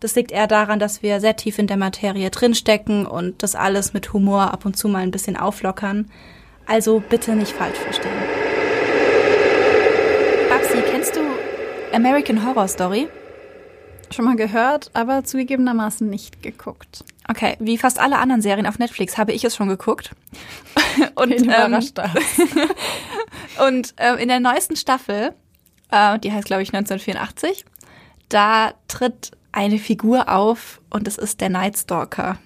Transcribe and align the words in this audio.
Das 0.00 0.14
liegt 0.14 0.30
eher 0.30 0.46
daran, 0.46 0.78
dass 0.78 1.02
wir 1.02 1.20
sehr 1.20 1.36
tief 1.36 1.58
in 1.58 1.66
der 1.66 1.76
Materie 1.76 2.30
drinstecken 2.30 3.06
und 3.06 3.42
das 3.42 3.54
alles 3.54 3.94
mit 3.94 4.12
Humor 4.12 4.52
ab 4.52 4.66
und 4.66 4.76
zu 4.76 4.88
mal 4.88 5.02
ein 5.02 5.10
bisschen 5.10 5.36
auflockern. 5.36 6.10
Also 6.66 7.00
bitte 7.00 7.34
nicht 7.34 7.52
falsch 7.52 7.78
verstehen. 7.78 8.12
Babsi, 10.50 10.82
kennst 10.90 11.16
du 11.16 11.20
American 11.92 12.44
Horror 12.46 12.68
Story? 12.68 13.08
Schon 14.10 14.24
mal 14.24 14.36
gehört, 14.36 14.90
aber 14.94 15.24
zugegebenermaßen 15.24 16.08
nicht 16.08 16.42
geguckt. 16.42 17.04
Okay, 17.28 17.56
wie 17.58 17.76
fast 17.76 17.98
alle 17.98 18.18
anderen 18.18 18.42
Serien 18.42 18.66
auf 18.66 18.78
Netflix 18.78 19.18
habe 19.18 19.32
ich 19.32 19.44
es 19.44 19.56
schon 19.56 19.68
geguckt. 19.68 20.10
Und, 21.14 21.32
ähm, 21.32 21.78
und 23.66 23.94
äh, 23.96 24.14
in 24.22 24.28
der 24.28 24.40
neuesten 24.40 24.76
Staffel, 24.76 25.34
äh, 25.90 26.18
die 26.18 26.32
heißt 26.32 26.46
glaube 26.46 26.62
ich 26.62 26.74
1984, 26.74 27.64
da 28.28 28.72
tritt 28.88 29.32
eine 29.56 29.78
Figur 29.78 30.28
auf 30.28 30.82
und 30.90 31.08
es 31.08 31.16
ist 31.16 31.40
der 31.40 31.48
Night 31.48 31.78
Stalker. 31.78 32.38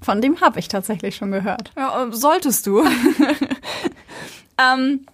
Von 0.00 0.22
dem 0.22 0.40
habe 0.40 0.58
ich 0.58 0.68
tatsächlich 0.68 1.16
schon 1.16 1.30
gehört. 1.32 1.70
Ja, 1.76 2.04
äh, 2.06 2.12
solltest 2.12 2.66
du. 2.66 2.82
ähm, 4.58 5.04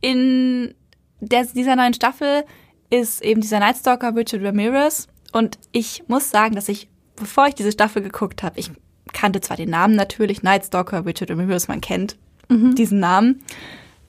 in 0.00 0.74
der, 1.20 1.44
dieser 1.44 1.76
neuen 1.76 1.92
Staffel 1.92 2.44
ist 2.88 3.22
eben 3.22 3.42
dieser 3.42 3.58
Night 3.58 3.76
Stalker 3.76 4.16
Richard 4.16 4.42
Ramirez 4.42 5.08
und 5.32 5.58
ich 5.72 6.04
muss 6.08 6.30
sagen, 6.30 6.54
dass 6.54 6.70
ich, 6.70 6.88
bevor 7.16 7.48
ich 7.48 7.54
diese 7.54 7.72
Staffel 7.72 8.00
geguckt 8.00 8.42
habe, 8.42 8.58
ich 8.58 8.70
kannte 9.12 9.42
zwar 9.42 9.58
den 9.58 9.68
Namen 9.68 9.96
natürlich, 9.96 10.42
Night 10.42 10.64
Stalker 10.64 11.04
Richard 11.04 11.30
Ramirez, 11.30 11.68
man 11.68 11.82
kennt 11.82 12.16
mhm. 12.48 12.74
diesen 12.74 13.00
Namen. 13.00 13.44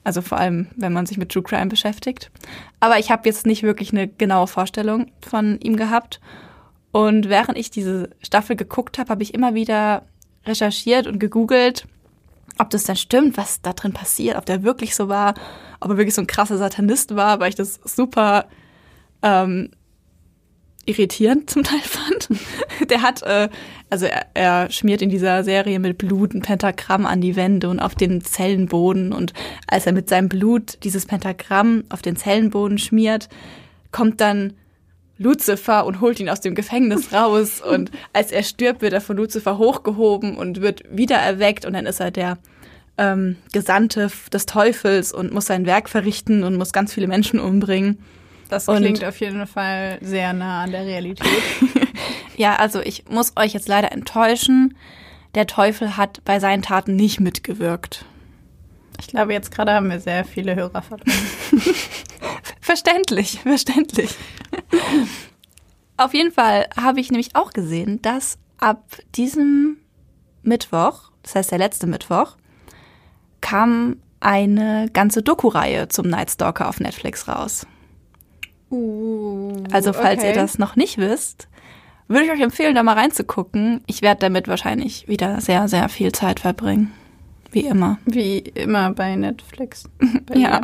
Also 0.02 0.22
vor 0.22 0.38
allem, 0.38 0.68
wenn 0.76 0.92
man 0.92 1.06
sich 1.06 1.18
mit 1.18 1.30
True 1.30 1.42
Crime 1.42 1.66
beschäftigt. 1.66 2.30
Aber 2.80 2.98
ich 2.98 3.10
habe 3.10 3.28
jetzt 3.28 3.46
nicht 3.46 3.62
wirklich 3.62 3.92
eine 3.92 4.08
genaue 4.08 4.46
Vorstellung 4.46 5.10
von 5.20 5.58
ihm 5.60 5.76
gehabt. 5.76 6.20
Und 6.92 7.28
während 7.28 7.58
ich 7.58 7.70
diese 7.70 8.10
Staffel 8.22 8.56
geguckt 8.56 8.98
habe, 8.98 9.10
habe 9.10 9.22
ich 9.22 9.34
immer 9.34 9.54
wieder 9.54 10.06
recherchiert 10.46 11.06
und 11.06 11.18
gegoogelt, 11.18 11.86
ob 12.58 12.70
das 12.70 12.84
denn 12.84 12.96
stimmt, 12.96 13.36
was 13.36 13.62
da 13.62 13.72
drin 13.72 13.92
passiert, 13.92 14.36
ob 14.36 14.46
der 14.46 14.62
wirklich 14.62 14.94
so 14.94 15.08
war, 15.08 15.34
ob 15.80 15.90
er 15.90 15.96
wirklich 15.96 16.14
so 16.14 16.22
ein 16.22 16.26
krasser 16.26 16.58
Satanist 16.58 17.14
war, 17.14 17.40
weil 17.40 17.50
ich 17.50 17.54
das 17.54 17.80
super 17.84 18.46
ähm, 19.22 19.70
irritierend 20.86 21.50
zum 21.50 21.62
Teil 21.62 21.80
fand. 21.80 22.28
Der 22.90 23.02
hat, 23.02 23.22
äh, 23.22 23.48
also 23.90 24.06
er, 24.06 24.26
er 24.34 24.70
schmiert 24.70 25.02
in 25.02 25.10
dieser 25.10 25.44
Serie 25.44 25.78
mit 25.78 25.98
Blut 25.98 26.32
ein 26.32 26.42
Pentagramm 26.42 27.04
an 27.06 27.20
die 27.20 27.36
Wände 27.36 27.68
und 27.68 27.80
auf 27.80 27.94
den 27.94 28.22
Zellenboden. 28.22 29.12
Und 29.12 29.32
als 29.66 29.86
er 29.86 29.92
mit 29.92 30.08
seinem 30.08 30.28
Blut 30.28 30.78
dieses 30.84 31.06
Pentagramm 31.06 31.84
auf 31.88 32.00
den 32.00 32.16
Zellenboden 32.16 32.78
schmiert, 32.78 33.28
kommt 33.90 34.20
dann 34.20 34.54
Lucifer 35.18 35.84
und 35.84 36.00
holt 36.00 36.18
ihn 36.18 36.30
aus 36.30 36.40
dem 36.40 36.54
Gefängnis 36.54 37.12
raus. 37.12 37.60
Und 37.64 37.90
als 38.14 38.32
er 38.32 38.42
stirbt, 38.42 38.80
wird 38.80 38.94
er 38.94 39.02
von 39.02 39.18
Lucifer 39.18 39.58
hochgehoben 39.58 40.38
und 40.38 40.62
wird 40.62 40.82
wieder 40.90 41.16
erweckt. 41.16 41.66
Und 41.66 41.74
dann 41.74 41.84
ist 41.84 42.00
er 42.00 42.10
der 42.10 42.38
ähm, 42.96 43.36
Gesandte 43.52 44.10
des 44.32 44.46
Teufels 44.46 45.12
und 45.12 45.32
muss 45.32 45.44
sein 45.44 45.66
Werk 45.66 45.90
verrichten 45.90 46.42
und 46.42 46.56
muss 46.56 46.72
ganz 46.72 46.94
viele 46.94 47.06
Menschen 47.06 47.38
umbringen. 47.38 47.98
Das 48.50 48.66
klingt 48.66 48.98
und 48.98 49.04
auf 49.04 49.20
jeden 49.20 49.46
Fall 49.46 49.98
sehr 50.02 50.32
nah 50.32 50.64
an 50.64 50.72
der 50.72 50.84
Realität. 50.84 51.42
ja, 52.36 52.56
also 52.56 52.80
ich 52.80 53.04
muss 53.08 53.32
euch 53.36 53.52
jetzt 53.52 53.68
leider 53.68 53.92
enttäuschen. 53.92 54.76
Der 55.36 55.46
Teufel 55.46 55.96
hat 55.96 56.22
bei 56.24 56.40
seinen 56.40 56.62
Taten 56.62 56.96
nicht 56.96 57.20
mitgewirkt. 57.20 58.04
Ich 58.98 59.06
glaube, 59.06 59.32
jetzt 59.32 59.52
gerade 59.52 59.72
haben 59.72 59.88
wir 59.88 60.00
sehr 60.00 60.24
viele 60.24 60.56
Hörer 60.56 60.82
verloren. 60.82 61.08
verständlich, 62.60 63.38
verständlich. 63.40 64.16
Auf 65.96 66.12
jeden 66.12 66.32
Fall 66.32 66.66
habe 66.76 66.98
ich 66.98 67.10
nämlich 67.10 67.36
auch 67.36 67.52
gesehen, 67.52 68.02
dass 68.02 68.36
ab 68.58 68.96
diesem 69.14 69.76
Mittwoch, 70.42 71.12
das 71.22 71.36
heißt 71.36 71.52
der 71.52 71.58
letzte 71.58 71.86
Mittwoch, 71.86 72.36
kam 73.40 73.96
eine 74.18 74.90
ganze 74.92 75.22
Doku-Reihe 75.22 75.88
zum 75.88 76.08
Night 76.08 76.30
Stalker 76.32 76.68
auf 76.68 76.80
Netflix 76.80 77.28
raus. 77.28 77.66
Uh, 78.70 79.64
also 79.72 79.92
falls 79.92 80.20
okay. 80.20 80.28
ihr 80.28 80.34
das 80.34 80.58
noch 80.58 80.76
nicht 80.76 80.98
wisst, 80.98 81.48
würde 82.08 82.24
ich 82.24 82.32
euch 82.32 82.40
empfehlen, 82.40 82.74
da 82.74 82.82
mal 82.82 82.94
reinzugucken. 82.96 83.82
Ich 83.86 84.02
werde 84.02 84.20
damit 84.20 84.48
wahrscheinlich 84.48 85.08
wieder 85.08 85.40
sehr, 85.40 85.68
sehr 85.68 85.88
viel 85.88 86.12
Zeit 86.12 86.40
verbringen. 86.40 86.92
Wie 87.52 87.66
immer. 87.66 87.98
Wie 88.04 88.38
immer 88.38 88.92
bei 88.92 89.16
Netflix. 89.16 89.84
Bei 90.26 90.36
ja. 90.36 90.60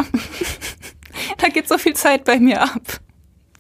da 1.39 1.49
geht 1.49 1.69
so 1.69 1.79
viel 1.79 1.95
Zeit 1.95 2.25
bei 2.25 2.39
mir 2.39 2.63
ab. 2.63 3.01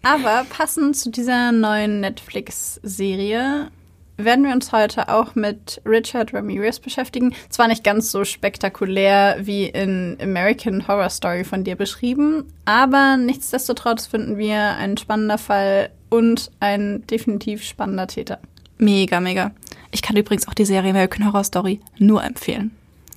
Aber 0.03 0.47
passend 0.49 0.97
zu 0.97 1.11
dieser 1.11 1.51
neuen 1.51 2.01
Netflix-Serie 2.01 3.71
werden 4.17 4.45
wir 4.45 4.53
uns 4.53 4.73
heute 4.73 5.09
auch 5.09 5.35
mit 5.35 5.81
Richard 5.85 6.33
Ramirez 6.33 6.81
beschäftigen. 6.81 7.35
Zwar 7.49 7.69
nicht 7.69 7.85
ganz 7.85 8.11
so 8.11 8.25
spektakulär 8.25 9.37
wie 9.41 9.67
in 9.67 10.17
American 10.21 10.89
Horror 10.89 11.11
Story 11.11 11.45
von 11.45 11.65
dir 11.65 11.77
beschrieben, 11.77 12.45
aber 12.65 13.17
nichtsdestotrotz 13.17 14.07
finden 14.07 14.39
wir 14.39 14.77
ein 14.77 14.97
spannender 14.97 15.39
Fall 15.39 15.91
und 16.09 16.51
ein 16.61 17.07
definitiv 17.07 17.63
spannender 17.63 18.07
Täter. 18.07 18.39
Mega, 18.79 19.21
mega. 19.21 19.53
Ich 19.91 20.03
kann 20.03 20.17
übrigens 20.17 20.49
auch 20.49 20.55
die 20.55 20.65
Serie 20.65 20.91
American 20.91 21.27
Horror 21.27 21.45
Story 21.45 21.81
nur 21.99 22.23
empfehlen. 22.23 22.73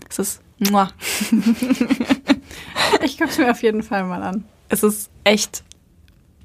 Es 0.10 0.20
ist 0.20 0.42
muah. 0.60 0.92
ich 3.04 3.18
gucke 3.18 3.30
es 3.30 3.38
mir 3.38 3.52
auf 3.52 3.62
jeden 3.64 3.84
Fall 3.84 4.04
mal 4.06 4.24
an. 4.24 4.46
Es 4.70 4.84
ist 4.84 5.10
echt 5.24 5.64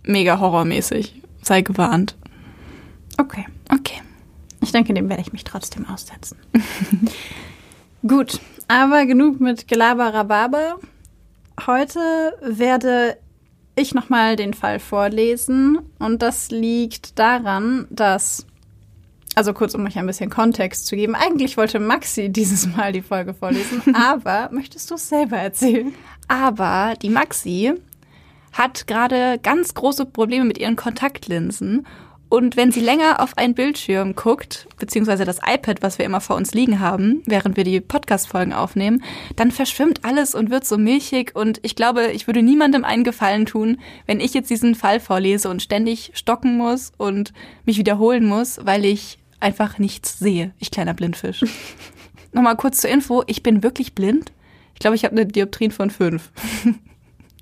mega 0.02 0.38
horrormäßig. 0.38 1.22
Sei 1.42 1.60
gewarnt. 1.62 2.16
Okay. 3.18 3.46
Ich 4.64 4.72
denke, 4.72 4.94
dem 4.94 5.10
werde 5.10 5.20
ich 5.20 5.32
mich 5.32 5.44
trotzdem 5.44 5.86
aussetzen. 5.86 6.38
Gut, 8.06 8.40
aber 8.66 9.04
genug 9.04 9.38
mit 9.38 9.68
Gelaber 9.68 10.26
Heute 11.66 12.00
werde 12.40 13.18
ich 13.76 13.92
nochmal 13.92 14.36
den 14.36 14.54
Fall 14.54 14.80
vorlesen 14.80 15.78
und 15.98 16.22
das 16.22 16.50
liegt 16.50 17.18
daran, 17.18 17.86
dass, 17.90 18.46
also 19.34 19.52
kurz 19.52 19.74
um 19.74 19.84
euch 19.84 19.98
ein 19.98 20.06
bisschen 20.06 20.30
Kontext 20.30 20.86
zu 20.86 20.96
geben, 20.96 21.14
eigentlich 21.14 21.58
wollte 21.58 21.78
Maxi 21.78 22.28
dieses 22.32 22.66
Mal 22.74 22.92
die 22.92 23.02
Folge 23.02 23.34
vorlesen, 23.34 23.82
aber 23.94 24.48
möchtest 24.50 24.90
du 24.90 24.94
es 24.94 25.10
selber 25.10 25.36
erzählen? 25.36 25.94
Aber 26.26 26.94
die 27.02 27.10
Maxi 27.10 27.74
hat 28.52 28.86
gerade 28.86 29.38
ganz 29.42 29.74
große 29.74 30.06
Probleme 30.06 30.46
mit 30.46 30.56
ihren 30.56 30.76
Kontaktlinsen 30.76 31.86
und 32.34 32.56
wenn 32.56 32.72
sie 32.72 32.80
länger 32.80 33.20
auf 33.20 33.38
einen 33.38 33.54
Bildschirm 33.54 34.16
guckt, 34.16 34.66
beziehungsweise 34.78 35.24
das 35.24 35.38
iPad, 35.38 35.82
was 35.82 35.98
wir 35.98 36.04
immer 36.04 36.20
vor 36.20 36.34
uns 36.34 36.52
liegen 36.52 36.80
haben, 36.80 37.22
während 37.26 37.56
wir 37.56 37.62
die 37.62 37.80
Podcast-Folgen 37.80 38.52
aufnehmen, 38.52 39.04
dann 39.36 39.52
verschwimmt 39.52 40.04
alles 40.04 40.34
und 40.34 40.50
wird 40.50 40.66
so 40.66 40.76
milchig. 40.76 41.36
Und 41.36 41.60
ich 41.62 41.76
glaube, 41.76 42.08
ich 42.08 42.26
würde 42.26 42.42
niemandem 42.42 42.84
einen 42.84 43.04
Gefallen 43.04 43.46
tun, 43.46 43.78
wenn 44.06 44.18
ich 44.18 44.34
jetzt 44.34 44.50
diesen 44.50 44.74
Fall 44.74 44.98
vorlese 44.98 45.48
und 45.48 45.62
ständig 45.62 46.10
stocken 46.14 46.56
muss 46.56 46.90
und 46.98 47.32
mich 47.66 47.78
wiederholen 47.78 48.26
muss, 48.26 48.58
weil 48.64 48.84
ich 48.84 49.18
einfach 49.38 49.78
nichts 49.78 50.18
sehe. 50.18 50.52
Ich 50.58 50.72
kleiner 50.72 50.94
Blindfisch. 50.94 51.44
Nochmal 52.32 52.56
kurz 52.56 52.80
zur 52.80 52.90
Info, 52.90 53.22
ich 53.28 53.44
bin 53.44 53.62
wirklich 53.62 53.94
blind. 53.94 54.32
Ich 54.72 54.80
glaube, 54.80 54.96
ich 54.96 55.04
habe 55.04 55.14
eine 55.14 55.26
Dioptrien 55.26 55.70
von 55.70 55.88
fünf. 55.88 56.32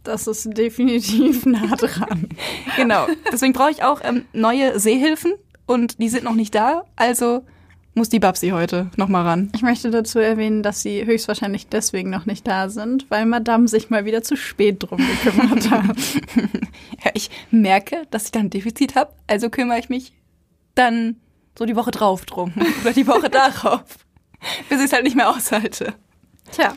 Das 0.05 0.27
ist 0.27 0.57
definitiv 0.57 1.47
nah 1.47 1.77
dran. 1.77 2.29
genau. 2.77 3.07
Deswegen 3.31 3.53
brauche 3.53 3.71
ich 3.71 3.83
auch 3.83 4.01
ähm, 4.03 4.25
neue 4.33 4.79
Sehhilfen 4.79 5.35
und 5.67 6.01
die 6.01 6.09
sind 6.09 6.25
noch 6.25 6.35
nicht 6.35 6.55
da. 6.55 6.85
Also 6.97 7.45
muss 7.95 8.09
die 8.09 8.21
Babsi 8.21 8.49
heute 8.51 8.91
noch 8.97 9.09
mal 9.09 9.23
ran. 9.23 9.51
Ich 9.55 9.63
möchte 9.63 9.91
dazu 9.91 10.19
erwähnen, 10.19 10.63
dass 10.63 10.81
sie 10.81 11.05
höchstwahrscheinlich 11.05 11.69
deswegen 11.69 12.09
noch 12.09 12.25
nicht 12.25 12.47
da 12.47 12.71
sind, 12.71 13.11
weil 13.11 13.27
Madame 13.27 13.69
sich 13.69 13.91
mal 13.91 14.05
wieder 14.05 14.23
zu 14.23 14.37
spät 14.37 14.77
drum 14.83 14.99
gekümmert 14.99 15.71
hat. 15.71 15.97
ja, 17.05 17.11
ich 17.13 17.31
merke, 17.51 18.03
dass 18.11 18.25
ich 18.25 18.33
da 18.33 18.41
ein 18.41 18.51
Defizit 18.51 18.95
habe, 18.95 19.13
also 19.27 19.51
kümmere 19.51 19.79
ich 19.79 19.91
mich 19.91 20.15
dann 20.75 21.17
so 21.59 21.67
die 21.67 21.77
Woche 21.77 21.91
drauf 21.91 22.25
drum 22.25 22.55
oder 22.83 22.95
die 22.95 23.07
Woche 23.07 23.29
darauf, 23.29 23.85
bis 24.71 24.79
ich 24.79 24.87
es 24.87 24.93
halt 24.93 25.05
nicht 25.05 25.17
mehr 25.17 25.29
aushalte. 25.29 25.95
Tja, 26.51 26.75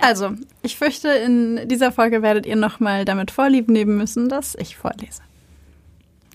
also, 0.00 0.32
ich 0.62 0.76
fürchte, 0.76 1.08
in 1.08 1.68
dieser 1.68 1.92
Folge 1.92 2.22
werdet 2.22 2.46
ihr 2.46 2.56
noch 2.56 2.80
mal 2.80 3.04
damit 3.04 3.30
vorlieb 3.30 3.68
nehmen 3.68 3.96
müssen, 3.96 4.28
dass 4.28 4.54
ich 4.54 4.76
vorlese. 4.76 5.22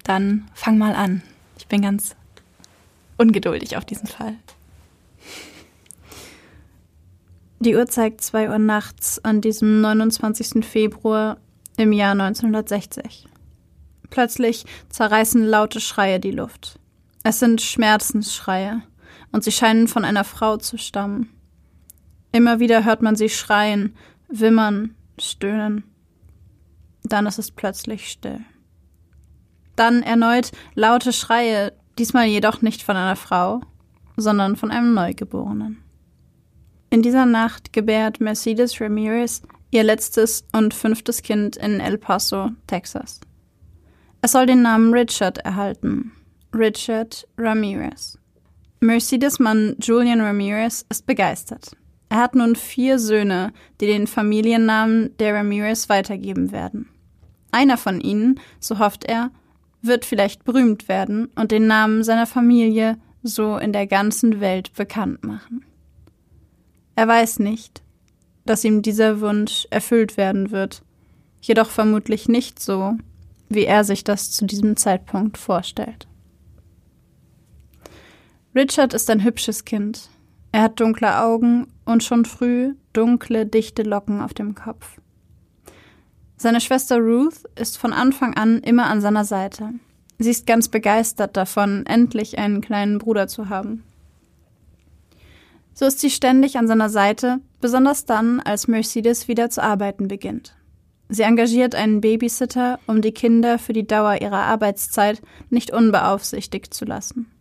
Dann 0.04 0.50
fang 0.54 0.78
mal 0.78 0.96
an. 0.96 1.22
Ich 1.58 1.68
bin 1.68 1.82
ganz 1.82 2.16
ungeduldig 3.18 3.78
auf 3.78 3.86
diesen 3.86 4.08
Fall. 4.08 4.36
Die 7.60 7.76
Uhr 7.76 7.86
zeigt 7.86 8.22
2 8.22 8.50
Uhr 8.50 8.58
nachts 8.58 9.24
an 9.24 9.40
diesem 9.40 9.82
29. 9.82 10.66
Februar 10.66 11.38
im 11.78 11.94
Jahr 11.94 12.14
1960. 12.14 13.28
Plötzlich 14.10 14.66
zerreißen 14.90 15.46
laute 15.46 15.80
Schreie 15.80 16.20
die 16.20 16.32
Luft. 16.32 16.80
Es 17.24 17.38
sind 17.38 17.62
Schmerzensschreie, 17.62 18.82
und 19.32 19.44
sie 19.44 19.52
scheinen 19.52 19.88
von 19.88 20.06
einer 20.06 20.24
Frau 20.24 20.58
zu 20.58 20.78
stammen. 20.78 21.30
Immer 22.32 22.60
wieder 22.60 22.86
hört 22.86 23.02
man 23.02 23.16
sie 23.16 23.30
schreien, 23.30 23.96
wimmern, 24.28 24.96
stöhnen. 25.20 25.84
Dann 27.04 27.26
ist 27.26 27.40
es 27.40 27.52
plötzlich 27.52 28.10
still. 28.10 28.42
Dann 29.76 30.04
erneut 30.04 30.52
laute 30.76 31.14
Schreie, 31.14 31.74
diesmal 31.98 32.28
jedoch 32.28 32.62
nicht 32.62 32.84
von 32.84 32.96
einer 32.96 33.16
Frau, 33.16 33.62
sondern 34.16 34.56
von 34.56 34.72
einem 34.72 34.94
Neugeborenen. 34.94 35.84
In 36.90 37.02
dieser 37.02 37.26
Nacht 37.26 37.74
gebärt 37.74 38.20
Mercedes 38.20 38.80
Ramirez 38.80 39.42
ihr 39.72 39.84
letztes 39.84 40.46
und 40.52 40.74
fünftes 40.74 41.22
Kind 41.22 41.56
in 41.56 41.80
El 41.80 41.98
Paso, 41.98 42.52
Texas. 42.68 43.22
Es 44.22 44.34
soll 44.34 44.46
den 44.46 44.62
Namen 44.62 44.94
Richard 44.94 45.40
erhalten. 45.40 46.12
Richard 46.54 47.28
Ramirez. 47.38 48.20
Mercedes 48.82 49.40
Mann 49.40 49.76
Julian 49.80 50.22
Ramirez 50.22 50.86
ist 50.90 51.06
begeistert. 51.06 51.72
Er 52.12 52.18
hat 52.18 52.36
nun 52.36 52.58
vier 52.58 53.00
Söhne, 53.00 53.54
die 53.80 53.88
den 53.88 54.06
Familiennamen 54.06 55.18
der 55.20 55.34
Ramirez 55.34 55.88
weitergeben 55.88 56.52
werden. 56.52 56.90
Einer 57.52 57.78
von 57.78 58.02
ihnen, 58.02 58.38
so 58.60 58.80
hofft 58.80 59.06
er, 59.06 59.32
wird 59.82 60.04
vielleicht 60.04 60.44
berühmt 60.44 60.90
werden 60.90 61.30
und 61.36 61.52
den 61.52 61.68
Namen 61.68 62.04
seiner 62.04 62.28
Familie 62.28 62.98
so 63.24 63.56
in 63.56 63.72
der 63.72 63.88
ganzen 63.88 64.42
Welt 64.42 64.74
bekannt 64.74 65.24
machen. 65.24 65.64
Er 66.98 67.08
weiß 67.08 67.40
nicht, 67.40 67.82
dass 68.46 68.66
ihm 68.66 68.82
dieser 68.82 69.22
Wunsch 69.22 69.66
erfüllt 69.70 70.18
werden 70.18 70.52
wird, 70.52 70.84
jedoch 71.40 71.70
vermutlich 71.70 72.28
nicht 72.28 72.60
so, 72.60 72.98
wie 73.48 73.64
er 73.64 73.86
sich 73.86 74.04
das 74.04 74.32
zu 74.32 74.46
diesem 74.46 74.76
Zeitpunkt 74.76 75.38
vorstellt. 75.38 76.10
Richard 78.54 78.94
ist 78.94 79.10
ein 79.10 79.24
hübsches 79.24 79.64
Kind, 79.64 80.10
er 80.52 80.64
hat 80.64 80.80
dunkle 80.80 81.22
Augen 81.22 81.68
und 81.92 82.04
schon 82.04 82.26
früh 82.26 82.76
dunkle, 82.94 83.46
dichte 83.46 83.84
Locken 83.84 84.22
auf 84.22 84.34
dem 84.34 84.56
Kopf. 84.56 85.00
Seine 86.38 86.62
Schwester 86.62 86.98
Ruth 86.98 87.44
ist 87.56 87.78
von 87.78 87.94
Anfang 87.94 88.34
an 88.36 88.60
immer 88.60 88.88
an 88.88 89.02
seiner 89.02 89.26
Seite. 89.26 89.74
Sie 90.18 90.32
ist 90.32 90.48
ganz 90.48 90.70
begeistert 90.70 91.38
davon, 91.38 91.86
endlich 91.86 92.38
einen 92.38 92.62
kleinen 92.62 92.98
Bruder 92.98 93.28
zu 93.28 93.50
haben. 93.50 93.84
So 95.74 95.86
ist 95.86 96.00
sie 96.00 96.10
ständig 96.10 96.58
an 96.58 96.68
seiner 96.68 96.90
Seite, 96.90 97.40
besonders 97.60 98.06
dann, 98.06 98.40
als 98.40 98.68
Mercedes 98.68 99.28
wieder 99.28 99.50
zu 99.50 99.64
arbeiten 99.64 100.08
beginnt. 100.08 100.56
Sie 101.10 101.24
engagiert 101.24 101.76
einen 101.76 102.02
Babysitter, 102.02 102.80
um 102.88 103.02
die 103.02 103.14
Kinder 103.14 103.60
für 103.60 103.74
die 103.74 103.86
Dauer 103.86 104.22
ihrer 104.22 104.44
Arbeitszeit 104.44 105.22
nicht 105.50 105.72
unbeaufsichtigt 105.72 106.74
zu 106.74 106.86
lassen. 106.86 107.32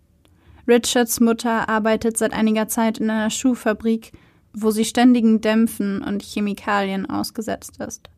Richards 0.67 1.21
Mutter 1.21 1.69
arbeitet 1.69 2.17
seit 2.17 2.33
einiger 2.33 2.69
Zeit 2.69 2.99
in 2.99 3.11
einer 3.11 3.31
Schuhfabrik, 3.31 4.13
wo 4.53 4.71
sie 4.71 4.85
ständigen 4.85 5.41
Dämpfen 5.41 6.03
und 6.03 6.23
Chemikalien 6.23 7.09
ausgesetzt 7.09 7.79
ist. 7.81 8.11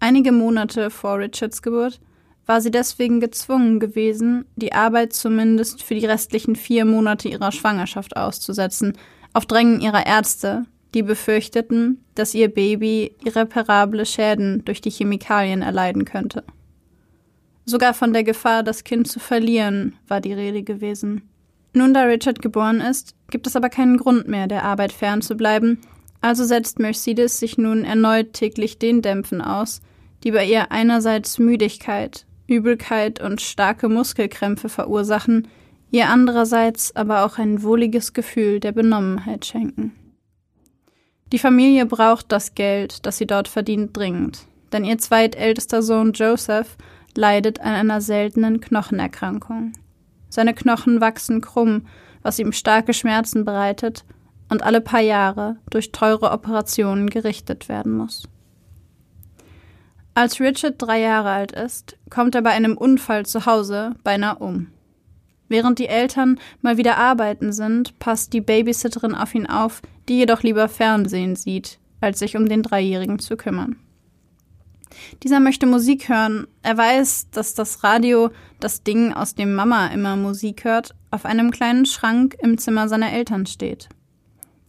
Einige 0.00 0.32
Monate 0.32 0.90
vor 0.90 1.18
Richards 1.18 1.62
Geburt 1.62 2.00
war 2.46 2.60
sie 2.60 2.70
deswegen 2.70 3.20
gezwungen 3.20 3.78
gewesen, 3.78 4.46
die 4.56 4.72
Arbeit 4.72 5.12
zumindest 5.12 5.82
für 5.82 5.94
die 5.94 6.06
restlichen 6.06 6.56
vier 6.56 6.84
Monate 6.84 7.28
ihrer 7.28 7.52
Schwangerschaft 7.52 8.16
auszusetzen, 8.16 8.96
auf 9.34 9.44
Drängen 9.44 9.80
ihrer 9.80 10.06
Ärzte, 10.06 10.64
die 10.94 11.02
befürchteten, 11.02 12.02
dass 12.14 12.34
ihr 12.34 12.48
Baby 12.48 13.14
irreparable 13.22 14.06
Schäden 14.06 14.64
durch 14.64 14.80
die 14.80 14.90
Chemikalien 14.90 15.60
erleiden 15.62 16.04
könnte. 16.04 16.44
Sogar 17.66 17.92
von 17.92 18.14
der 18.14 18.24
Gefahr, 18.24 18.62
das 18.62 18.82
Kind 18.82 19.08
zu 19.08 19.20
verlieren, 19.20 19.96
war 20.06 20.22
die 20.22 20.32
Rede 20.32 20.62
gewesen. 20.62 21.28
Nun, 21.72 21.94
da 21.94 22.02
Richard 22.02 22.40
geboren 22.40 22.80
ist, 22.80 23.14
gibt 23.30 23.46
es 23.46 23.56
aber 23.56 23.68
keinen 23.68 23.98
Grund 23.98 24.28
mehr, 24.28 24.46
der 24.46 24.64
Arbeit 24.64 24.92
fernzubleiben, 24.92 25.80
also 26.20 26.44
setzt 26.44 26.78
Mercedes 26.78 27.38
sich 27.38 27.58
nun 27.58 27.84
erneut 27.84 28.32
täglich 28.32 28.78
den 28.78 29.02
Dämpfen 29.02 29.40
aus, 29.40 29.80
die 30.24 30.32
bei 30.32 30.44
ihr 30.44 30.72
einerseits 30.72 31.38
Müdigkeit, 31.38 32.26
Übelkeit 32.46 33.20
und 33.20 33.40
starke 33.40 33.88
Muskelkrämpfe 33.88 34.68
verursachen, 34.68 35.48
ihr 35.90 36.08
andererseits 36.08 36.96
aber 36.96 37.24
auch 37.24 37.38
ein 37.38 37.62
wohliges 37.62 38.12
Gefühl 38.12 38.60
der 38.60 38.72
Benommenheit 38.72 39.46
schenken. 39.46 39.92
Die 41.32 41.38
Familie 41.38 41.84
braucht 41.86 42.32
das 42.32 42.54
Geld, 42.54 43.04
das 43.04 43.18
sie 43.18 43.26
dort 43.26 43.48
verdient, 43.48 43.96
dringend, 43.96 44.46
denn 44.72 44.84
ihr 44.84 44.98
zweitältester 44.98 45.82
Sohn 45.82 46.12
Joseph 46.12 46.76
leidet 47.14 47.60
an 47.60 47.74
einer 47.74 48.00
seltenen 48.00 48.60
Knochenerkrankung. 48.60 49.72
Seine 50.28 50.54
Knochen 50.54 51.00
wachsen 51.00 51.40
krumm, 51.40 51.86
was 52.22 52.38
ihm 52.38 52.52
starke 52.52 52.92
Schmerzen 52.92 53.44
bereitet 53.44 54.04
und 54.48 54.62
alle 54.62 54.80
paar 54.80 55.00
Jahre 55.00 55.56
durch 55.70 55.92
teure 55.92 56.30
Operationen 56.30 57.10
gerichtet 57.10 57.68
werden 57.68 57.92
muss. 57.92 58.24
Als 60.14 60.40
Richard 60.40 60.74
drei 60.78 61.00
Jahre 61.00 61.30
alt 61.30 61.52
ist, 61.52 61.96
kommt 62.10 62.34
er 62.34 62.42
bei 62.42 62.50
einem 62.50 62.76
Unfall 62.76 63.24
zu 63.24 63.46
Hause 63.46 63.94
beinahe 64.02 64.38
um. 64.38 64.68
Während 65.48 65.78
die 65.78 65.86
Eltern 65.86 66.38
mal 66.60 66.76
wieder 66.76 66.98
arbeiten 66.98 67.52
sind, 67.52 67.98
passt 67.98 68.32
die 68.32 68.40
Babysitterin 68.40 69.14
auf 69.14 69.34
ihn 69.34 69.46
auf, 69.46 69.80
die 70.08 70.18
jedoch 70.18 70.42
lieber 70.42 70.68
Fernsehen 70.68 71.36
sieht, 71.36 71.78
als 72.00 72.18
sich 72.18 72.36
um 72.36 72.48
den 72.48 72.62
Dreijährigen 72.62 73.18
zu 73.18 73.36
kümmern. 73.36 73.76
Dieser 75.22 75.40
möchte 75.40 75.66
Musik 75.66 76.08
hören. 76.08 76.46
Er 76.62 76.76
weiß, 76.76 77.28
dass 77.30 77.54
das 77.54 77.84
Radio, 77.84 78.30
das 78.60 78.82
Ding, 78.82 79.12
aus 79.12 79.34
dem 79.34 79.54
Mama 79.54 79.88
immer 79.88 80.16
Musik 80.16 80.64
hört, 80.64 80.94
auf 81.10 81.24
einem 81.24 81.50
kleinen 81.50 81.86
Schrank 81.86 82.36
im 82.40 82.58
Zimmer 82.58 82.88
seiner 82.88 83.12
Eltern 83.12 83.46
steht. 83.46 83.88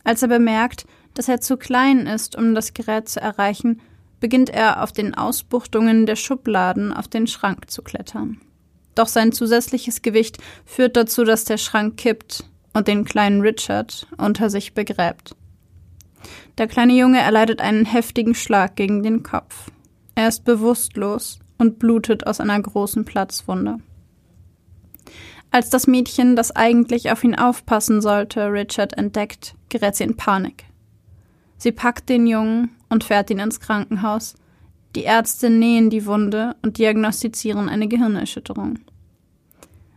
Als 0.03 0.21
er 0.21 0.27
bemerkt, 0.27 0.85
dass 1.13 1.27
er 1.27 1.41
zu 1.41 1.57
klein 1.57 2.07
ist, 2.07 2.35
um 2.35 2.55
das 2.55 2.73
Gerät 2.73 3.09
zu 3.09 3.19
erreichen, 3.19 3.81
beginnt 4.19 4.49
er 4.49 4.83
auf 4.83 4.91
den 4.91 5.13
Ausbuchtungen 5.13 6.05
der 6.05 6.15
Schubladen 6.15 6.93
auf 6.93 7.07
den 7.07 7.27
Schrank 7.27 7.69
zu 7.69 7.81
klettern. 7.81 8.39
Doch 8.95 9.07
sein 9.07 9.31
zusätzliches 9.31 10.01
Gewicht 10.01 10.37
führt 10.65 10.97
dazu, 10.97 11.23
dass 11.23 11.45
der 11.45 11.57
Schrank 11.57 11.97
kippt 11.97 12.43
und 12.73 12.87
den 12.87 13.05
kleinen 13.05 13.41
Richard 13.41 14.07
unter 14.17 14.49
sich 14.49 14.73
begräbt. 14.73 15.35
Der 16.57 16.67
kleine 16.67 16.93
Junge 16.93 17.19
erleidet 17.19 17.61
einen 17.61 17.85
heftigen 17.85 18.35
Schlag 18.35 18.75
gegen 18.75 19.03
den 19.03 19.23
Kopf. 19.23 19.71
Er 20.19 20.27
ist 20.27 20.43
bewusstlos 20.43 21.39
und 21.57 21.79
blutet 21.79 22.27
aus 22.27 22.41
einer 22.41 22.61
großen 22.61 23.05
Platzwunde. 23.05 23.77
Als 25.49 25.69
das 25.69 25.87
Mädchen, 25.87 26.35
das 26.35 26.53
eigentlich 26.53 27.09
auf 27.09 27.23
ihn 27.23 27.35
aufpassen 27.35 28.01
sollte, 28.01 28.51
Richard 28.51 28.97
entdeckt, 28.97 29.55
gerät 29.69 29.95
sie 29.95 30.03
in 30.03 30.17
Panik. 30.17 30.65
Sie 31.57 31.71
packt 31.71 32.09
den 32.09 32.27
Jungen 32.27 32.71
und 32.89 33.05
fährt 33.05 33.29
ihn 33.29 33.39
ins 33.39 33.61
Krankenhaus. 33.61 34.35
Die 34.93 35.03
Ärzte 35.03 35.49
nähen 35.49 35.89
die 35.89 36.05
Wunde 36.05 36.57
und 36.63 36.79
diagnostizieren 36.79 37.69
eine 37.69 37.87
Gehirnerschütterung. 37.87 38.79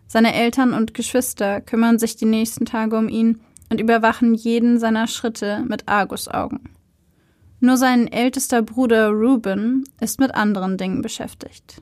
Seine 0.06 0.34
Eltern 0.34 0.72
und 0.72 0.94
Geschwister 0.94 1.60
kümmern 1.60 1.98
sich 1.98 2.14
die 2.14 2.26
nächsten 2.26 2.64
Tage 2.64 2.96
um 2.96 3.08
ihn 3.08 3.40
und 3.70 3.80
überwachen 3.80 4.34
jeden 4.34 4.78
seiner 4.78 5.08
Schritte 5.08 5.64
mit 5.66 5.88
Argusaugen. 5.88 6.68
Nur 7.64 7.76
sein 7.76 8.08
ältester 8.08 8.60
Bruder 8.60 9.10
Ruben 9.10 9.84
ist 10.00 10.18
mit 10.18 10.34
anderen 10.34 10.76
Dingen 10.76 11.00
beschäftigt. 11.00 11.80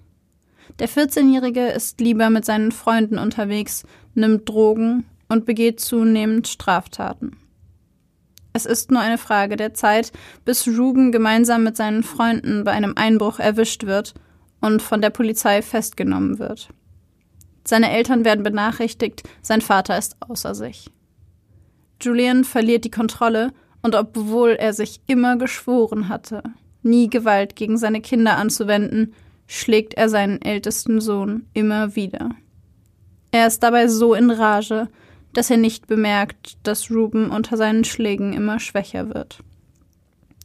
Der 0.79 0.91
14-Jährige 0.91 1.69
ist 1.69 2.03
lieber 2.03 2.29
mit 2.29 2.45
seinen 2.45 2.71
Freunden 2.71 3.17
unterwegs, 3.17 3.85
nimmt 4.15 4.47
Drogen 4.47 5.07
und 5.31 5.47
begeht 5.47 5.81
zunehmend 5.81 6.49
Straftaten. 6.49 7.39
Es 8.53 8.67
ist 8.67 8.91
nur 8.91 9.01
eine 9.01 9.17
Frage 9.17 9.57
der 9.57 9.73
Zeit, 9.73 10.13
bis 10.45 10.69
Ruben 10.69 11.13
gemeinsam 11.13 11.65
mit 11.65 11.79
seinen 11.79 12.03
Freunden 12.03 12.63
bei 12.63 12.73
einem 12.73 12.93
Einbruch 12.97 13.39
erwischt 13.39 13.87
wird 13.87 14.13
und 14.61 14.83
von 14.83 15.01
der 15.01 15.09
Polizei 15.09 15.63
festgenommen 15.63 16.39
wird. 16.39 16.69
Seine 17.67 17.91
Eltern 17.91 18.27
werden 18.27 18.45
benachrichtigt, 18.45 19.23
sein 19.41 19.63
Vater 19.63 19.97
ist 19.97 20.19
außer 20.21 20.55
sich. 20.55 20.91
Julian 22.03 22.45
verliert 22.45 22.85
die 22.85 22.91
Kontrolle 22.91 23.55
und 23.83 23.95
obwohl 23.95 24.51
er 24.51 24.73
sich 24.73 25.01
immer 25.07 25.37
geschworen 25.37 26.09
hatte, 26.09 26.43
nie 26.83 27.09
Gewalt 27.09 27.57
gegen 27.57 27.79
seine 27.79 28.01
Kinder 28.01 28.37
anzuwenden, 28.37 29.15
schlägt 29.47 29.95
er 29.95 30.09
seinen 30.09 30.41
ältesten 30.43 31.01
Sohn 31.01 31.47
immer 31.55 31.97
wieder. 31.97 32.31
Er 33.33 33.47
ist 33.47 33.63
dabei 33.63 33.89
so 33.89 34.15
in 34.15 34.31
Rage, 34.31 34.89
dass 35.33 35.51
er 35.51 35.57
nicht 35.57 35.87
bemerkt, 35.87 36.57
dass 36.63 36.91
Ruben 36.91 37.31
unter 37.31 37.57
seinen 37.57 37.85
Schlägen 37.85 38.33
immer 38.33 38.59
schwächer 38.59 39.15
wird. 39.15 39.43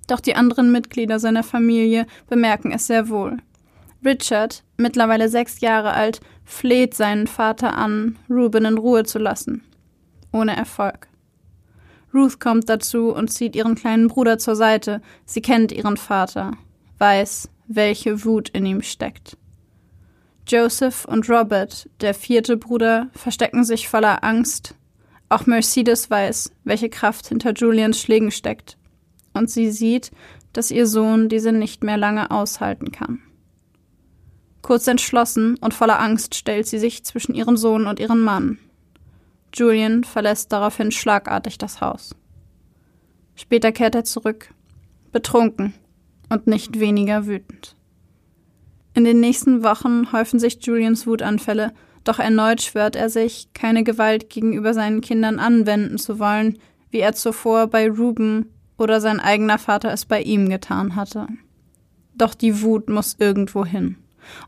Doch 0.08 0.20
die 0.20 0.36
anderen 0.36 0.72
Mitglieder 0.72 1.20
seiner 1.20 1.44
Familie 1.44 2.06
bemerken 2.28 2.72
es 2.72 2.88
sehr 2.88 3.10
wohl. 3.10 3.38
Richard, 4.04 4.64
mittlerweile 4.78 5.30
sechs 5.30 5.62
Jahre 5.62 5.94
alt, 5.94 6.22
fleht 6.44 6.94
seinen 6.94 7.26
Vater 7.26 7.76
an, 7.76 8.18
Ruben 8.30 8.66
in 8.66 8.78
Ruhe 8.78 9.04
zu 9.04 9.18
lassen. 9.18 9.64
Ohne 10.32 10.56
Erfolg. 10.56 11.08
Ruth 12.16 12.40
kommt 12.40 12.70
dazu 12.70 13.14
und 13.14 13.32
zieht 13.32 13.56
ihren 13.56 13.76
kleinen 13.76 14.08
Bruder 14.08 14.38
zur 14.38 14.56
Seite. 14.56 15.02
Sie 15.26 15.42
kennt 15.42 15.72
ihren 15.72 15.98
Vater, 15.98 16.54
weiß, 16.98 17.50
welche 17.68 18.24
Wut 18.24 18.50
in 18.50 18.66
ihm 18.66 18.82
steckt. 18.82 19.38
Joseph 20.48 21.06
und 21.06 21.30
Robert, 21.30 21.90
der 22.02 22.14
vierte 22.14 22.56
Bruder, 22.56 23.10
verstecken 23.14 23.64
sich 23.64 23.90
voller 23.90 24.24
Angst. 24.24 24.76
Auch 25.28 25.48
Mercedes 25.48 26.10
weiß, 26.10 26.52
welche 26.64 26.90
Kraft 26.90 27.28
hinter 27.28 27.54
Julians 27.54 28.00
Schlägen 28.00 28.32
steckt. 28.32 28.78
Und 29.34 29.50
sie 29.50 29.72
sieht, 29.72 30.12
dass 30.54 30.72
ihr 30.72 30.88
Sohn 30.88 31.30
diese 31.30 31.52
nicht 31.52 31.84
mehr 31.84 31.98
lange 31.98 32.32
aushalten 32.32 32.92
kann. 32.92 33.22
Kurz 34.62 34.88
entschlossen 34.88 35.58
und 35.62 35.74
voller 35.74 36.00
Angst 36.00 36.36
stellt 36.36 36.68
sie 36.68 36.80
sich 36.80 37.04
zwischen 37.04 37.36
ihren 37.36 37.58
Sohn 37.58 37.88
und 37.88 38.00
ihren 38.00 38.22
Mann. 38.22 38.60
Julian 39.56 40.04
verlässt 40.04 40.52
daraufhin 40.52 40.92
schlagartig 40.92 41.58
das 41.58 41.82
Haus. 41.82 42.16
Später 43.36 43.72
kehrt 43.72 43.96
er 43.96 44.04
zurück, 44.04 44.54
betrunken 45.12 45.74
und 46.30 46.48
nicht 46.48 46.80
weniger 46.80 47.26
wütend. 47.26 47.76
In 48.94 49.04
den 49.04 49.20
nächsten 49.20 49.64
Wochen 49.64 50.12
häufen 50.12 50.40
sich 50.40 50.60
Julians 50.62 51.06
Wutanfälle, 51.06 51.74
doch 52.04 52.20
erneut 52.20 52.62
schwört 52.62 52.96
er 52.96 53.10
sich, 53.10 53.50
keine 53.54 53.84
Gewalt 53.84 54.30
gegenüber 54.30 54.74
seinen 54.74 55.02
Kindern 55.02 55.40
anwenden 55.40 55.98
zu 55.98 56.20
wollen, 56.20 56.60
wie 56.92 57.00
er 57.00 57.14
zuvor 57.14 57.68
bei 57.68 57.90
Ruben 57.90 58.52
oder 58.78 59.02
sein 59.02 59.20
eigener 59.20 59.58
Vater 59.58 59.92
es 59.92 60.06
bei 60.06 60.22
ihm 60.22 60.50
getan 60.50 60.96
hatte. 60.96 61.28
Doch 62.16 62.36
die 62.36 62.62
Wut 62.62 62.90
muss 62.90 63.18
irgendwo 63.20 63.66
hin. 63.66 63.98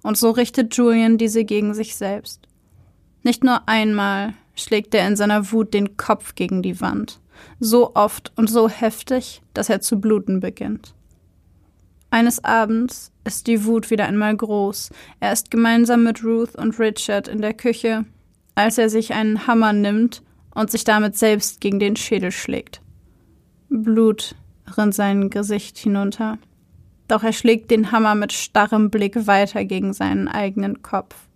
Und 0.02 0.18
so 0.18 0.32
richtet 0.32 0.76
Julian 0.76 1.18
diese 1.18 1.44
gegen 1.44 1.74
sich 1.74 1.96
selbst. 1.96 2.47
Nicht 3.28 3.44
nur 3.44 3.68
einmal 3.68 4.36
schlägt 4.56 4.96
er 4.96 5.06
in 5.06 5.18
seiner 5.18 5.52
Wut 5.52 5.74
den 5.74 5.98
Kopf 5.98 6.36
gegen 6.36 6.62
die 6.62 6.80
Wand, 6.80 7.20
so 7.60 7.94
oft 7.94 8.32
und 8.38 8.50
so 8.50 8.70
heftig, 8.70 9.42
dass 9.54 9.68
er 9.68 9.82
zu 9.82 10.00
bluten 10.00 10.40
beginnt. 10.40 10.94
Eines 12.10 12.42
Abends 12.46 13.12
ist 13.26 13.48
die 13.48 13.66
Wut 13.66 13.92
wieder 13.92 14.06
einmal 14.06 14.34
groß. 14.34 14.92
Er 15.20 15.34
ist 15.34 15.52
gemeinsam 15.52 16.06
mit 16.06 16.24
Ruth 16.24 16.56
und 16.56 16.80
Richard 16.80 17.28
in 17.28 17.42
der 17.42 17.54
Küche, 17.54 18.06
als 18.56 18.78
er 18.78 18.90
sich 18.90 19.14
einen 19.14 19.46
Hammer 19.46 19.74
nimmt 19.74 20.24
und 20.56 20.72
sich 20.72 20.86
damit 20.86 21.18
selbst 21.18 21.60
gegen 21.60 21.80
den 21.80 21.98
Schädel 21.98 22.32
schlägt. 22.32 22.80
Blut 23.68 24.36
rinnt 24.78 24.96
sein 24.96 25.30
Gesicht 25.30 25.78
hinunter. 25.78 26.38
Doch 27.10 27.24
er 27.24 27.34
schlägt 27.34 27.72
den 27.72 27.92
Hammer 27.92 28.16
mit 28.16 28.32
starrem 28.32 28.90
Blick 28.90 29.28
weiter 29.28 29.66
gegen 29.66 29.92
seinen 29.92 30.30
eigenen 30.30 30.82
Kopf. 30.82 31.27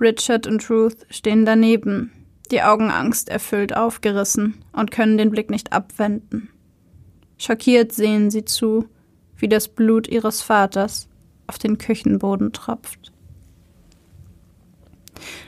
Richard 0.00 0.46
und 0.46 0.68
Ruth 0.70 1.06
stehen 1.10 1.44
daneben, 1.44 2.12
die 2.50 2.62
Augen 2.62 2.90
angsterfüllt 2.90 3.76
aufgerissen 3.76 4.62
und 4.72 4.90
können 4.90 5.18
den 5.18 5.30
Blick 5.30 5.50
nicht 5.50 5.72
abwenden. 5.72 6.50
Schockiert 7.36 7.92
sehen 7.92 8.30
sie 8.30 8.44
zu, 8.44 8.88
wie 9.36 9.48
das 9.48 9.68
Blut 9.68 10.08
ihres 10.08 10.42
Vaters 10.42 11.08
auf 11.46 11.58
den 11.58 11.78
Küchenboden 11.78 12.52
tropft. 12.52 13.12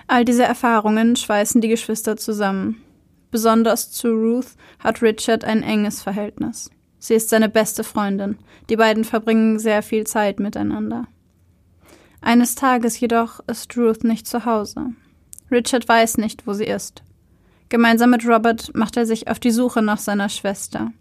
All 0.06 0.24
diese 0.24 0.44
Erfahrungen 0.44 1.16
schweißen 1.16 1.60
die 1.60 1.68
Geschwister 1.68 2.16
zusammen. 2.16 2.82
Besonders 3.30 3.92
zu 3.92 4.08
Ruth 4.08 4.56
hat 4.80 5.02
Richard 5.02 5.44
ein 5.44 5.62
enges 5.62 6.02
Verhältnis. 6.02 6.70
Sie 6.98 7.14
ist 7.14 7.30
seine 7.30 7.48
beste 7.48 7.84
Freundin. 7.84 8.38
Die 8.68 8.76
beiden 8.76 9.04
verbringen 9.04 9.58
sehr 9.58 9.82
viel 9.82 10.06
Zeit 10.06 10.40
miteinander. 10.40 11.06
Eines 12.20 12.54
Tages 12.54 13.00
jedoch 13.00 13.40
ist 13.46 13.76
Ruth 13.76 14.04
nicht 14.04 14.26
zu 14.26 14.44
Hause. 14.44 14.90
Richard 15.50 15.88
weiß 15.88 16.18
nicht, 16.18 16.46
wo 16.46 16.52
sie 16.52 16.64
ist. 16.64 17.02
Gemeinsam 17.68 18.10
mit 18.10 18.26
Robert 18.26 18.74
macht 18.74 18.96
er 18.96 19.06
sich 19.06 19.28
auf 19.28 19.40
die 19.40 19.50
Suche 19.50 19.80
nach 19.82 19.98
seiner 19.98 20.28
Schwester. 20.28 20.92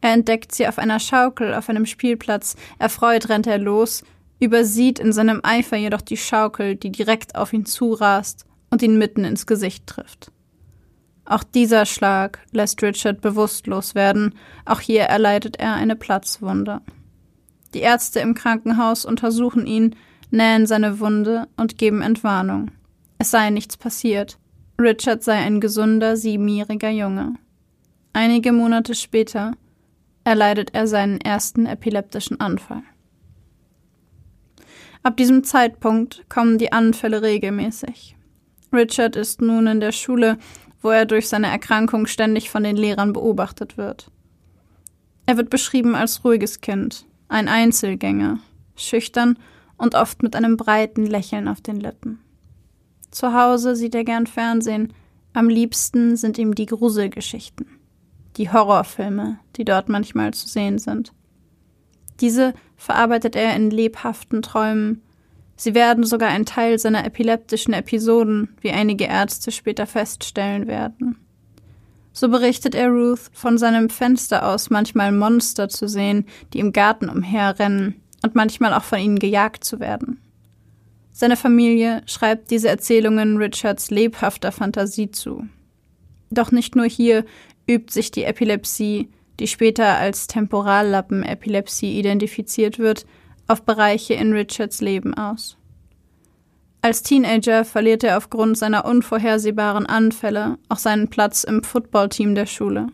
Er 0.00 0.12
entdeckt 0.12 0.54
sie 0.54 0.68
auf 0.68 0.78
einer 0.78 1.00
Schaukel 1.00 1.54
auf 1.54 1.68
einem 1.68 1.86
Spielplatz. 1.86 2.56
Erfreut 2.78 3.28
rennt 3.28 3.46
er 3.46 3.58
los, 3.58 4.04
übersieht 4.38 4.98
in 4.98 5.12
seinem 5.12 5.40
Eifer 5.42 5.76
jedoch 5.76 6.00
die 6.00 6.16
Schaukel, 6.16 6.76
die 6.76 6.92
direkt 6.92 7.34
auf 7.34 7.52
ihn 7.52 7.66
zurast 7.66 8.44
und 8.70 8.82
ihn 8.82 8.98
mitten 8.98 9.24
ins 9.24 9.46
Gesicht 9.46 9.86
trifft. 9.86 10.30
Auch 11.24 11.42
dieser 11.42 11.86
Schlag 11.86 12.38
lässt 12.52 12.82
Richard 12.82 13.20
bewusstlos 13.20 13.94
werden, 13.94 14.34
auch 14.64 14.80
hier 14.80 15.02
erleidet 15.02 15.56
er 15.56 15.74
eine 15.74 15.96
Platzwunde. 15.96 16.82
Die 17.74 17.80
Ärzte 17.80 18.20
im 18.20 18.34
Krankenhaus 18.34 19.04
untersuchen 19.04 19.66
ihn, 19.66 19.96
nähen 20.30 20.66
seine 20.66 21.00
Wunde 21.00 21.48
und 21.56 21.78
geben 21.78 22.02
Entwarnung. 22.02 22.70
Es 23.18 23.30
sei 23.30 23.50
nichts 23.50 23.76
passiert. 23.76 24.38
Richard 24.80 25.22
sei 25.22 25.34
ein 25.34 25.60
gesunder 25.60 26.16
siebenjähriger 26.16 26.90
Junge. 26.90 27.34
Einige 28.12 28.52
Monate 28.52 28.94
später 28.94 29.52
erleidet 30.24 30.74
er 30.74 30.86
seinen 30.86 31.20
ersten 31.20 31.66
epileptischen 31.66 32.40
Anfall. 32.40 32.82
Ab 35.02 35.16
diesem 35.16 35.44
Zeitpunkt 35.44 36.24
kommen 36.28 36.58
die 36.58 36.72
Anfälle 36.72 37.22
regelmäßig. 37.22 38.16
Richard 38.72 39.16
ist 39.16 39.40
nun 39.40 39.66
in 39.68 39.80
der 39.80 39.92
Schule, 39.92 40.36
wo 40.82 40.90
er 40.90 41.06
durch 41.06 41.28
seine 41.28 41.46
Erkrankung 41.46 42.06
ständig 42.06 42.50
von 42.50 42.64
den 42.64 42.76
Lehrern 42.76 43.12
beobachtet 43.12 43.76
wird. 43.76 44.10
Er 45.26 45.36
wird 45.36 45.50
beschrieben 45.50 45.94
als 45.94 46.24
ruhiges 46.24 46.60
Kind, 46.60 47.06
ein 47.28 47.48
Einzelgänger, 47.48 48.38
schüchtern 48.76 49.38
und 49.76 49.94
oft 49.94 50.22
mit 50.22 50.36
einem 50.36 50.56
breiten 50.56 51.06
Lächeln 51.06 51.48
auf 51.48 51.60
den 51.60 51.80
Lippen. 51.80 52.20
Zu 53.10 53.32
Hause 53.32 53.76
sieht 53.76 53.94
er 53.94 54.04
gern 54.04 54.26
Fernsehen, 54.26 54.92
am 55.32 55.48
liebsten 55.48 56.16
sind 56.16 56.38
ihm 56.38 56.54
die 56.54 56.66
Gruselgeschichten 56.66 57.66
die 58.36 58.50
Horrorfilme, 58.50 59.38
die 59.56 59.64
dort 59.64 59.88
manchmal 59.88 60.34
zu 60.34 60.48
sehen 60.48 60.78
sind. 60.78 61.12
Diese 62.20 62.54
verarbeitet 62.76 63.36
er 63.36 63.54
in 63.56 63.70
lebhaften 63.70 64.42
Träumen. 64.42 65.02
Sie 65.56 65.74
werden 65.74 66.04
sogar 66.04 66.30
ein 66.30 66.46
Teil 66.46 66.78
seiner 66.78 67.04
epileptischen 67.04 67.72
Episoden, 67.72 68.56
wie 68.60 68.70
einige 68.70 69.04
Ärzte 69.04 69.50
später 69.50 69.86
feststellen 69.86 70.66
werden. 70.66 71.18
So 72.12 72.28
berichtet 72.28 72.74
er 72.74 72.88
Ruth 72.88 73.30
von 73.32 73.58
seinem 73.58 73.90
Fenster 73.90 74.46
aus 74.48 74.70
manchmal 74.70 75.12
Monster 75.12 75.68
zu 75.68 75.86
sehen, 75.86 76.26
die 76.52 76.60
im 76.60 76.72
Garten 76.72 77.10
umherrennen 77.10 78.00
und 78.26 78.34
manchmal 78.34 78.74
auch 78.74 78.82
von 78.82 78.98
ihnen 78.98 79.20
gejagt 79.20 79.62
zu 79.62 79.78
werden. 79.78 80.20
Seine 81.12 81.36
Familie 81.36 82.02
schreibt 82.06 82.50
diese 82.50 82.68
Erzählungen 82.68 83.36
Richards 83.36 83.90
lebhafter 83.90 84.50
Fantasie 84.50 85.12
zu. 85.12 85.46
Doch 86.30 86.50
nicht 86.50 86.74
nur 86.74 86.86
hier 86.86 87.24
übt 87.68 87.92
sich 87.92 88.10
die 88.10 88.24
Epilepsie, 88.24 89.08
die 89.38 89.46
später 89.46 89.96
als 89.96 90.26
Temporallappenepilepsie 90.26 91.98
identifiziert 91.98 92.80
wird, 92.80 93.06
auf 93.46 93.62
Bereiche 93.62 94.14
in 94.14 94.32
Richards 94.32 94.80
Leben 94.80 95.14
aus. 95.14 95.56
Als 96.82 97.04
Teenager 97.04 97.64
verliert 97.64 98.02
er 98.02 98.16
aufgrund 98.16 98.58
seiner 98.58 98.84
unvorhersehbaren 98.84 99.86
Anfälle 99.86 100.58
auch 100.68 100.78
seinen 100.78 101.08
Platz 101.08 101.44
im 101.44 101.62
Footballteam 101.62 102.34
der 102.34 102.46
Schule. 102.46 102.88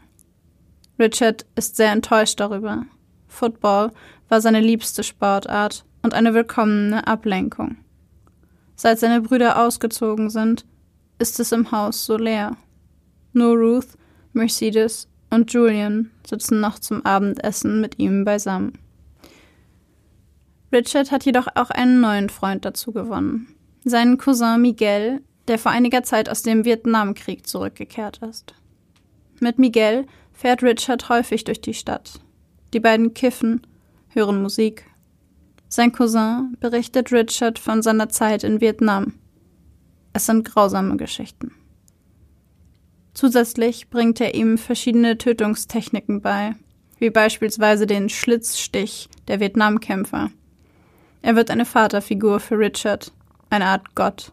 Richard 0.99 1.47
ist 1.57 1.77
sehr 1.77 1.91
enttäuscht 1.91 2.39
darüber. 2.39 2.85
Football 3.33 3.93
war 4.29 4.41
seine 4.41 4.61
liebste 4.61 5.03
Sportart 5.03 5.85
und 6.03 6.15
eine 6.15 6.35
willkommene 6.35 7.07
Ablenkung. 7.07 7.77
Seit 8.77 8.99
seine 8.99 9.21
Brüder 9.21 9.61
ausgezogen 9.63 10.31
sind, 10.31 10.65
ist 11.19 11.41
es 11.41 11.53
im 11.53 11.71
Haus 11.71 12.05
so 12.05 12.17
leer. 12.17 12.57
Nur 13.33 13.57
Ruth 13.57 13.89
Mercedes 14.33 15.09
und 15.31 15.53
Julian 15.53 16.11
sitzen 16.27 16.61
noch 16.61 16.79
zum 16.79 17.05
Abendessen 17.05 17.81
mit 17.81 17.99
ihm 17.99 18.25
beisammen. 18.25 18.79
Richard 20.73 21.11
hat 21.11 21.25
jedoch 21.25 21.49
auch 21.55 21.71
einen 21.71 22.01
neuen 22.01 22.29
Freund 22.29 22.65
dazu 22.65 22.93
gewonnen. 22.93 23.55
Seinen 23.85 24.17
Cousin 24.17 24.61
Miguel, 24.63 25.21
der 25.49 25.59
vor 25.59 25.73
einiger 25.73 26.03
Zeit 26.03 26.29
aus 26.29 26.43
dem 26.43 26.65
Vietnamkrieg 26.65 27.47
zurückgekehrt 27.47 28.21
ist. 28.29 28.55
Mit 29.41 29.59
Miguel 29.59 30.07
fährt 30.33 30.63
Richard 30.63 31.09
häufig 31.09 31.45
durch 31.45 31.61
die 31.61 31.75
Stadt. 31.75 32.21
Die 32.73 32.81
beiden 32.81 33.13
kiffen, 33.13 33.67
hören 34.09 34.41
Musik. 34.41 34.85
Sein 35.69 35.93
Cousin 35.93 36.57
berichtet 36.59 37.13
Richard 37.13 37.59
von 37.59 37.83
seiner 37.83 38.09
Zeit 38.09 38.45
in 38.45 38.61
Vietnam. 38.61 39.15
Es 40.15 40.27
sind 40.27 40.45
grausame 40.45 40.97
Geschichten. 40.97 41.53
Zusätzlich 43.15 43.91
bringt 43.91 44.21
er 44.21 44.35
ihm 44.35 44.57
verschiedene 44.57 45.19
Tötungstechniken 45.19 46.23
bei, 46.23 46.55
wie 46.99 47.11
beispielsweise 47.11 47.87
den 47.87 48.09
Schlitzstich 48.09 49.11
der 49.29 49.39
Vietnamkämpfer. 49.41 50.31
Er 51.21 51.37
wird 51.37 51.51
eine 51.51 51.67
Vaterfigur 51.67 52.41
für 52.41 52.59
Richard, 52.59 53.13
eine 53.51 53.67
Art 53.67 53.95
Gott. 53.95 54.33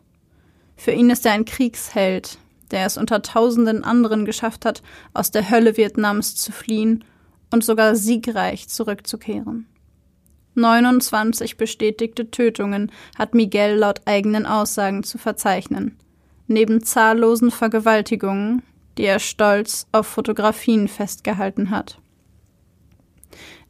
Für 0.78 0.92
ihn 0.92 1.10
ist 1.10 1.26
er 1.26 1.34
ein 1.34 1.44
Kriegsheld, 1.44 2.38
der 2.72 2.86
es 2.86 2.98
unter 2.98 3.22
tausenden 3.22 3.84
anderen 3.84 4.24
geschafft 4.24 4.64
hat, 4.64 4.82
aus 5.14 5.30
der 5.30 5.50
Hölle 5.50 5.76
Vietnams 5.76 6.36
zu 6.36 6.54
fliehen 6.54 7.04
und 7.52 7.64
sogar 7.64 7.96
siegreich 7.96 8.68
zurückzukehren. 8.68 9.68
29 10.56 11.58
bestätigte 11.58 12.32
Tötungen 12.32 12.92
hat 13.18 13.34
Miguel 13.34 13.76
laut 13.78 14.02
eigenen 14.06 14.46
Aussagen 14.46 15.04
zu 15.04 15.18
verzeichnen, 15.18 15.98
neben 16.48 16.84
zahllosen 16.84 17.52
Vergewaltigungen, 17.52 18.64
die 18.98 19.04
er 19.04 19.20
stolz 19.20 19.88
auf 19.92 20.08
Fotografien 20.08 20.88
festgehalten 20.88 21.70
hat. 21.70 22.00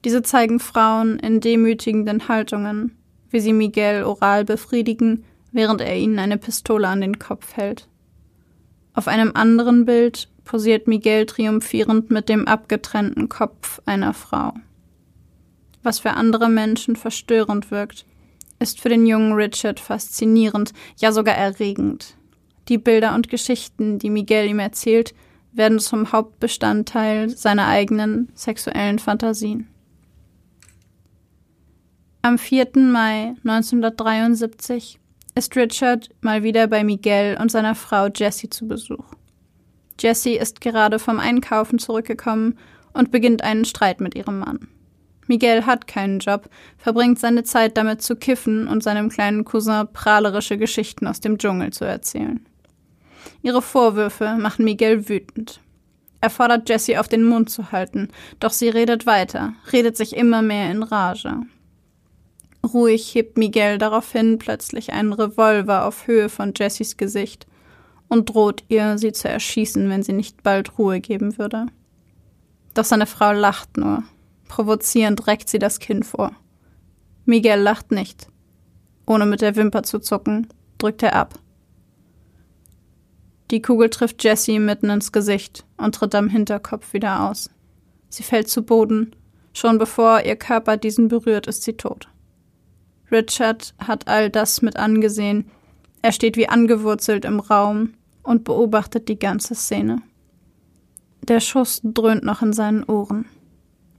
Diese 0.05 0.23
zeigen 0.23 0.59
Frauen 0.59 1.19
in 1.19 1.41
demütigenden 1.41 2.27
Haltungen, 2.27 2.97
wie 3.29 3.41
sie 3.41 3.53
Miguel 3.53 4.03
oral 4.03 4.45
befriedigen, 4.45 5.25
während 5.51 5.81
er 5.81 5.95
ihnen 5.97 6.19
eine 6.19 6.37
Pistole 6.37 6.87
an 6.87 7.01
den 7.01 7.19
Kopf 7.19 7.55
hält. 7.57 7.87
Auf 8.93 9.07
einem 9.07 9.31
anderen 9.33 9.85
Bild 9.85 10.29
posiert 10.49 10.87
Miguel 10.87 11.27
triumphierend 11.27 12.09
mit 12.09 12.27
dem 12.27 12.47
abgetrennten 12.47 13.29
Kopf 13.29 13.79
einer 13.85 14.15
Frau. 14.15 14.53
Was 15.83 15.99
für 15.99 16.09
andere 16.09 16.49
Menschen 16.49 16.95
verstörend 16.95 17.69
wirkt, 17.69 18.07
ist 18.57 18.81
für 18.81 18.89
den 18.89 19.05
jungen 19.05 19.33
Richard 19.33 19.79
faszinierend, 19.79 20.73
ja 20.97 21.11
sogar 21.11 21.35
erregend. 21.35 22.17
Die 22.67 22.79
Bilder 22.79 23.13
und 23.13 23.29
Geschichten, 23.29 23.99
die 23.99 24.09
Miguel 24.09 24.49
ihm 24.49 24.57
erzählt, 24.57 25.13
werden 25.51 25.77
zum 25.77 26.11
Hauptbestandteil 26.11 27.29
seiner 27.29 27.67
eigenen 27.67 28.31
sexuellen 28.33 28.97
Fantasien. 28.97 29.67
Am 32.23 32.39
4. 32.39 32.69
Mai 32.73 33.35
1973 33.45 34.99
ist 35.35 35.55
Richard 35.55 36.09
mal 36.21 36.41
wieder 36.41 36.65
bei 36.65 36.83
Miguel 36.83 37.37
und 37.39 37.51
seiner 37.51 37.75
Frau 37.75 38.07
Jessie 38.07 38.49
zu 38.49 38.67
Besuch. 38.67 39.18
Jessie 39.99 40.37
ist 40.37 40.61
gerade 40.61 40.99
vom 40.99 41.19
Einkaufen 41.19 41.79
zurückgekommen 41.79 42.57
und 42.93 43.11
beginnt 43.11 43.43
einen 43.43 43.65
Streit 43.65 44.01
mit 44.01 44.15
ihrem 44.15 44.39
Mann. 44.39 44.67
Miguel 45.27 45.67
hat 45.67 45.85
keinen 45.85 46.19
Job, 46.19 46.49
verbringt 46.77 47.19
seine 47.19 47.43
Zeit 47.43 47.77
damit 47.77 48.01
zu 48.01 48.15
kiffen 48.15 48.67
und 48.67 48.81
seinem 48.81 49.09
kleinen 49.09 49.45
Cousin 49.45 49.87
prahlerische 49.93 50.57
Geschichten 50.57 51.05
aus 51.05 51.19
dem 51.19 51.37
Dschungel 51.37 51.71
zu 51.71 51.85
erzählen. 51.85 52.43
Ihre 53.43 53.61
Vorwürfe 53.61 54.37
machen 54.39 54.65
Miguel 54.65 55.07
wütend. 55.07 55.61
Er 56.19 56.29
fordert 56.31 56.67
Jessie 56.67 56.97
auf 56.97 57.07
den 57.07 57.23
Mund 57.23 57.49
zu 57.49 57.71
halten, 57.71 58.09
doch 58.39 58.51
sie 58.51 58.69
redet 58.69 59.05
weiter, 59.05 59.53
redet 59.71 59.95
sich 59.95 60.15
immer 60.15 60.41
mehr 60.41 60.71
in 60.71 60.83
Rage. 60.83 61.43
Ruhig 62.73 63.13
hebt 63.13 63.37
Miguel 63.37 63.77
daraufhin 63.77 64.37
plötzlich 64.37 64.91
einen 64.91 65.13
Revolver 65.13 65.85
auf 65.85 66.07
Höhe 66.07 66.27
von 66.27 66.53
Jessies 66.55 66.97
Gesicht 66.97 67.45
und 68.09 68.29
droht 68.29 68.63
ihr, 68.67 68.97
sie 68.97 69.13
zu 69.13 69.29
erschießen, 69.29 69.89
wenn 69.89 70.03
sie 70.03 70.13
nicht 70.13 70.43
bald 70.43 70.77
Ruhe 70.77 70.99
geben 70.99 71.37
würde. 71.37 71.67
Doch 72.73 72.83
seine 72.83 73.05
Frau 73.05 73.31
lacht 73.31 73.77
nur. 73.77 74.03
Provozierend 74.47 75.27
reckt 75.27 75.47
sie 75.47 75.59
das 75.59 75.79
Kinn 75.79 76.03
vor. 76.03 76.31
Miguel 77.25 77.59
lacht 77.59 77.91
nicht. 77.91 78.27
Ohne 79.05 79.25
mit 79.25 79.41
der 79.41 79.55
Wimper 79.55 79.83
zu 79.83 79.99
zucken, 79.99 80.47
drückt 80.77 81.03
er 81.03 81.15
ab. 81.15 81.39
Die 83.51 83.61
Kugel 83.61 83.89
trifft 83.89 84.23
Jessie 84.23 84.59
mitten 84.59 84.89
ins 84.89 85.11
Gesicht 85.11 85.65
und 85.77 85.95
tritt 85.95 86.13
am 86.13 86.29
Hinterkopf 86.29 86.93
wieder 86.93 87.29
aus. 87.29 87.49
Sie 88.09 88.23
fällt 88.23 88.49
zu 88.49 88.63
Boden. 88.63 89.15
Schon 89.53 89.77
bevor 89.77 90.21
ihr 90.21 90.35
Körper 90.35 90.77
diesen 90.77 91.07
berührt, 91.07 91.47
ist 91.47 91.63
sie 91.63 91.73
tot. 91.73 92.09
Richard 93.11 93.73
hat 93.79 94.07
all 94.07 94.29
das 94.29 94.61
mit 94.61 94.77
angesehen. 94.77 95.49
Er 96.01 96.11
steht 96.11 96.37
wie 96.37 96.49
angewurzelt 96.49 97.25
im 97.25 97.39
Raum 97.39 97.93
und 98.23 98.43
beobachtet 98.43 99.09
die 99.09 99.19
ganze 99.19 99.55
Szene. 99.55 100.01
Der 101.21 101.39
Schuss 101.39 101.81
dröhnt 101.83 102.23
noch 102.23 102.41
in 102.41 102.53
seinen 102.53 102.83
Ohren. 102.83 103.25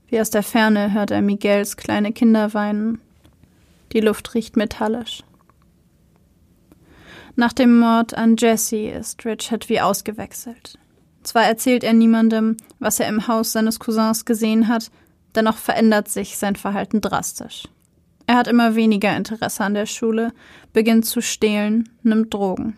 Wie 0.07 0.19
aus 0.19 0.29
der 0.29 0.43
Ferne 0.43 0.93
hört 0.93 1.11
er 1.11 1.21
Miguels 1.21 1.77
kleine 1.77 2.11
Kinder 2.11 2.53
weinen. 2.53 2.99
Die 3.93 4.01
Luft 4.01 4.33
riecht 4.33 4.57
metallisch. 4.57 5.23
Nach 7.35 7.53
dem 7.53 7.79
Mord 7.79 8.13
an 8.17 8.35
Jesse 8.37 8.89
ist 8.89 9.23
Richard 9.25 9.69
wie 9.69 9.79
ausgewechselt. 9.79 10.77
Zwar 11.23 11.43
erzählt 11.43 11.83
er 11.83 11.93
niemandem, 11.93 12.57
was 12.79 12.99
er 12.99 13.07
im 13.07 13.27
Haus 13.27 13.51
seines 13.51 13.79
Cousins 13.79 14.25
gesehen 14.25 14.67
hat, 14.67 14.91
dennoch 15.35 15.57
verändert 15.57 16.09
sich 16.09 16.37
sein 16.37 16.55
Verhalten 16.55 16.99
drastisch. 16.99 17.67
Er 18.27 18.35
hat 18.35 18.47
immer 18.47 18.75
weniger 18.75 19.15
Interesse 19.15 19.63
an 19.63 19.73
der 19.73 19.85
Schule, 19.85 20.31
beginnt 20.73 21.05
zu 21.05 21.21
stehlen, 21.21 21.89
nimmt 22.03 22.33
Drogen. 22.33 22.77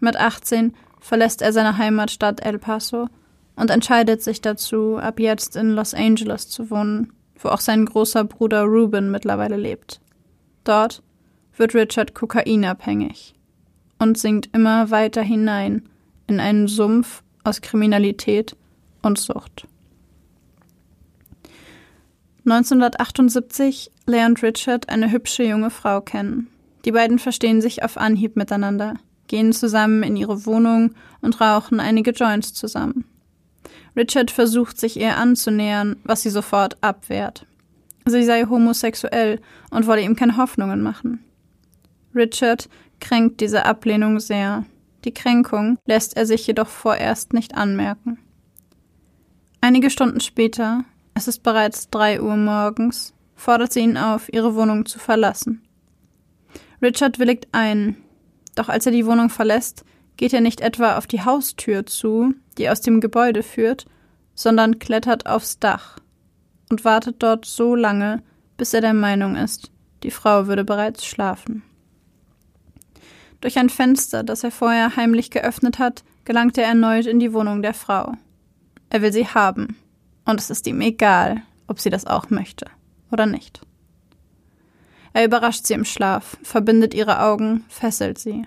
Mit 0.00 0.16
18 0.16 0.74
verlässt 1.00 1.42
er 1.42 1.52
seine 1.52 1.78
Heimatstadt 1.78 2.44
El 2.44 2.58
Paso 2.58 3.08
und 3.56 3.70
entscheidet 3.70 4.22
sich 4.22 4.40
dazu, 4.40 4.98
ab 4.98 5.18
jetzt 5.18 5.56
in 5.56 5.70
Los 5.70 5.94
Angeles 5.94 6.48
zu 6.48 6.70
wohnen, 6.70 7.12
wo 7.38 7.48
auch 7.48 7.60
sein 7.60 7.86
großer 7.86 8.24
Bruder 8.24 8.62
Ruben 8.62 9.10
mittlerweile 9.10 9.56
lebt. 9.56 10.00
Dort 10.64 11.02
wird 11.56 11.74
Richard 11.74 12.14
kokainabhängig 12.14 13.34
und 13.98 14.18
sinkt 14.18 14.50
immer 14.54 14.90
weiter 14.90 15.22
hinein 15.22 15.88
in 16.26 16.40
einen 16.40 16.68
Sumpf 16.68 17.22
aus 17.44 17.60
Kriminalität 17.60 18.56
und 19.02 19.18
Sucht. 19.18 19.66
1978 22.46 23.90
lernt 24.06 24.40
Richard 24.44 24.88
eine 24.88 25.10
hübsche 25.10 25.42
junge 25.42 25.70
Frau 25.70 26.00
kennen. 26.00 26.46
Die 26.84 26.92
beiden 26.92 27.18
verstehen 27.18 27.60
sich 27.60 27.82
auf 27.82 27.96
Anhieb 27.96 28.36
miteinander, 28.36 28.94
gehen 29.26 29.52
zusammen 29.52 30.04
in 30.04 30.14
ihre 30.14 30.46
Wohnung 30.46 30.94
und 31.20 31.40
rauchen 31.40 31.80
einige 31.80 32.12
Joints 32.12 32.54
zusammen. 32.54 33.04
Richard 33.96 34.30
versucht 34.30 34.78
sich 34.78 34.96
ihr 34.96 35.16
anzunähern, 35.16 35.96
was 36.04 36.22
sie 36.22 36.30
sofort 36.30 36.76
abwehrt. 36.82 37.46
Sie 38.04 38.22
sei 38.22 38.44
homosexuell 38.44 39.40
und 39.70 39.88
wolle 39.88 40.02
ihm 40.02 40.14
keine 40.14 40.36
Hoffnungen 40.36 40.82
machen. 40.82 41.24
Richard 42.14 42.68
kränkt 43.00 43.40
diese 43.40 43.64
Ablehnung 43.64 44.20
sehr. 44.20 44.64
Die 45.04 45.12
Kränkung 45.12 45.78
lässt 45.86 46.16
er 46.16 46.26
sich 46.26 46.46
jedoch 46.46 46.68
vorerst 46.68 47.32
nicht 47.32 47.56
anmerken. 47.56 48.18
Einige 49.60 49.90
Stunden 49.90 50.20
später, 50.20 50.84
es 51.16 51.26
ist 51.28 51.42
bereits 51.42 51.88
drei 51.88 52.20
Uhr 52.20 52.36
morgens, 52.36 53.14
fordert 53.36 53.72
sie 53.72 53.80
ihn 53.80 53.96
auf, 53.96 54.30
ihre 54.30 54.54
Wohnung 54.54 54.84
zu 54.84 54.98
verlassen. 54.98 55.62
Richard 56.82 57.18
willigt 57.18 57.48
ein, 57.52 57.96
doch 58.54 58.68
als 58.68 58.84
er 58.84 58.92
die 58.92 59.06
Wohnung 59.06 59.30
verlässt, 59.30 59.86
geht 60.18 60.34
er 60.34 60.42
nicht 60.42 60.60
etwa 60.60 60.98
auf 60.98 61.06
die 61.06 61.24
Haustür 61.24 61.86
zu, 61.86 62.34
die 62.58 62.68
aus 62.68 62.82
dem 62.82 63.00
Gebäude 63.00 63.42
führt, 63.42 63.86
sondern 64.34 64.78
klettert 64.78 65.26
aufs 65.26 65.58
Dach 65.58 65.96
und 66.68 66.84
wartet 66.84 67.16
dort 67.22 67.46
so 67.46 67.74
lange, 67.74 68.22
bis 68.58 68.74
er 68.74 68.82
der 68.82 68.94
Meinung 68.94 69.36
ist, 69.36 69.70
die 70.02 70.10
Frau 70.10 70.46
würde 70.46 70.64
bereits 70.64 71.06
schlafen. 71.06 71.62
Durch 73.40 73.58
ein 73.58 73.70
Fenster, 73.70 74.22
das 74.22 74.44
er 74.44 74.50
vorher 74.50 74.96
heimlich 74.96 75.30
geöffnet 75.30 75.78
hat, 75.78 76.04
gelangt 76.26 76.58
er 76.58 76.64
erneut 76.64 77.06
in 77.06 77.20
die 77.20 77.32
Wohnung 77.32 77.62
der 77.62 77.74
Frau. 77.74 78.12
Er 78.90 79.00
will 79.00 79.12
sie 79.14 79.26
haben, 79.26 79.76
und 80.26 80.40
es 80.40 80.50
ist 80.50 80.66
ihm 80.66 80.80
egal, 80.80 81.42
ob 81.66 81.80
sie 81.80 81.90
das 81.90 82.06
auch 82.06 82.28
möchte 82.30 82.66
oder 83.10 83.26
nicht. 83.26 83.60
Er 85.12 85.24
überrascht 85.24 85.64
sie 85.64 85.74
im 85.74 85.86
Schlaf, 85.86 86.36
verbindet 86.42 86.92
ihre 86.92 87.22
Augen, 87.22 87.64
fesselt 87.68 88.18
sie. 88.18 88.46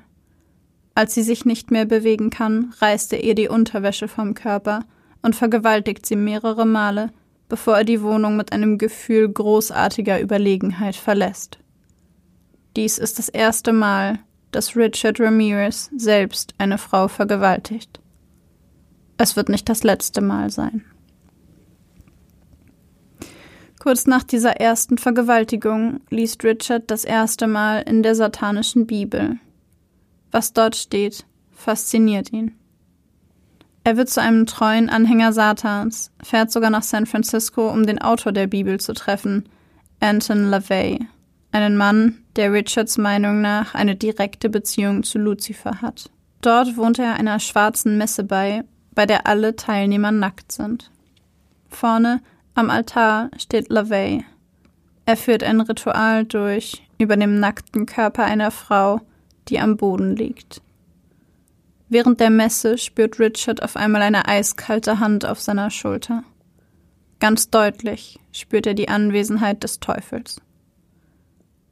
Als 0.94 1.15
sie 1.15 1.24
sich 1.24 1.46
nicht 1.46 1.72
mehr 1.72 1.86
bewegen 1.86 2.30
kann, 2.30 2.74
reißt 2.80 3.13
er 3.13 3.24
ihr 3.24 3.34
die 3.34 3.48
Unterwäsche 3.48 4.08
vom 4.08 4.36
Körper 4.36 4.86
und 5.24 5.36
vergewaltigt 5.36 6.06
sie 6.06 6.15
mehrere 6.15 6.68
Male, 6.68 7.12
bevor 7.48 7.78
er 7.78 7.84
die 7.84 8.04
Wohnung 8.04 8.38
mit 8.38 8.52
einem 8.52 8.78
Gefühl 8.78 9.28
großartiger 9.30 10.22
Überlegenheit 10.22 10.96
verlässt. 10.96 11.58
Dies 12.76 12.98
ist 12.98 13.18
das 13.18 13.30
erste 13.30 13.74
Mal, 13.74 14.20
dass 14.52 14.76
Richard 14.76 15.20
Ramirez 15.20 15.89
selbst 15.98 16.54
eine 16.58 16.78
Frau 16.78 17.08
vergewaltigt. 17.08 18.00
Es 19.18 19.36
wird 19.36 19.50
nicht 19.50 19.68
das 19.70 19.84
letzte 19.84 20.22
Mal 20.22 20.50
sein. 20.50 20.86
Kurz 23.80 24.06
nach 24.06 24.24
dieser 24.24 24.58
ersten 24.58 24.98
Vergewaltigung 24.98 26.02
liest 26.10 26.44
Richard 26.44 26.92
das 26.92 27.06
erste 27.06 27.48
Mal 27.48 27.82
in 27.82 28.04
der 28.04 28.13
satanischen 28.13 28.86
Bibel. 28.86 29.38
Was 30.32 30.52
dort 30.52 30.76
steht, 30.76 31.26
fasziniert 31.52 32.34
ihn. 32.34 32.56
Er 33.86 33.96
wird 33.96 34.10
zu 34.10 34.22
einem 34.22 34.46
treuen 34.46 34.89
Anhänger 34.89 35.32
Satans, 35.32 36.12
fährt 36.22 36.52
sogar 36.52 36.70
nach 36.70 36.84
San 36.84 37.06
Francisco, 37.06 37.70
um 37.70 37.86
den 37.86 38.02
Autor 38.02 38.34
der 38.34 38.48
Bibel 38.48 38.80
zu 38.82 38.94
treffen, 38.94 39.48
Anton 40.02 40.50
LaVey, 40.50 41.00
einen 41.54 41.78
Mann, 41.78 42.18
der 42.36 42.52
Richards 42.52 42.98
Meinung 42.98 43.39
nach 43.39 43.76
eine 43.76 43.96
direkte 43.96 44.50
Beziehung 44.50 45.04
zu 45.04 45.18
Lucifer 45.18 45.82
hat. 45.82 46.12
Dort 46.42 46.76
wohnt 46.76 47.00
er 47.00 47.15
einer 47.15 47.39
schwarzen 47.39 47.98
Messe 47.98 48.26
bei, 48.26 48.63
bei 48.94 49.06
der 49.06 49.26
alle 49.26 49.56
Teilnehmer 49.56 50.12
nackt 50.12 50.52
sind. 50.52 50.92
Vorne 51.70 52.22
am 52.56 52.70
Altar 52.70 53.30
steht 53.38 53.70
LaVey. 53.70 54.26
Er 55.06 55.18
führt 55.18 55.44
ein 55.44 55.62
Ritual 55.62 56.26
durch 56.26 56.84
über 57.00 57.18
dem 57.18 57.40
nackten 57.40 57.86
Körper 57.86 58.26
einer 58.26 58.52
Frau, 58.52 59.02
die 59.48 59.60
am 59.60 59.78
Boden 59.78 60.16
liegt. 60.16 60.62
Während 61.88 62.20
der 62.20 62.30
Messe 62.30 62.78
spürt 62.78 63.20
Richard 63.20 63.64
auf 63.64 63.76
einmal 63.76 64.04
eine 64.04 64.28
eiskalte 64.28 65.00
Hand 65.00 65.26
auf 65.26 65.40
seiner 65.40 65.72
Schulter. 65.72 66.24
Ganz 67.20 67.50
deutlich 67.50 68.20
spürt 68.32 68.68
er 68.68 68.76
die 68.76 68.90
Anwesenheit 68.90 69.64
des 69.64 69.80
Teufels. 69.80 70.40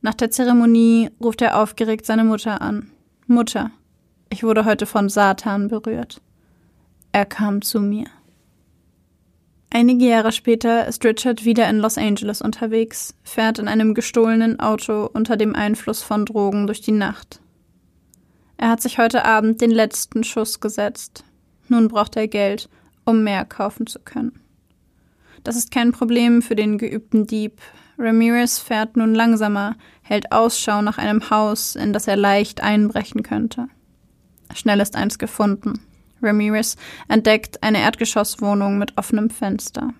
Nach 0.02 0.16
der 0.16 0.32
Zeremonie 0.32 1.12
ruft 1.22 1.42
er 1.42 1.62
aufgeregt 1.62 2.06
seine 2.06 2.24
Mutter 2.24 2.62
an. 2.62 2.92
Mutter, 3.28 3.72
ich 4.30 4.44
wurde 4.44 4.66
heute 4.66 4.86
von 4.86 5.10
Satan 5.10 5.68
berührt. 5.68 6.22
Er 7.12 7.26
kam 7.26 7.62
zu 7.62 7.80
mir. 7.80 8.08
Einige 9.70 10.06
Jahre 10.06 10.32
später 10.32 10.88
ist 10.88 11.04
Richard 11.04 11.44
wieder 11.44 11.70
in 11.70 11.80
Los 11.80 11.98
Angeles 11.98 12.42
unterwegs, 12.42 13.14
fährt 13.24 13.60
in 13.60 13.68
einem 13.68 13.94
gestohlenen 13.94 14.60
Auto 14.60 15.10
unter 15.12 15.36
dem 15.36 15.56
Einfluss 15.56 16.02
von 16.02 16.26
Drogen 16.26 16.68
durch 16.68 16.82
die 16.82 16.94
Nacht. 16.94 17.42
Er 18.58 18.70
hat 18.70 18.82
sich 18.82 18.98
heute 18.98 19.26
Abend 19.26 19.62
den 19.62 19.72
letzten 19.72 20.24
Schuss 20.24 20.60
gesetzt. 20.60 21.26
Nun 21.68 21.90
braucht 21.90 22.16
er 22.16 22.28
Geld, 22.28 22.70
um 23.06 23.24
mehr 23.24 23.46
kaufen 23.46 23.88
zu 23.88 24.00
können. 24.00 24.40
Das 25.44 25.56
ist 25.56 25.70
kein 25.70 25.92
Problem 25.92 26.42
für 26.42 26.56
den 26.56 26.78
geübten 26.78 27.28
Dieb. 27.28 27.62
Ramirez 28.00 28.60
fährt 28.60 28.98
nun 28.98 29.14
langsamer, 29.14 29.76
hält 30.02 30.32
Ausschau 30.32 30.82
nach 30.82 30.98
einem 30.98 31.30
Haus, 31.30 31.76
in 31.76 31.94
das 31.94 32.08
er 32.08 32.18
leicht 32.18 32.62
einbrechen 32.62 33.22
könnte. 33.22 33.68
Schnell 34.54 34.80
ist 34.80 34.96
eins 34.96 35.20
gefunden. 35.20 35.80
Ramirez 36.22 36.76
entdeckt 37.08 37.64
eine 37.64 37.80
Erdgeschosswohnung 37.80 38.78
mit 38.78 38.98
offenem 38.98 39.30
Fenster. 39.30 39.94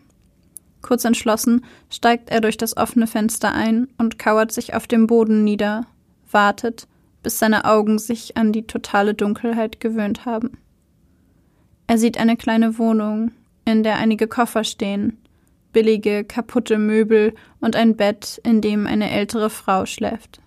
Kurz 0.82 1.06
entschlossen 1.06 1.66
steigt 1.90 2.30
er 2.30 2.42
durch 2.42 2.58
das 2.58 2.78
offene 2.78 3.08
Fenster 3.08 3.54
ein 3.54 3.88
und 3.98 4.20
kauert 4.20 4.52
sich 4.52 4.74
auf 4.74 4.88
dem 4.88 5.08
Boden 5.08 5.44
nieder, 5.44 5.86
wartet, 6.32 6.88
bis 7.24 7.40
seine 7.40 7.66
Augen 7.66 8.00
sich 8.00 8.38
an 8.38 8.52
die 8.52 8.68
totale 8.68 9.14
Dunkelheit 9.14 9.80
gewöhnt 9.80 10.26
haben. 10.26 10.58
Er 11.88 11.98
sieht 11.98 12.18
eine 12.18 12.38
kleine 12.38 12.78
Wohnung, 12.78 13.32
in 13.66 13.84
der 13.84 13.98
einige 13.98 14.28
Koffer 14.28 14.64
stehen, 14.64 15.18
billige, 15.74 16.24
kaputte 16.24 16.78
Möbel 16.78 17.34
und 17.60 17.76
ein 17.76 17.96
Bett, 17.96 18.40
in 18.44 18.62
dem 18.62 18.88
eine 18.88 19.12
ältere 19.12 19.50
Frau 19.50 19.86
schläft. 19.86 20.42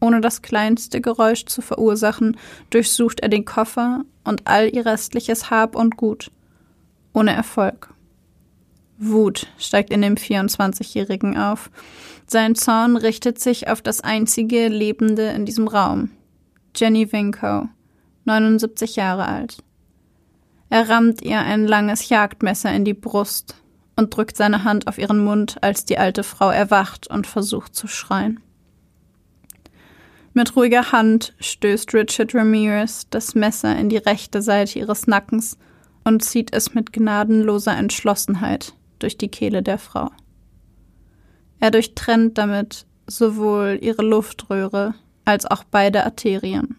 Ohne 0.00 0.20
das 0.20 0.42
kleinste 0.42 1.00
Geräusch 1.00 1.44
zu 1.46 1.60
verursachen, 1.60 2.36
durchsucht 2.70 3.20
er 3.20 3.28
den 3.28 3.44
Koffer 3.44 4.04
und 4.24 4.46
all 4.46 4.74
ihr 4.74 4.86
restliches 4.86 5.50
Hab 5.50 5.74
und 5.74 5.96
Gut. 5.96 6.30
Ohne 7.12 7.32
Erfolg. 7.32 7.92
Wut 8.98 9.46
steigt 9.58 9.90
in 9.90 10.02
dem 10.02 10.16
24-Jährigen 10.16 11.36
auf. 11.36 11.70
Sein 12.26 12.54
Zorn 12.54 12.96
richtet 12.96 13.38
sich 13.38 13.68
auf 13.68 13.80
das 13.80 14.00
einzige 14.00 14.68
Lebende 14.68 15.30
in 15.30 15.46
diesem 15.46 15.68
Raum. 15.68 16.10
Jenny 16.76 17.10
Winko, 17.12 17.68
79 18.24 18.96
Jahre 18.96 19.26
alt. 19.26 19.58
Er 20.68 20.88
rammt 20.88 21.22
ihr 21.22 21.40
ein 21.40 21.66
langes 21.66 22.08
Jagdmesser 22.08 22.72
in 22.72 22.84
die 22.84 22.94
Brust 22.94 23.56
und 23.96 24.14
drückt 24.14 24.36
seine 24.36 24.64
Hand 24.64 24.86
auf 24.86 24.98
ihren 24.98 25.24
Mund, 25.24 25.56
als 25.62 25.84
die 25.84 25.98
alte 25.98 26.22
Frau 26.22 26.50
erwacht 26.50 27.08
und 27.08 27.26
versucht 27.26 27.74
zu 27.74 27.86
schreien. 27.88 28.40
Mit 30.38 30.54
ruhiger 30.54 30.92
Hand 30.92 31.34
stößt 31.40 31.92
Richard 31.94 32.32
Ramirez 32.32 33.08
das 33.10 33.34
Messer 33.34 33.76
in 33.76 33.88
die 33.88 33.96
rechte 33.96 34.40
Seite 34.40 34.78
ihres 34.78 35.08
Nackens 35.08 35.58
und 36.04 36.22
zieht 36.22 36.52
es 36.52 36.74
mit 36.74 36.92
gnadenloser 36.92 37.76
Entschlossenheit 37.76 38.72
durch 39.00 39.18
die 39.18 39.30
Kehle 39.30 39.64
der 39.64 39.78
Frau. 39.78 40.12
Er 41.58 41.72
durchtrennt 41.72 42.38
damit 42.38 42.86
sowohl 43.08 43.80
ihre 43.82 44.02
Luftröhre 44.02 44.94
als 45.24 45.44
auch 45.44 45.64
beide 45.64 46.04
Arterien, 46.04 46.76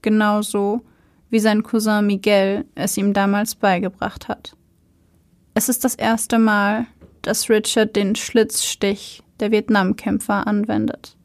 genauso 0.00 0.80
wie 1.28 1.40
sein 1.40 1.62
Cousin 1.62 2.06
Miguel 2.06 2.64
es 2.74 2.96
ihm 2.96 3.12
damals 3.12 3.54
beigebracht 3.54 4.28
hat. 4.28 4.56
Es 5.52 5.68
ist 5.68 5.84
das 5.84 5.94
erste 5.94 6.38
Mal, 6.38 6.86
dass 7.20 7.50
Richard 7.50 7.96
den 7.96 8.14
Schlitzstich 8.14 9.22
der 9.40 9.50
Vietnamkämpfer 9.50 10.46
anwendet. 10.46 11.18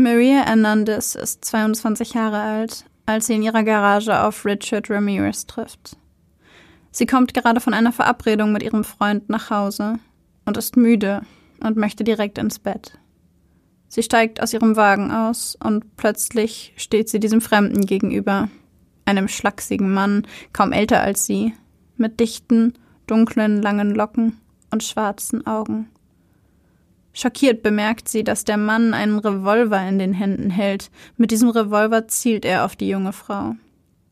Maria 0.00 0.46
Hernandez 0.46 1.14
ist 1.14 1.44
22 1.44 2.14
Jahre 2.14 2.40
alt, 2.40 2.86
als 3.04 3.26
sie 3.26 3.34
in 3.34 3.42
ihrer 3.42 3.62
Garage 3.62 4.22
auf 4.22 4.46
Richard 4.46 4.88
Ramirez 4.88 5.46
trifft. 5.46 5.98
Sie 6.90 7.04
kommt 7.04 7.34
gerade 7.34 7.60
von 7.60 7.74
einer 7.74 7.92
Verabredung 7.92 8.50
mit 8.50 8.62
ihrem 8.62 8.82
Freund 8.82 9.28
nach 9.28 9.50
Hause 9.50 9.98
und 10.46 10.56
ist 10.56 10.78
müde 10.78 11.20
und 11.62 11.76
möchte 11.76 12.02
direkt 12.02 12.38
ins 12.38 12.58
Bett. 12.58 12.98
Sie 13.88 14.02
steigt 14.02 14.42
aus 14.42 14.54
ihrem 14.54 14.74
Wagen 14.74 15.10
aus 15.10 15.58
und 15.62 15.96
plötzlich 15.98 16.72
steht 16.76 17.10
sie 17.10 17.20
diesem 17.20 17.42
Fremden 17.42 17.84
gegenüber, 17.84 18.48
einem 19.04 19.28
schlachsigen 19.28 19.92
Mann, 19.92 20.26
kaum 20.54 20.72
älter 20.72 21.02
als 21.02 21.26
sie, 21.26 21.52
mit 21.98 22.20
dichten, 22.20 22.72
dunklen, 23.06 23.60
langen 23.60 23.94
Locken 23.94 24.38
und 24.70 24.82
schwarzen 24.82 25.46
Augen. 25.46 25.90
Schockiert 27.12 27.62
bemerkt 27.62 28.08
sie, 28.08 28.22
dass 28.22 28.44
der 28.44 28.56
Mann 28.56 28.94
einen 28.94 29.18
Revolver 29.18 29.86
in 29.88 29.98
den 29.98 30.12
Händen 30.12 30.50
hält. 30.50 30.90
Mit 31.16 31.30
diesem 31.30 31.48
Revolver 31.48 32.08
zielt 32.08 32.44
er 32.44 32.64
auf 32.64 32.76
die 32.76 32.88
junge 32.88 33.12
Frau. 33.12 33.56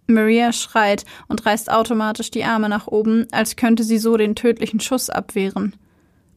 Maria 0.08 0.52
schreit 0.52 1.04
und 1.28 1.44
reißt 1.44 1.70
automatisch 1.70 2.30
die 2.30 2.44
Arme 2.44 2.68
nach 2.68 2.87
oben, 2.87 3.26
als 3.30 3.56
könnte 3.56 3.84
sie 3.84 3.98
so 3.98 4.16
den 4.16 4.34
tödlichen 4.34 4.80
Schuss 4.80 5.11
abwehren. 5.11 5.76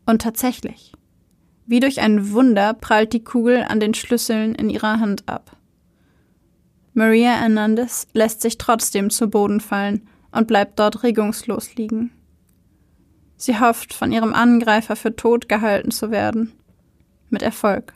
Und 0.06 0.22
tatsächlich. 0.22 0.92
Wie 1.66 1.80
durch 1.80 2.02
ein 2.02 2.32
Wunder 2.32 2.74
prallt 2.74 3.14
die 3.14 3.24
Kugel 3.24 3.64
an 3.68 3.80
den 3.80 3.94
Schlüsseln 3.94 4.56
in 4.56 4.70
ihrer 4.70 5.00
Hand 5.00 5.24
ab. 5.28 5.56
Maria 6.94 7.32
Hernandez 7.32 8.08
lässt 8.14 8.42
sich 8.42 8.58
trotzdem 8.58 9.10
zu 9.10 9.30
Boden 9.30 9.62
fallen 9.62 10.08
und 10.32 10.48
bleibt 10.48 10.78
dort 10.80 11.04
regungslos 11.04 11.76
liegen. 11.76 12.12
Sie 13.42 13.60
hofft, 13.60 13.96
von 13.96 14.12
ihrem 14.12 14.36
Angreifer 14.36 14.96
für 14.96 15.16
tot 15.16 15.50
gehalten 15.50 15.90
zu 15.90 16.12
werden. 16.12 16.52
Mit 17.32 17.42
Erfolg. 17.42 17.94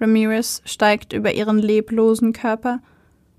Ramirez 0.00 0.62
steigt 0.64 1.12
über 1.12 1.34
ihren 1.34 1.58
leblosen 1.58 2.32
Körper 2.32 2.80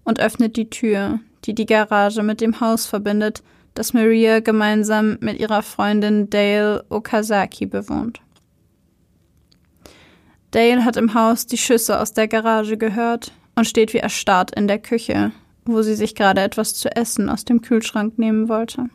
und 0.03 0.19
öffnet 0.19 0.55
die 0.55 0.69
Tür, 0.69 1.19
die 1.45 1.55
die 1.55 1.65
Garage 1.65 2.21
mit 2.21 2.41
dem 2.41 2.59
Haus 2.59 2.85
verbindet, 2.85 3.41
das 3.73 3.91
Maria 3.91 4.39
gemeinsam 4.39 5.17
mit 5.19 5.39
ihrer 5.39 5.63
Freundin 5.63 6.29
Dale 6.29 6.85
Okazaki 6.89 7.65
bewohnt. 7.65 8.21
Dale 10.51 10.85
hat 10.85 10.95
im 10.95 11.15
Haus 11.15 11.47
die 11.47 11.57
Schüsse 11.57 11.99
aus 11.99 12.13
der 12.13 12.27
Garage 12.27 12.77
gehört 12.77 13.31
und 13.55 13.65
steht 13.65 13.95
wie 13.95 13.97
erstarrt 13.97 14.55
in 14.55 14.67
der 14.67 14.77
Küche, 14.77 15.31
wo 15.65 15.81
sie 15.81 15.95
sich 15.95 16.13
gerade 16.13 16.41
etwas 16.41 16.75
zu 16.75 16.95
essen 16.95 17.31
aus 17.31 17.45
dem 17.45 17.63
Kühlschrank 17.63 18.19
nehmen 18.19 18.47
wollte. 18.47 18.91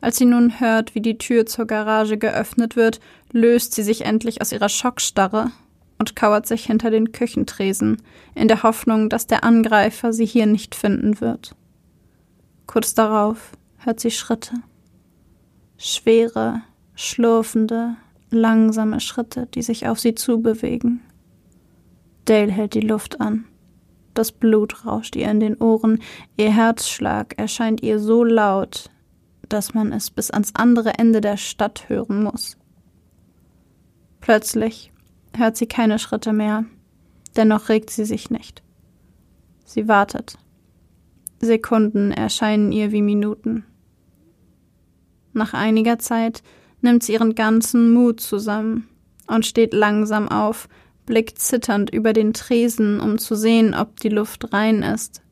Als 0.00 0.16
sie 0.16 0.24
nun 0.24 0.60
hört, 0.60 0.94
wie 0.94 1.00
die 1.00 1.18
Tür 1.18 1.46
zur 1.46 1.66
Garage 1.66 2.18
geöffnet 2.18 2.76
wird, 2.76 3.00
löst 3.32 3.74
sie 3.74 3.82
sich 3.82 4.04
endlich 4.04 4.40
aus 4.40 4.52
ihrer 4.52 4.68
Schockstarre 4.68 5.50
und 5.98 6.16
kauert 6.16 6.46
sich 6.46 6.66
hinter 6.66 6.90
den 6.90 7.12
Küchentresen, 7.12 8.02
in 8.34 8.48
der 8.48 8.62
Hoffnung, 8.62 9.08
dass 9.08 9.26
der 9.26 9.44
Angreifer 9.44 10.12
sie 10.12 10.26
hier 10.26 10.46
nicht 10.46 10.74
finden 10.74 11.20
wird. 11.20 11.54
Kurz 12.66 12.94
darauf 12.94 13.52
hört 13.78 14.00
sie 14.00 14.10
Schritte. 14.10 14.54
Schwere, 15.76 16.62
schlurfende, 16.94 17.96
langsame 18.30 19.00
Schritte, 19.00 19.46
die 19.54 19.62
sich 19.62 19.86
auf 19.86 20.00
sie 20.00 20.14
zubewegen. 20.14 21.00
Dale 22.24 22.50
hält 22.50 22.74
die 22.74 22.80
Luft 22.80 23.20
an. 23.20 23.44
Das 24.14 24.30
Blut 24.32 24.86
rauscht 24.86 25.16
ihr 25.16 25.28
in 25.30 25.40
den 25.40 25.56
Ohren, 25.56 26.00
ihr 26.36 26.52
Herzschlag 26.52 27.36
erscheint 27.36 27.82
ihr 27.82 27.98
so 27.98 28.22
laut, 28.22 28.90
dass 29.48 29.74
man 29.74 29.92
es 29.92 30.10
bis 30.10 30.30
ans 30.30 30.54
andere 30.54 30.94
Ende 30.98 31.20
der 31.20 31.36
Stadt 31.36 31.88
hören 31.88 32.22
muss. 32.22 32.56
Plötzlich 34.20 34.92
hört 35.36 35.56
sie 35.56 35.66
keine 35.66 35.98
Schritte 35.98 36.32
mehr, 36.32 36.64
dennoch 37.36 37.68
regt 37.68 37.90
sie 37.90 38.04
sich 38.04 38.30
nicht. 38.30 38.62
Sie 39.64 39.88
wartet. 39.88 40.38
Sekunden 41.40 42.10
erscheinen 42.10 42.72
ihr 42.72 42.92
wie 42.92 43.02
Minuten. 43.02 43.64
Nach 45.32 45.52
einiger 45.52 45.98
Zeit 45.98 46.42
nimmt 46.80 47.02
sie 47.02 47.14
ihren 47.14 47.34
ganzen 47.34 47.92
Mut 47.92 48.20
zusammen 48.20 48.88
und 49.26 49.46
steht 49.46 49.74
langsam 49.74 50.28
auf, 50.28 50.68
blickt 51.06 51.38
zitternd 51.38 51.90
über 51.90 52.12
den 52.12 52.32
Tresen, 52.32 53.00
um 53.00 53.18
zu 53.18 53.34
sehen, 53.34 53.74
ob 53.74 54.00
die 54.00 54.08
Luft 54.08 54.52
rein 54.52 54.82
ist. 54.82 55.22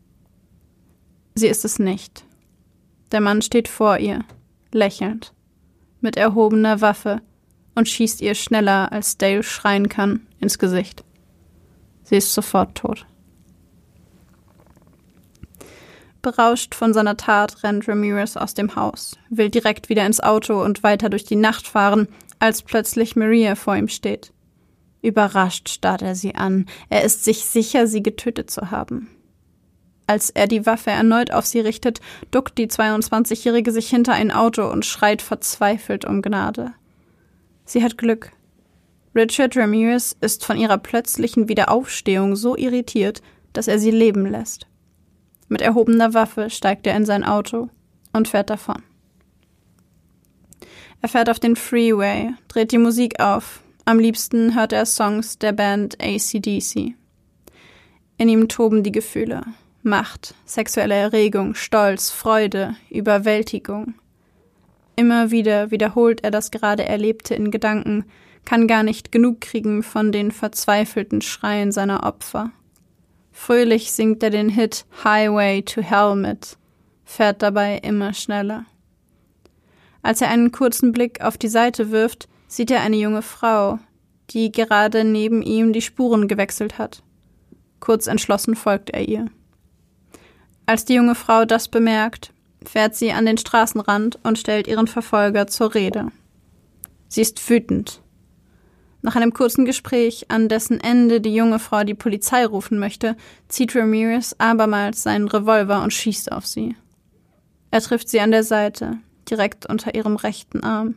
Sie 1.34 1.46
ist 1.46 1.64
es 1.64 1.78
nicht. 1.78 2.24
Der 3.12 3.20
Mann 3.20 3.42
steht 3.42 3.68
vor 3.68 3.98
ihr, 3.98 4.24
lächelnd, 4.72 5.34
mit 6.00 6.16
erhobener 6.16 6.80
Waffe 6.80 7.20
und 7.74 7.88
schießt 7.88 8.22
ihr 8.22 8.34
schneller, 8.34 8.90
als 8.90 9.18
Dale 9.18 9.42
schreien 9.42 9.90
kann, 9.90 10.26
ins 10.40 10.58
Gesicht. 10.58 11.04
Sie 12.02 12.16
ist 12.16 12.32
sofort 12.32 12.74
tot. 12.76 13.06
Berauscht 16.22 16.74
von 16.74 16.94
seiner 16.94 17.16
Tat 17.16 17.62
rennt 17.64 17.86
Ramirez 17.86 18.36
aus 18.36 18.54
dem 18.54 18.76
Haus, 18.76 19.18
will 19.28 19.50
direkt 19.50 19.88
wieder 19.88 20.06
ins 20.06 20.20
Auto 20.20 20.62
und 20.62 20.82
weiter 20.82 21.10
durch 21.10 21.24
die 21.24 21.36
Nacht 21.36 21.66
fahren, 21.66 22.08
als 22.38 22.62
plötzlich 22.62 23.16
Maria 23.16 23.56
vor 23.56 23.76
ihm 23.76 23.88
steht. 23.88 24.32
Überrascht 25.02 25.68
starrt 25.68 26.00
er 26.00 26.14
sie 26.14 26.34
an. 26.34 26.66
Er 26.88 27.02
ist 27.02 27.24
sich 27.24 27.44
sicher, 27.44 27.86
sie 27.88 28.02
getötet 28.02 28.50
zu 28.50 28.70
haben. 28.70 29.10
Als 30.06 30.30
er 30.30 30.46
die 30.46 30.66
Waffe 30.66 30.90
erneut 30.90 31.30
auf 31.32 31.46
sie 31.46 31.60
richtet, 31.60 32.00
duckt 32.30 32.58
die 32.58 32.66
22-Jährige 32.66 33.72
sich 33.72 33.88
hinter 33.88 34.12
ein 34.12 34.30
Auto 34.30 34.68
und 34.70 34.84
schreit 34.84 35.22
verzweifelt 35.22 36.04
um 36.04 36.22
Gnade. 36.22 36.72
Sie 37.64 37.82
hat 37.82 37.98
Glück. 37.98 38.32
Richard 39.14 39.56
Ramirez 39.56 40.16
ist 40.20 40.44
von 40.44 40.56
ihrer 40.56 40.78
plötzlichen 40.78 41.48
Wiederaufstehung 41.48 42.34
so 42.34 42.56
irritiert, 42.56 43.22
dass 43.52 43.68
er 43.68 43.78
sie 43.78 43.90
leben 43.90 44.26
lässt. 44.26 44.66
Mit 45.48 45.60
erhobener 45.60 46.14
Waffe 46.14 46.50
steigt 46.50 46.86
er 46.86 46.96
in 46.96 47.04
sein 47.04 47.24
Auto 47.24 47.68
und 48.12 48.28
fährt 48.28 48.50
davon. 48.50 48.82
Er 51.02 51.08
fährt 51.08 51.28
auf 51.28 51.40
den 51.40 51.56
Freeway, 51.56 52.32
dreht 52.48 52.72
die 52.72 52.78
Musik 52.78 53.20
auf. 53.20 53.60
Am 53.84 53.98
liebsten 53.98 54.54
hört 54.54 54.72
er 54.72 54.86
Songs 54.86 55.38
der 55.38 55.52
Band 55.52 55.98
ACDC. 56.00 56.94
In 58.18 58.28
ihm 58.28 58.48
toben 58.48 58.82
die 58.82 58.92
Gefühle. 58.92 59.42
Macht, 59.84 60.34
sexuelle 60.44 60.94
Erregung, 60.94 61.56
Stolz, 61.56 62.10
Freude, 62.10 62.76
Überwältigung. 62.88 63.94
Immer 64.94 65.32
wieder 65.32 65.72
wiederholt 65.72 66.22
er 66.22 66.30
das 66.30 66.52
gerade 66.52 66.84
Erlebte 66.84 67.34
in 67.34 67.50
Gedanken, 67.50 68.04
kann 68.44 68.68
gar 68.68 68.84
nicht 68.84 69.10
genug 69.10 69.40
kriegen 69.40 69.82
von 69.82 70.12
den 70.12 70.30
verzweifelten 70.30 71.20
Schreien 71.20 71.72
seiner 71.72 72.04
Opfer. 72.04 72.52
Fröhlich 73.32 73.90
singt 73.90 74.22
er 74.22 74.30
den 74.30 74.50
Hit 74.50 74.84
Highway 75.02 75.62
to 75.62 75.80
Hell 75.80 76.14
mit, 76.14 76.58
fährt 77.04 77.42
dabei 77.42 77.78
immer 77.78 78.14
schneller. 78.14 78.66
Als 80.02 80.20
er 80.20 80.28
einen 80.28 80.52
kurzen 80.52 80.92
Blick 80.92 81.20
auf 81.22 81.38
die 81.38 81.48
Seite 81.48 81.90
wirft, 81.90 82.28
sieht 82.46 82.70
er 82.70 82.82
eine 82.82 82.96
junge 82.96 83.22
Frau, 83.22 83.80
die 84.30 84.52
gerade 84.52 85.02
neben 85.02 85.42
ihm 85.42 85.72
die 85.72 85.82
Spuren 85.82 86.28
gewechselt 86.28 86.78
hat. 86.78 87.02
Kurz 87.80 88.06
entschlossen 88.06 88.54
folgt 88.54 88.90
er 88.90 89.08
ihr. 89.08 89.26
Als 90.72 90.86
die 90.86 90.94
junge 90.94 91.14
Frau 91.14 91.44
das 91.44 91.68
bemerkt, 91.68 92.32
fährt 92.64 92.96
sie 92.96 93.12
an 93.12 93.26
den 93.26 93.36
Straßenrand 93.36 94.18
und 94.22 94.38
stellt 94.38 94.66
ihren 94.66 94.86
Verfolger 94.86 95.46
zur 95.46 95.74
Rede. 95.74 96.06
Sie 97.08 97.20
ist 97.20 97.50
wütend. 97.50 98.00
Nach 99.02 99.14
einem 99.14 99.34
kurzen 99.34 99.66
Gespräch, 99.66 100.30
an 100.30 100.48
dessen 100.48 100.80
Ende 100.80 101.20
die 101.20 101.34
junge 101.34 101.58
Frau 101.58 101.84
die 101.84 101.92
Polizei 101.92 102.46
rufen 102.46 102.78
möchte, 102.78 103.18
zieht 103.48 103.76
Ramirez 103.76 104.34
abermals 104.38 105.02
seinen 105.02 105.28
Revolver 105.28 105.82
und 105.82 105.92
schießt 105.92 106.32
auf 106.32 106.46
sie. 106.46 106.74
Er 107.70 107.82
trifft 107.82 108.08
sie 108.08 108.20
an 108.20 108.30
der 108.30 108.42
Seite, 108.42 108.96
direkt 109.28 109.66
unter 109.66 109.94
ihrem 109.94 110.16
rechten 110.16 110.64
Arm. 110.64 110.94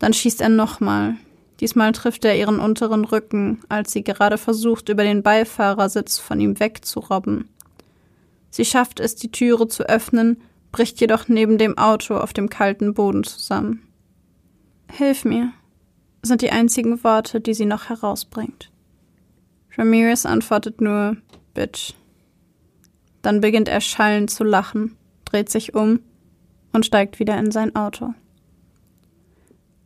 Dann 0.00 0.12
schießt 0.12 0.40
er 0.40 0.48
nochmal. 0.48 1.14
Diesmal 1.60 1.92
trifft 1.92 2.24
er 2.24 2.36
ihren 2.36 2.58
unteren 2.58 3.04
Rücken, 3.04 3.60
als 3.68 3.92
sie 3.92 4.02
gerade 4.02 4.36
versucht, 4.36 4.88
über 4.88 5.04
den 5.04 5.22
Beifahrersitz 5.22 6.18
von 6.18 6.40
ihm 6.40 6.58
wegzurobben. 6.58 7.48
Sie 8.50 8.64
schafft 8.64 9.00
es, 9.00 9.14
die 9.14 9.30
Türe 9.30 9.68
zu 9.68 9.88
öffnen, 9.88 10.40
bricht 10.72 11.00
jedoch 11.00 11.28
neben 11.28 11.58
dem 11.58 11.76
Auto 11.78 12.16
auf 12.16 12.32
dem 12.32 12.48
kalten 12.48 12.94
Boden 12.94 13.24
zusammen. 13.24 13.82
Hilf 14.90 15.24
mir, 15.24 15.52
sind 16.22 16.42
die 16.42 16.50
einzigen 16.50 17.02
Worte, 17.04 17.40
die 17.40 17.54
sie 17.54 17.66
noch 17.66 17.88
herausbringt. 17.88 18.70
Ramirez 19.76 20.26
antwortet 20.26 20.80
nur 20.80 21.16
Bitch. 21.54 21.94
Dann 23.22 23.40
beginnt 23.40 23.68
er 23.68 23.80
schallend 23.80 24.30
zu 24.30 24.44
lachen, 24.44 24.96
dreht 25.24 25.50
sich 25.50 25.74
um 25.74 26.00
und 26.72 26.86
steigt 26.86 27.18
wieder 27.18 27.38
in 27.38 27.50
sein 27.50 27.74
Auto. 27.76 28.14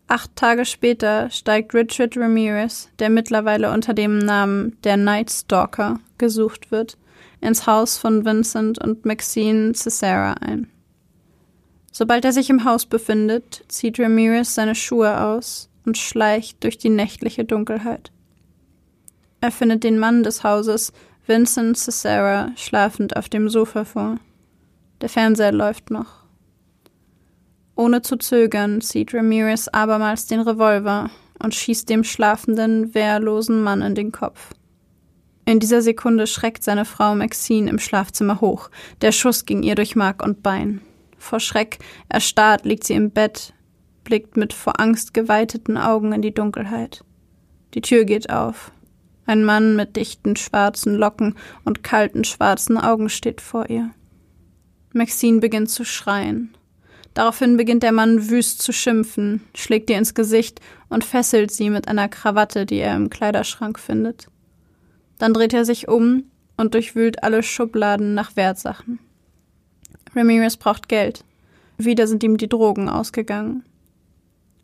Acht 0.09 0.37
Tage 0.37 0.65
später 0.65 1.31
steigt 1.31 1.75
Richard 1.75 2.17
Ramirez, 2.17 2.91
der 2.99 3.09
mittlerweile 3.09 3.73
unter 3.73 3.95
dem 3.95 4.19
Namen 4.19 4.77
der 4.85 4.97
Night 4.97 5.31
Stalker 5.31 6.01
gesucht 6.19 6.71
wird, 6.71 6.99
ins 7.43 7.67
Haus 7.67 7.99
von 7.99 8.25
Vincent 8.25 8.79
und 8.79 9.05
Maxine 9.05 9.73
Cesara 9.75 10.35
ein. 10.35 10.69
Sobald 11.91 12.25
er 12.25 12.33
sich 12.33 12.49
im 12.49 12.65
Haus 12.65 12.87
befindet, 12.87 13.65
zieht 13.69 14.01
Ramirez 14.01 14.55
seine 14.55 14.75
Schuhe 14.75 15.21
aus 15.21 15.69
und 15.85 15.99
schleicht 15.99 16.65
durch 16.65 16.79
die 16.79 16.89
nächtliche 16.89 17.45
Dunkelheit. 17.45 18.11
Er 19.41 19.51
findet 19.51 19.85
den 19.85 19.99
Mann 19.99 20.23
des 20.23 20.45
Hauses, 20.45 20.93
Vincent 21.27 21.77
Cesara, 21.77 22.53
schlafend 22.57 23.17
auf 23.17 23.29
dem 23.29 23.49
Sofa 23.49 23.85
vor. 23.85 24.17
Der 25.01 25.09
Fernseher 25.09 25.53
läuft 25.53 25.91
noch. 25.91 26.23
Ohne 27.75 28.03
zu 28.03 28.17
zögern 28.17 28.81
zieht 28.81 29.13
Ramirez 29.13 29.69
abermals 29.69 30.27
den 30.27 30.41
Revolver 30.41 31.11
und 31.43 31.55
schießt 31.55 31.89
dem 31.89 32.05
schlafenden, 32.05 32.95
wehrlosen 32.95 33.63
Mann 33.63 33.83
in 33.83 33.95
den 33.95 34.13
Kopf. 34.13 34.55
In 35.45 35.59
dieser 35.59 35.83
Sekunde 35.83 36.27
schreckt 36.27 36.63
seine 36.63 36.85
Frau 36.85 37.15
Maxine 37.15 37.69
im 37.69 37.79
Schlafzimmer 37.79 38.41
hoch. 38.41 38.71
Der 39.01 39.13
Schuss 39.13 39.45
ging 39.45 39.63
ihr 39.63 39.75
durch 39.75 39.97
Mark 39.97 40.23
und 40.23 40.43
Bein. 40.43 40.81
Vor 41.19 41.41
Schreck 41.41 41.79
erstarrt 42.09 42.65
liegt 42.65 42.85
sie 42.85 42.95
im 42.95 43.11
Bett, 43.11 43.53
blickt 44.05 44.37
mit 44.37 44.53
vor 44.53 44.81
Angst 44.81 45.15
geweiteten 45.15 45.77
Augen 45.77 46.13
in 46.13 46.23
die 46.23 46.35
Dunkelheit. 46.35 47.05
Die 47.75 47.81
Tür 47.81 48.05
geht 48.05 48.31
auf. 48.31 48.73
Ein 49.27 49.45
Mann 49.45 49.77
mit 49.77 49.97
dichten 49.97 50.37
schwarzen 50.37 50.95
Locken 50.95 51.37
und 51.65 51.83
kalten 51.83 52.25
schwarzen 52.25 52.77
Augen 52.77 53.09
steht 53.09 53.41
vor 53.41 53.71
ihr. 53.71 53.91
Maxine 54.93 55.41
beginnt 55.41 55.71
zu 55.71 55.85
schreien. 55.85 56.57
Daraufhin 57.15 57.57
beginnt 57.57 57.83
der 57.83 57.93
Mann 57.93 58.31
wüst 58.31 58.63
zu 58.63 58.73
schimpfen, 58.73 59.43
schlägt 59.55 59.91
ihr 59.91 59.99
ins 59.99 60.15
Gesicht 60.15 60.61
und 60.89 61.05
fesselt 61.05 61.51
sie 61.51 61.71
mit 61.71 61.89
einer 61.89 62.09
Krawatte, 62.09 62.67
die 62.67 62.79
er 62.79 62.97
im 62.97 63.11
Kleiderschrank 63.11 63.79
findet. 63.79 64.29
Dann 65.23 65.35
dreht 65.35 65.55
er 65.55 65.65
sich 65.65 65.87
um 65.87 66.25
und 66.57 66.75
durchwühlt 66.75 67.23
alle 67.23 67.45
Schubladen 67.45 68.13
nach 68.13 68.35
Wertsachen. 68.35 68.99
Ramirez 70.17 70.57
braucht 70.57 70.89
Geld. 70.89 71.25
Wieder 71.79 72.09
sind 72.09 72.25
ihm 72.25 72.39
die 72.39 72.49
Drogen 72.49 72.89
ausgegangen. 72.89 73.65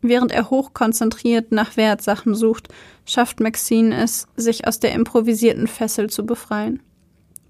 Während 0.02 0.32
er 0.32 0.50
hochkonzentriert 0.50 1.52
nach 1.52 1.76
Wertsachen 1.76 2.34
sucht, 2.34 2.70
schafft 3.06 3.38
Maxine 3.38 4.02
es, 4.02 4.26
sich 4.34 4.66
aus 4.66 4.80
der 4.80 4.94
improvisierten 4.94 5.68
Fessel 5.68 6.10
zu 6.10 6.26
befreien. 6.26 6.82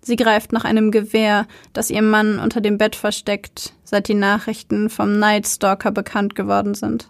Sie 0.03 0.16
greift 0.16 0.53
nach 0.53 0.66
einem 0.66 0.90
Gewehr, 0.90 1.47
das 1.73 1.88
ihr 1.88 2.03
Mann 2.03 2.38
unter 2.38 2.61
dem 2.61 2.77
Bett 2.77 2.94
versteckt, 2.94 3.73
seit 3.85 4.09
die 4.09 4.14
Nachrichten 4.14 4.90
vom 4.90 5.18
Night 5.18 5.49
Stalker 5.49 5.92
bekannt 5.92 6.35
geworden 6.35 6.75
sind. 6.75 7.09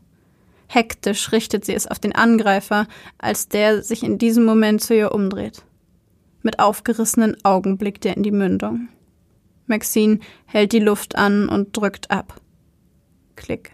Hektisch 0.68 1.32
richtet 1.32 1.64
sie 1.64 1.74
es 1.74 1.88
auf 1.88 1.98
den 1.98 2.14
Angreifer, 2.14 2.86
als 3.18 3.48
der 3.48 3.82
sich 3.82 4.04
in 4.04 4.18
diesem 4.18 4.44
Moment 4.44 4.80
zu 4.80 4.94
ihr 4.94 5.10
umdreht. 5.10 5.64
Mit 6.42 6.58
aufgerissenen 6.58 7.36
Augen 7.44 7.78
blickt 7.78 8.06
er 8.06 8.16
in 8.16 8.22
die 8.22 8.30
Mündung. 8.30 8.88
Maxine 9.66 10.20
hält 10.46 10.72
die 10.72 10.78
Luft 10.78 11.16
an 11.16 11.48
und 11.48 11.76
drückt 11.76 12.10
ab. 12.10 12.40
Klick. 13.36 13.72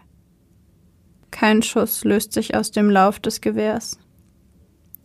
Kein 1.31 1.63
Schuss 1.63 2.03
löst 2.03 2.33
sich 2.33 2.55
aus 2.55 2.71
dem 2.71 2.89
Lauf 2.89 3.19
des 3.19 3.41
Gewehrs. 3.41 3.99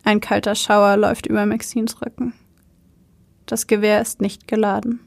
Ein 0.03 0.19
kalter 0.19 0.55
Schauer 0.55 0.97
läuft 0.97 1.27
über 1.27 1.45
Maxines 1.45 2.01
Rücken. 2.01 2.33
Das 3.45 3.67
Gewehr 3.67 4.01
ist 4.01 4.21
nicht 4.21 4.47
geladen. 4.47 4.99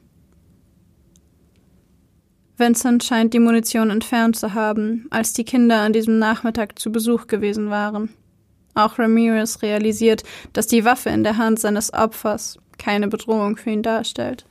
Vincent 2.57 3.03
scheint 3.03 3.33
die 3.33 3.39
Munition 3.39 3.89
entfernt 3.89 4.37
zu 4.37 4.53
haben, 4.53 5.07
als 5.09 5.33
die 5.33 5.43
Kinder 5.43 5.81
an 5.81 5.93
diesem 5.93 6.19
Nachmittag 6.19 6.79
zu 6.79 6.91
Besuch 6.91 7.27
gewesen 7.27 7.69
waren. 7.69 8.09
Auch 8.75 8.99
Ramirez 8.99 9.61
realisiert, 9.61 10.23
dass 10.53 10.67
die 10.67 10.85
Waffe 10.85 11.09
in 11.09 11.23
der 11.23 11.37
Hand 11.37 11.59
seines 11.59 11.93
Opfers 11.93 12.59
keine 12.77 13.07
Bedrohung 13.07 13.55
für 13.57 13.71
ihn 13.71 13.83
darstellt. 13.83 14.45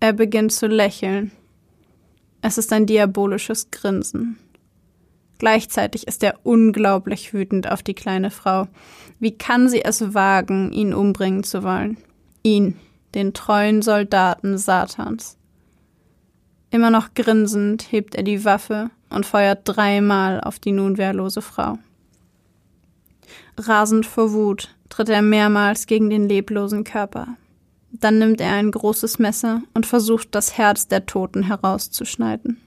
Er 0.00 0.12
beginnt 0.12 0.52
zu 0.52 0.66
lächeln. 0.66 1.32
Es 2.42 2.58
ist 2.58 2.72
ein 2.72 2.86
diabolisches 2.86 3.70
Grinsen. 3.70 4.38
Gleichzeitig 5.38 6.06
ist 6.06 6.22
er 6.22 6.38
unglaublich 6.44 7.32
wütend 7.34 7.70
auf 7.70 7.82
die 7.82 7.94
kleine 7.94 8.30
Frau. 8.30 8.68
Wie 9.18 9.36
kann 9.36 9.68
sie 9.68 9.82
es 9.82 10.14
wagen, 10.14 10.72
ihn 10.72 10.94
umbringen 10.94 11.42
zu 11.42 11.62
wollen? 11.62 11.96
Ihn, 12.42 12.76
den 13.14 13.32
treuen 13.34 13.82
Soldaten 13.82 14.58
Satans. 14.58 15.36
Immer 16.70 16.90
noch 16.90 17.14
grinsend 17.14 17.90
hebt 17.90 18.14
er 18.14 18.22
die 18.22 18.44
Waffe 18.44 18.90
und 19.08 19.24
feuert 19.24 19.60
dreimal 19.64 20.40
auf 20.40 20.58
die 20.58 20.72
nun 20.72 20.98
wehrlose 20.98 21.40
Frau. 21.42 21.78
Rasend 23.58 24.06
vor 24.06 24.32
Wut 24.32 24.74
tritt 24.88 25.08
er 25.08 25.22
mehrmals 25.22 25.86
gegen 25.86 26.10
den 26.10 26.28
leblosen 26.28 26.84
Körper. 26.84 27.36
Dann 27.90 28.18
nimmt 28.18 28.40
er 28.40 28.52
ein 28.52 28.70
großes 28.70 29.18
Messer 29.18 29.62
und 29.72 29.86
versucht, 29.86 30.34
das 30.34 30.58
Herz 30.58 30.88
der 30.88 31.06
Toten 31.06 31.44
herauszuschneiden. 31.44 32.60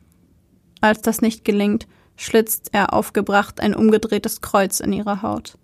Als 0.82 1.02
das 1.02 1.22
nicht 1.22 1.46
gelingt, 1.46 1.88
schlitzt 2.16 2.70
er 2.74 2.94
aufgebracht 2.94 3.62
ein 3.62 3.76
umgedrehtes 3.76 4.42
Kreuz 4.42 4.80
in 4.80 4.92
ihre 4.92 5.22
Haut. 5.22 5.58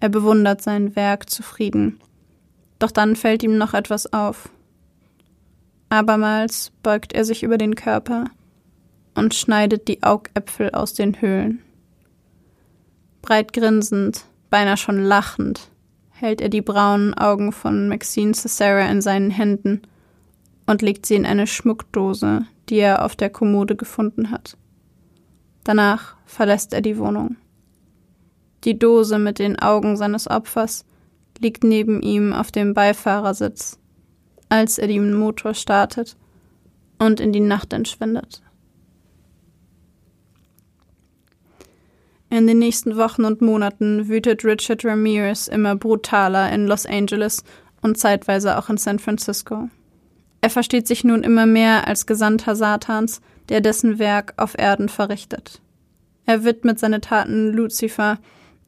Er 0.00 0.08
bewundert 0.08 0.60
sein 0.62 0.94
Werk 0.96 1.30
zufrieden. 1.30 2.00
Doch 2.78 2.90
dann 2.90 3.16
fällt 3.16 3.42
ihm 3.42 3.56
noch 3.56 3.72
etwas 3.72 4.12
auf. 4.12 4.50
Abermals 5.88 6.72
beugt 6.82 7.12
er 7.12 7.24
sich 7.24 7.42
über 7.42 7.56
den 7.56 7.74
Körper 7.74 8.24
und 9.14 9.34
schneidet 9.34 9.88
die 9.88 10.02
Augäpfel 10.02 10.70
aus 10.70 10.94
den 10.94 11.20
Höhlen. 11.20 11.62
Breit 13.20 13.52
grinsend, 13.52 14.24
beinahe 14.52 14.76
schon 14.76 15.02
lachend, 15.02 15.70
hält 16.10 16.42
er 16.42 16.50
die 16.50 16.60
braunen 16.60 17.14
Augen 17.14 17.52
von 17.52 17.88
Maxine 17.88 18.34
Cesara 18.34 18.84
in 18.90 19.00
seinen 19.00 19.30
Händen 19.30 19.80
und 20.66 20.82
legt 20.82 21.06
sie 21.06 21.14
in 21.14 21.24
eine 21.24 21.46
Schmuckdose, 21.46 22.42
die 22.68 22.76
er 22.76 23.02
auf 23.02 23.16
der 23.16 23.30
Kommode 23.30 23.76
gefunden 23.76 24.30
hat. 24.30 24.58
Danach 25.64 26.16
verlässt 26.26 26.74
er 26.74 26.82
die 26.82 26.98
Wohnung. 26.98 27.36
Die 28.64 28.78
Dose 28.78 29.18
mit 29.18 29.38
den 29.38 29.58
Augen 29.58 29.96
seines 29.96 30.28
Opfers 30.28 30.84
liegt 31.40 31.64
neben 31.64 32.02
ihm 32.02 32.34
auf 32.34 32.52
dem 32.52 32.74
Beifahrersitz, 32.74 33.78
als 34.50 34.76
er 34.76 34.86
den 34.86 35.14
Motor 35.14 35.54
startet 35.54 36.18
und 36.98 37.20
in 37.20 37.32
die 37.32 37.40
Nacht 37.40 37.72
entschwindet. 37.72 38.42
In 42.32 42.46
den 42.46 42.60
nächsten 42.60 42.96
Wochen 42.96 43.26
und 43.26 43.42
Monaten 43.42 44.08
wütet 44.08 44.42
Richard 44.42 44.86
Ramirez 44.86 45.48
immer 45.48 45.76
brutaler 45.76 46.50
in 46.50 46.66
Los 46.66 46.86
Angeles 46.86 47.44
und 47.82 47.98
zeitweise 47.98 48.56
auch 48.56 48.70
in 48.70 48.78
San 48.78 48.98
Francisco. 48.98 49.68
Er 50.40 50.48
versteht 50.48 50.86
sich 50.86 51.04
nun 51.04 51.24
immer 51.24 51.44
mehr 51.44 51.86
als 51.86 52.06
Gesandter 52.06 52.56
Satans, 52.56 53.20
der 53.50 53.60
dessen 53.60 53.98
Werk 53.98 54.32
auf 54.38 54.56
Erden 54.56 54.88
verrichtet. 54.88 55.60
Er 56.24 56.42
widmet 56.42 56.78
seine 56.78 57.02
Taten 57.02 57.52
Lucifer, 57.52 58.18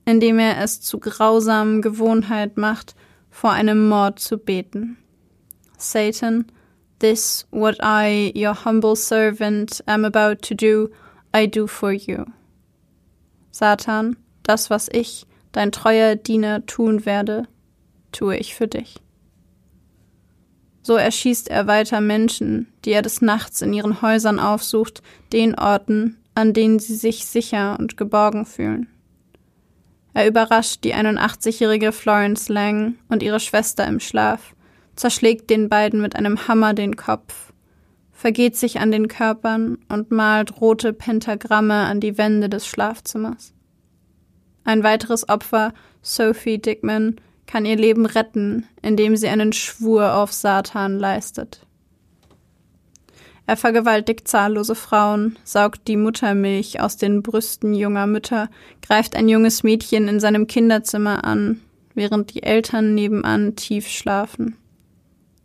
indem 0.05 0.39
er 0.39 0.63
es 0.63 0.83
zu 0.83 0.99
grausamen 0.99 1.81
Gewohnheit 1.81 2.59
macht, 2.59 2.95
vor 3.31 3.53
einem 3.53 3.89
Mord 3.89 4.19
zu 4.19 4.37
beten. 4.37 4.99
Satan, 5.79 6.45
this 6.99 7.47
what 7.51 7.79
I, 7.83 8.31
your 8.37 8.67
humble 8.67 8.95
servant, 8.95 9.83
am 9.87 10.05
about 10.05 10.47
to 10.47 10.55
do, 10.55 10.91
I 11.35 11.49
do 11.49 11.67
for 11.67 11.93
you. 11.93 12.27
Satan, 13.55 14.17
das, 14.43 14.69
was 14.69 14.89
ich, 14.91 15.29
dein 15.53 15.71
treuer 15.71 16.17
Diener, 16.17 16.67
tun 16.67 17.07
werde, 17.07 17.45
tue 18.11 18.37
ich 18.37 18.57
für 18.57 18.67
dich. 18.67 18.97
So 20.83 20.97
erschießt 20.97 21.49
er 21.51 21.69
weiter 21.69 22.01
Menschen, 22.01 22.67
die 22.85 22.91
er 22.91 23.03
des 23.03 23.23
Nachts 23.23 23.63
in 23.63 23.73
ihren 23.73 24.03
Häusern 24.03 24.41
aufsucht, 24.41 25.05
den 25.33 25.55
Orten, 25.57 26.17
an 26.35 26.53
denen 26.53 26.81
sie 26.81 26.97
sich 26.97 27.27
sicher 27.27 27.79
und 27.79 27.97
geborgen 27.97 28.45
fühlen. 28.45 28.89
Er 30.15 30.27
überrascht 30.27 30.83
die 30.83 30.95
81-jährige 30.95 31.93
Florence 31.93 32.49
Lang 32.49 32.97
und 33.09 33.23
ihre 33.23 33.39
Schwester 33.39 33.87
im 33.87 34.01
Schlaf, 34.01 34.57
zerschlägt 34.97 35.49
den 35.49 35.69
beiden 35.69 36.03
mit 36.03 36.17
einem 36.17 36.49
Hammer 36.49 36.75
den 36.75 36.97
Kopf, 36.97 37.53
vergeht 38.25 38.57
sich 38.57 38.81
an 38.81 38.91
den 38.91 39.09
Körpern 39.09 39.77
und 39.91 40.11
malt 40.11 40.59
rote 40.59 40.95
Pentagramme 40.95 41.75
an 41.75 42.01
die 42.01 42.17
Wände 42.17 42.49
des 42.49 42.67
Schlafzimmers. 42.67 43.53
Ein 44.65 44.83
weiteres 44.83 45.29
Opfer, 45.29 45.75
Sophie 46.01 46.57
Dickman, 46.57 47.17
kann 47.47 47.67
ihr 47.67 47.77
Leben 47.77 48.07
retten, 48.07 48.67
indem 48.81 49.19
sie 49.19 49.29
einen 49.29 49.53
Schwur 49.53 50.15
auf 50.15 50.33
Satan 50.33 50.99
leistet. 50.99 51.67
Er 53.47 53.59
vergewaltigt 53.59 54.27
zahllose 54.27 54.75
Frauen, 54.75 55.39
saugt 55.45 55.87
die 55.87 55.99
Muttermilch 55.99 56.81
aus 56.81 56.97
den 56.97 57.23
Brüsten 57.23 57.75
junger 57.75 58.07
Mütter, 58.07 58.49
greift 58.81 59.17
ein 59.17 59.29
junges 59.29 59.65
Mädchen 59.65 60.09
in 60.09 60.19
seinem 60.19 60.47
Kinderzimmer 60.47 61.25
an, 61.27 61.61
während 61.93 62.33
die 62.33 62.43
Eltern 62.43 62.95
nebenan 62.95 63.55
tief 63.55 63.87
schlafen. 63.87 64.57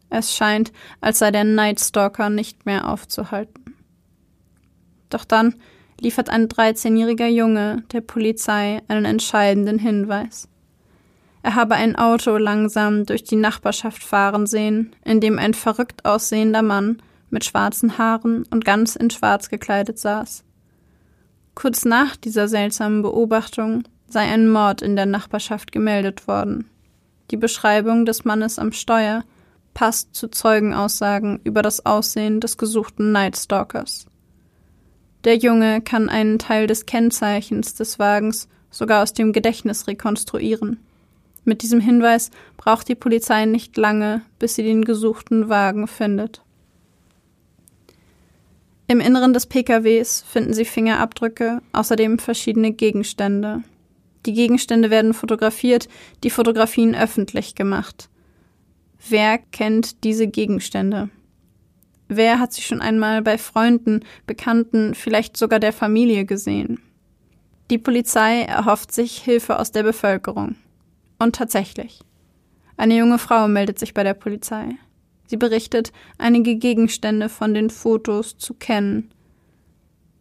Es 0.10 0.36
scheint, 0.36 0.72
als 1.02 1.20
sei 1.20 1.32
der 1.32 1.44
Nightstalker 1.44 2.30
nicht 2.30 2.66
mehr 2.66 2.90
aufzuhalten. 2.90 3.76
Doch 5.10 5.26
dann 5.26 5.56
liefert 6.00 6.30
ein 6.30 6.48
13-jähriger 6.48 7.28
Junge 7.28 7.84
der 7.92 8.02
Polizei 8.02 8.82
einen 8.88 9.06
entscheidenden 9.06 9.80
Hinweis. 9.80 10.48
Er 11.42 11.56
habe 11.56 11.76
ein 11.76 11.96
Auto 11.96 12.38
langsam 12.38 13.06
durch 13.06 13.24
die 13.24 13.36
Nachbarschaft 13.36 14.04
fahren 14.04 14.46
sehen, 14.46 14.96
in 15.06 15.22
dem 15.22 15.40
ein 15.40 15.54
verrückt 15.54 16.06
aussehender 16.06 16.62
Mann 16.62 17.02
mit 17.30 17.46
schwarzen 17.46 17.98
Haaren 17.98 18.44
und 18.52 18.66
ganz 18.66 18.96
in 18.96 19.10
schwarz 19.10 19.50
gekleidet 19.50 20.00
saß. 20.00 20.44
Kurz 21.56 21.86
nach 21.86 22.16
dieser 22.16 22.48
seltsamen 22.48 23.02
Beobachtung 23.02 23.84
sei 24.08 24.22
ein 24.22 24.50
Mord 24.50 24.82
in 24.82 24.96
der 24.96 25.06
Nachbarschaft 25.06 25.72
gemeldet 25.72 26.28
worden. 26.28 26.70
Die 27.32 27.38
Beschreibung 27.38 28.06
des 28.06 28.26
Mannes 28.26 28.58
am 28.60 28.72
Steuer 28.72 29.24
passt 29.80 30.14
zu 30.14 30.28
Zeugenaussagen 30.28 31.40
über 31.46 31.62
das 31.62 31.86
Aussehen 31.86 32.42
des 32.42 32.58
gesuchten 32.58 33.14
Nightstalkers. 33.14 34.08
Der 35.24 35.38
Junge 35.38 35.80
kann 35.80 36.10
einen 36.10 36.38
Teil 36.38 36.68
des 36.68 36.86
Kennzeichens 36.86 37.76
des 37.76 37.98
Wagens 37.98 38.50
sogar 38.70 39.02
aus 39.02 39.14
dem 39.14 39.32
Gedächtnis 39.32 39.88
rekonstruieren. 39.88 40.82
Mit 41.46 41.62
diesem 41.62 41.80
Hinweis 41.80 42.30
braucht 42.58 42.90
die 42.90 42.96
Polizei 42.96 43.46
nicht 43.46 43.78
lange, 43.78 44.22
bis 44.38 44.56
sie 44.56 44.64
den 44.64 44.84
gesuchten 44.84 45.48
Wagen 45.48 45.88
findet. 45.88 46.42
Im 48.90 49.00
Inneren 49.00 49.32
des 49.32 49.46
PKWs 49.46 50.26
finden 50.28 50.54
sie 50.54 50.66
Fingerabdrücke, 50.66 51.62
außerdem 51.72 52.20
verschiedene 52.20 52.74
Gegenstände. 52.74 53.64
Die 54.26 54.34
Gegenstände 54.34 54.90
werden 54.90 55.14
fotografiert, 55.14 55.88
die 56.26 56.32
Fotografien 56.32 56.96
öffentlich 56.96 57.56
gemacht. 57.56 58.10
Wer 59.08 59.38
kennt 59.38 60.04
diese 60.04 60.28
Gegenstände? 60.28 61.10
Wer 62.08 62.40
hat 62.40 62.54
sie 62.54 62.62
schon 62.62 62.82
einmal 62.82 63.22
bei 63.22 63.38
Freunden, 63.38 64.02
Bekannten, 64.26 64.96
vielleicht 64.96 65.38
sogar 65.38 65.60
der 65.60 65.74
Familie 65.74 66.26
gesehen? 66.26 66.80
Die 67.70 67.78
Polizei 67.78 68.42
erhofft 68.42 68.92
sich 68.92 69.22
Hilfe 69.22 69.60
aus 69.60 69.72
der 69.72 69.84
Bevölkerung. 69.84 70.56
Und 71.20 71.36
tatsächlich. 71.36 72.00
Eine 72.78 72.98
junge 72.98 73.20
Frau 73.20 73.48
meldet 73.48 73.78
sich 73.78 73.94
bei 73.94 74.04
der 74.04 74.16
Polizei. 74.16 74.70
Sie 75.28 75.38
berichtet, 75.38 75.92
einige 76.18 76.56
Gegenstände 76.56 77.30
von 77.30 77.54
den 77.54 77.70
Fotos 77.70 78.38
zu 78.38 78.56
kennen. 78.56 79.12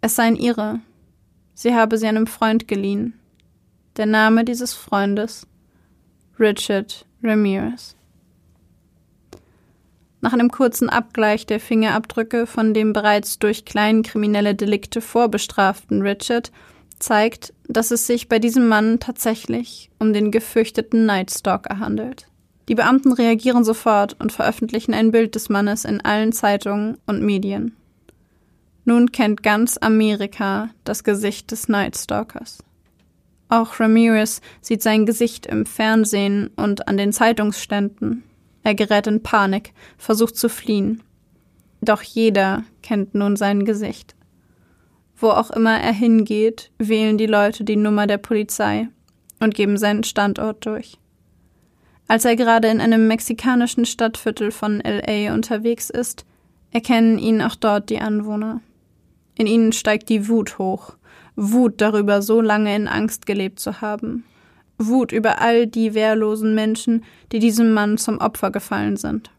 Es 0.03 0.17
seien 0.17 0.37
ihre. 0.37 0.81
Sie 1.55 1.75
habe 1.75 1.97
sie 1.97 2.07
einem 2.07 2.27
Freund 2.27 2.69
geliehen. 2.69 3.15
Der 3.97 4.07
Name 4.07 4.45
dieses 4.45 4.75
Freundes 4.75 5.47
Richard 6.39 7.07
Ramirez. 7.23 7.98
Nach 10.21 10.33
einem 10.33 10.51
kurzen 10.51 10.89
Abgleich 10.89 11.47
der 11.47 11.61
Fingerabdrücke 11.61 12.47
von 12.47 12.75
dem 12.75 12.93
bereits 12.93 13.39
durch 13.39 13.65
kleinkriminelle 13.65 14.55
Delikte 14.55 15.01
vorbestraften 15.01 16.03
Richard 16.03 16.51
zeigt, 16.99 17.55
dass 17.69 17.93
es 17.93 18.07
sich 18.07 18.29
bei 18.29 18.39
diesem 18.39 18.67
Mann 18.67 18.99
tatsächlich 18.99 19.91
um 19.99 20.13
den 20.13 20.33
gefürchteten 20.33 21.07
Nightstalker 21.07 21.79
handelt. 21.79 22.27
Die 22.69 22.75
Beamten 22.75 23.13
reagieren 23.13 23.65
sofort 23.65 24.17
und 24.21 24.33
veröffentlichen 24.33 24.93
ein 24.93 25.11
Bild 25.11 25.35
des 25.35 25.49
Mannes 25.49 25.85
in 25.85 26.05
allen 26.05 26.33
Zeitungen 26.33 26.99
und 27.07 27.23
Medien. 27.23 27.77
Nun 28.85 29.13
kennt 29.13 29.43
ganz 29.43 29.79
Amerika 29.81 30.71
das 30.85 31.05
Gesicht 31.05 31.51
des 31.51 31.69
Nightstalkers. 31.69 32.59
Auch 33.49 33.81
Ramirez 33.81 34.41
sieht 34.61 34.83
sein 34.83 35.07
Gesicht 35.07 35.47
im 35.47 35.65
Fernsehen 35.65 36.51
und 36.57 36.89
an 36.89 36.99
den 36.99 37.13
Zeitungsständen. 37.13 38.25
Er 38.63 38.75
gerät 38.75 39.07
in 39.07 39.23
Panik, 39.23 39.73
versucht 39.97 40.37
zu 40.37 40.49
fliehen. 40.49 41.03
Doch 41.81 42.03
jeder 42.03 42.65
kennt 42.83 43.15
nun 43.15 43.37
sein 43.37 43.65
Gesicht. 43.65 44.15
Wo 45.17 45.31
auch 45.31 45.51
immer 45.51 45.81
er 45.81 45.93
hingeht, 45.93 46.71
wählen 46.79 47.19
die 47.19 47.27
Leute 47.27 47.65
die 47.65 47.77
Nummer 47.77 48.07
der 48.07 48.19
Polizei 48.19 48.89
und 49.41 49.55
geben 49.55 49.77
seinen 49.77 50.05
Standort 50.05 50.65
durch. 50.67 50.99
Als 52.07 52.25
er 52.25 52.37
gerade 52.37 52.69
in 52.69 52.81
einem 52.81 53.07
mexikanischen 53.07 53.85
Stadtviertel 53.85 54.51
von 54.51 54.81
LA 54.81 55.35
unterwegs 55.35 55.91
ist, 55.91 56.25
erkennen 56.71 57.19
ihn 57.19 57.43
auch 57.43 57.55
dort 57.55 57.91
die 57.91 58.01
Anwohner. 58.01 58.61
In 59.37 59.47
ihnen 59.47 59.73
steigt 59.73 60.09
die 60.09 60.29
Wut 60.29 60.59
hoch, 60.59 60.95
Wut 61.37 61.81
darüber, 61.81 62.23
so 62.23 62.41
lange 62.41 62.75
in 62.75 62.89
Angst 62.89 63.27
gelebt 63.27 63.61
zu 63.61 63.81
haben, 63.81 64.25
Wut 64.79 65.13
über 65.13 65.41
all 65.41 65.67
die 65.67 65.95
wehrlosen 65.95 66.55
Menschen, 66.55 67.05
die 67.33 67.41
diesem 67.41 67.73
Mann 67.73 67.99
zum 67.99 68.19
Opfer 68.19 68.51
gefallen 68.51 68.97
sind. 68.97 69.31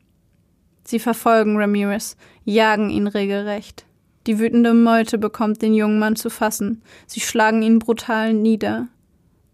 Sie 0.83 0.99
verfolgen 0.99 1.57
Ramirez, 1.57 2.17
jagen 2.43 2.89
ihn 2.89 3.07
regelrecht. 3.07 3.85
Die 4.27 4.37
wütende 4.37 4.73
Meute 4.73 5.17
bekommt 5.17 5.61
den 5.61 5.73
jungen 5.73 5.97
Mann 5.97 6.15
zu 6.15 6.29
fassen. 6.29 6.81
Sie 7.07 7.19
schlagen 7.19 7.61
ihn 7.61 7.79
brutal 7.79 8.33
nieder 8.33 8.87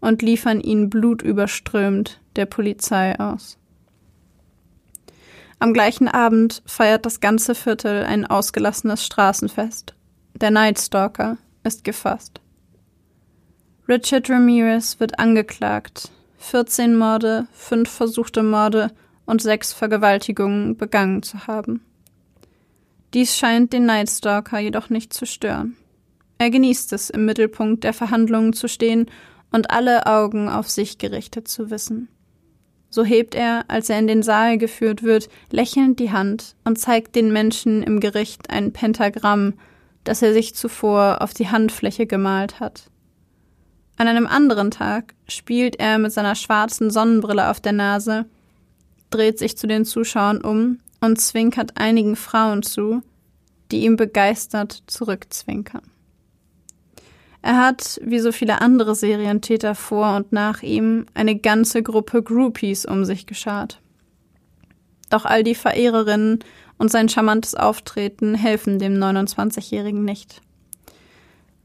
und 0.00 0.22
liefern 0.22 0.60
ihn 0.60 0.90
blutüberströmt 0.90 2.20
der 2.36 2.46
Polizei 2.46 3.18
aus. 3.18 3.58
Am 5.58 5.72
gleichen 5.72 6.08
Abend 6.08 6.62
feiert 6.66 7.06
das 7.06 7.20
ganze 7.20 7.54
Viertel 7.54 8.04
ein 8.04 8.26
ausgelassenes 8.26 9.04
Straßenfest. 9.04 9.94
Der 10.34 10.50
Nightstalker 10.50 11.38
ist 11.64 11.82
gefasst. 11.82 12.40
Richard 13.88 14.28
Ramirez 14.28 14.98
wird 14.98 15.20
angeklagt, 15.20 16.10
14 16.38 16.96
Morde, 16.96 17.46
5 17.52 17.88
versuchte 17.88 18.42
Morde 18.42 18.90
und 19.26 19.40
6 19.40 19.74
Vergewaltigungen 19.74 20.76
begangen 20.76 21.22
zu 21.22 21.46
haben. 21.46 21.84
Dies 23.14 23.36
scheint 23.36 23.72
den 23.72 23.86
Night 23.86 24.10
Stalker 24.10 24.58
jedoch 24.58 24.90
nicht 24.90 25.12
zu 25.12 25.24
stören. 25.24 25.76
Er 26.38 26.50
genießt 26.50 26.92
es, 26.94 27.10
im 27.10 27.26
Mittelpunkt 27.26 27.84
der 27.84 27.92
Verhandlungen 27.92 28.54
zu 28.54 28.68
stehen 28.68 29.06
und 29.52 29.70
alle 29.70 30.06
Augen 30.06 30.48
auf 30.48 30.68
sich 30.68 30.98
gerichtet 30.98 31.46
zu 31.46 31.70
wissen. 31.70 32.08
So 32.90 33.04
hebt 33.04 33.36
er, 33.36 33.66
als 33.68 33.88
er 33.88 34.00
in 34.00 34.08
den 34.08 34.24
Saal 34.24 34.58
geführt 34.58 35.04
wird, 35.04 35.28
lächelnd 35.52 36.00
die 36.00 36.10
Hand 36.10 36.56
und 36.64 36.76
zeigt 36.76 37.14
den 37.14 37.32
Menschen 37.32 37.84
im 37.84 38.00
Gericht 38.00 38.50
ein 38.50 38.72
Pentagramm, 38.72 39.54
das 40.02 40.22
er 40.22 40.32
sich 40.32 40.56
zuvor 40.56 41.22
auf 41.22 41.34
die 41.34 41.48
Handfläche 41.48 42.06
gemalt 42.06 42.58
hat. 42.58 42.90
An 43.98 44.08
einem 44.08 44.26
anderen 44.26 44.70
Tag 44.70 45.14
spielt 45.26 45.76
er 45.76 45.98
mit 45.98 46.12
seiner 46.12 46.34
schwarzen 46.34 46.90
Sonnenbrille 46.90 47.50
auf 47.50 47.60
der 47.60 47.72
Nase, 47.72 48.26
dreht 49.10 49.38
sich 49.38 49.56
zu 49.56 49.66
den 49.66 49.84
Zuschauern 49.84 50.40
um 50.40 50.80
und 51.00 51.20
zwinkert 51.20 51.72
einigen 51.76 52.16
Frauen 52.16 52.62
zu, 52.62 53.02
die 53.70 53.84
ihm 53.84 53.96
begeistert 53.96 54.82
zurückzwinkern. 54.86 55.82
Er 57.42 57.58
hat, 57.58 58.00
wie 58.02 58.18
so 58.18 58.32
viele 58.32 58.60
andere 58.60 58.94
Serientäter 58.94 59.74
vor 59.74 60.16
und 60.16 60.32
nach 60.32 60.62
ihm, 60.62 61.06
eine 61.14 61.36
ganze 61.36 61.82
Gruppe 61.82 62.22
Groupies 62.22 62.84
um 62.84 63.04
sich 63.04 63.26
geschart. 63.26 63.80
Doch 65.10 65.24
all 65.24 65.44
die 65.44 65.54
Verehrerinnen 65.54 66.40
und 66.78 66.90
sein 66.90 67.08
charmantes 67.08 67.54
Auftreten 67.54 68.34
helfen 68.34 68.78
dem 68.78 68.94
29-Jährigen 68.94 70.04
nicht. 70.04 70.42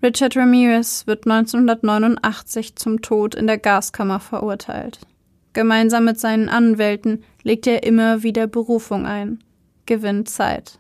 Richard 0.04 0.36
Ramirez 0.36 1.06
wird 1.06 1.28
1989 1.28 2.76
zum 2.76 3.02
Tod 3.04 3.36
in 3.36 3.46
der 3.46 3.60
Gaskammer 3.60 4.20
verurteilt. 4.20 5.00
Gemeinsam 5.54 6.06
mit 6.06 6.20
seinen 6.20 6.50
Anwälten 6.50 7.24
legt 7.44 7.68
er 7.68 7.84
immer 7.84 8.24
wieder 8.24 8.48
Berufung 8.48 9.06
ein, 9.06 9.44
gewinnt 9.86 10.28
Zeit. 10.28 10.80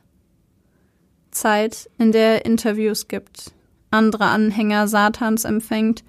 Zeit, 1.29 1.89
in 1.99 2.11
der 2.11 2.37
er 2.37 2.45
Interviews 2.45 3.07
gibt, 3.07 3.51
andere 3.91 4.25
Anhänger 4.25 4.87
Satans 4.87 5.45
empfängt, 5.45 6.03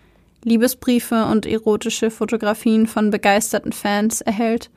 Liebesbriefe 0.45 1.27
und 1.27 1.45
erotische 1.47 2.11
Fotografien 2.11 2.87
von 2.87 3.11
begeisterten 3.11 3.73
Fans 3.73 4.23
erhält 4.23 4.71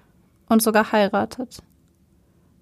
und 0.49 0.61
sogar 0.61 0.91
heiratet. 0.91 1.59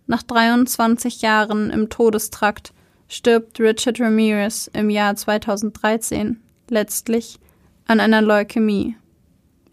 Nach 0.06 0.24
23 0.24 1.22
Jahren 1.22 1.70
im 1.70 1.90
Todestrakt 1.90 2.74
stirbt 3.14 3.60
Richard 3.60 4.00
Ramirez 4.00 4.70
im 4.74 4.90
Jahr 4.90 5.16
2013 5.16 6.42
letztlich 6.70 7.40
an 7.86 8.00
einer 8.00 8.22
Leukämie. 8.22 8.96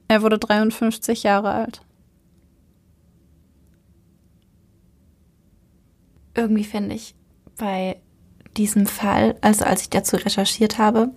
Er 0.09 0.23
wurde 0.23 0.39
53 0.39 1.23
Jahre 1.23 1.53
alt. 1.53 1.81
Irgendwie 6.35 6.65
finde 6.65 6.95
ich 6.95 7.15
bei 7.57 7.97
diesem 8.57 8.87
Fall, 8.87 9.37
also 9.41 9.65
als 9.65 9.83
ich 9.83 9.91
dazu 9.91 10.17
recherchiert 10.17 10.79
habe, 10.79 11.11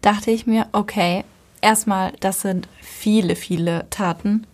dachte 0.00 0.30
ich 0.30 0.46
mir, 0.46 0.66
okay, 0.72 1.24
erstmal, 1.60 2.12
das 2.20 2.40
sind 2.40 2.68
viele, 2.80 3.36
viele 3.36 3.86
Taten. 3.90 4.46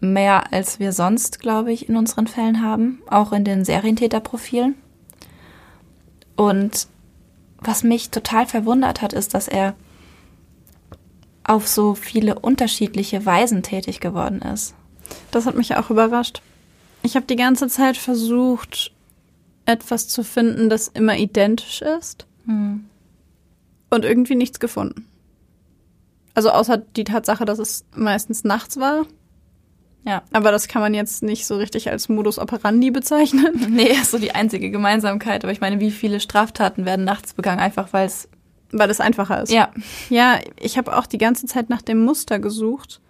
Mehr 0.00 0.52
als 0.52 0.80
wir 0.80 0.92
sonst, 0.92 1.40
glaube 1.40 1.72
ich, 1.72 1.88
in 1.88 1.96
unseren 1.96 2.26
Fällen 2.26 2.62
haben, 2.62 3.02
auch 3.06 3.32
in 3.32 3.44
den 3.44 3.64
Serientäterprofilen. 3.64 4.74
Und 6.40 6.88
was 7.58 7.82
mich 7.82 8.08
total 8.08 8.46
verwundert 8.46 9.02
hat, 9.02 9.12
ist, 9.12 9.34
dass 9.34 9.46
er 9.46 9.74
auf 11.44 11.68
so 11.68 11.94
viele 11.94 12.38
unterschiedliche 12.38 13.26
Weisen 13.26 13.62
tätig 13.62 14.00
geworden 14.00 14.40
ist. 14.40 14.74
Das 15.32 15.44
hat 15.44 15.54
mich 15.54 15.76
auch 15.76 15.90
überrascht. 15.90 16.40
Ich 17.02 17.14
habe 17.14 17.26
die 17.26 17.36
ganze 17.36 17.68
Zeit 17.68 17.98
versucht, 17.98 18.90
etwas 19.66 20.08
zu 20.08 20.24
finden, 20.24 20.70
das 20.70 20.88
immer 20.88 21.18
identisch 21.18 21.82
ist. 21.82 22.26
Hm. 22.46 22.86
Und 23.90 24.06
irgendwie 24.06 24.34
nichts 24.34 24.60
gefunden. 24.60 25.06
Also 26.32 26.52
außer 26.52 26.78
die 26.78 27.04
Tatsache, 27.04 27.44
dass 27.44 27.58
es 27.58 27.84
meistens 27.94 28.44
nachts 28.44 28.78
war. 28.78 29.04
Ja. 30.04 30.22
Aber 30.32 30.50
das 30.50 30.68
kann 30.68 30.82
man 30.82 30.94
jetzt 30.94 31.22
nicht 31.22 31.46
so 31.46 31.56
richtig 31.56 31.90
als 31.90 32.08
Modus 32.08 32.38
operandi 32.38 32.90
bezeichnen. 32.90 33.66
Nee, 33.70 33.90
ist 33.90 34.10
so 34.10 34.18
die 34.18 34.32
einzige 34.32 34.70
Gemeinsamkeit. 34.70 35.44
Aber 35.44 35.52
ich 35.52 35.60
meine, 35.60 35.80
wie 35.80 35.90
viele 35.90 36.20
Straftaten 36.20 36.84
werden 36.84 37.04
nachts 37.04 37.34
begangen, 37.34 37.60
einfach 37.60 37.92
weil 37.92 38.06
es. 38.06 38.28
Weil 38.72 38.90
es 38.90 39.00
einfacher 39.00 39.42
ist. 39.42 39.52
Ja. 39.52 39.70
Ja, 40.10 40.38
ich 40.58 40.78
habe 40.78 40.96
auch 40.96 41.06
die 41.06 41.18
ganze 41.18 41.46
Zeit 41.46 41.70
nach 41.70 41.82
dem 41.82 42.04
Muster 42.04 42.38
gesucht. 42.38 43.00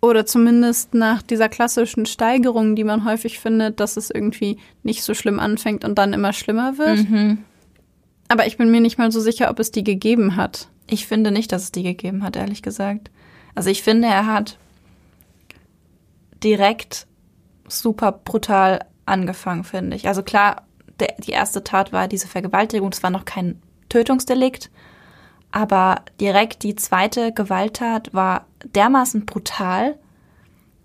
Oder 0.00 0.26
zumindest 0.26 0.94
nach 0.94 1.22
dieser 1.22 1.48
klassischen 1.48 2.06
Steigerung, 2.06 2.74
die 2.74 2.84
man 2.84 3.04
häufig 3.04 3.38
findet, 3.38 3.78
dass 3.78 3.96
es 3.96 4.10
irgendwie 4.10 4.58
nicht 4.82 5.02
so 5.02 5.14
schlimm 5.14 5.38
anfängt 5.38 5.84
und 5.84 5.96
dann 5.96 6.12
immer 6.12 6.32
schlimmer 6.32 6.78
wird. 6.78 7.08
Mhm. 7.08 7.38
Aber 8.28 8.46
ich 8.46 8.56
bin 8.56 8.70
mir 8.70 8.80
nicht 8.80 8.98
mal 8.98 9.12
so 9.12 9.20
sicher, 9.20 9.50
ob 9.50 9.60
es 9.60 9.70
die 9.70 9.84
gegeben 9.84 10.36
hat. 10.36 10.68
Ich 10.88 11.06
finde 11.06 11.30
nicht, 11.30 11.52
dass 11.52 11.64
es 11.64 11.72
die 11.72 11.82
gegeben 11.82 12.24
hat, 12.24 12.34
ehrlich 12.34 12.62
gesagt. 12.62 13.10
Also 13.54 13.70
ich 13.70 13.82
finde, 13.82 14.08
er 14.08 14.26
hat 14.26 14.58
direkt 16.42 17.06
super 17.68 18.12
brutal 18.12 18.84
angefangen, 19.06 19.64
finde 19.64 19.96
ich. 19.96 20.08
Also 20.08 20.22
klar, 20.22 20.62
der, 21.00 21.14
die 21.18 21.32
erste 21.32 21.64
Tat 21.64 21.92
war 21.92 22.08
diese 22.08 22.28
Vergewaltigung, 22.28 22.90
das 22.90 23.02
war 23.02 23.10
noch 23.10 23.24
kein 23.24 23.60
Tötungsdelikt. 23.88 24.70
Aber 25.50 26.02
direkt 26.20 26.62
die 26.62 26.76
zweite 26.76 27.32
Gewalttat 27.32 28.14
war 28.14 28.46
dermaßen 28.64 29.26
brutal. 29.26 29.98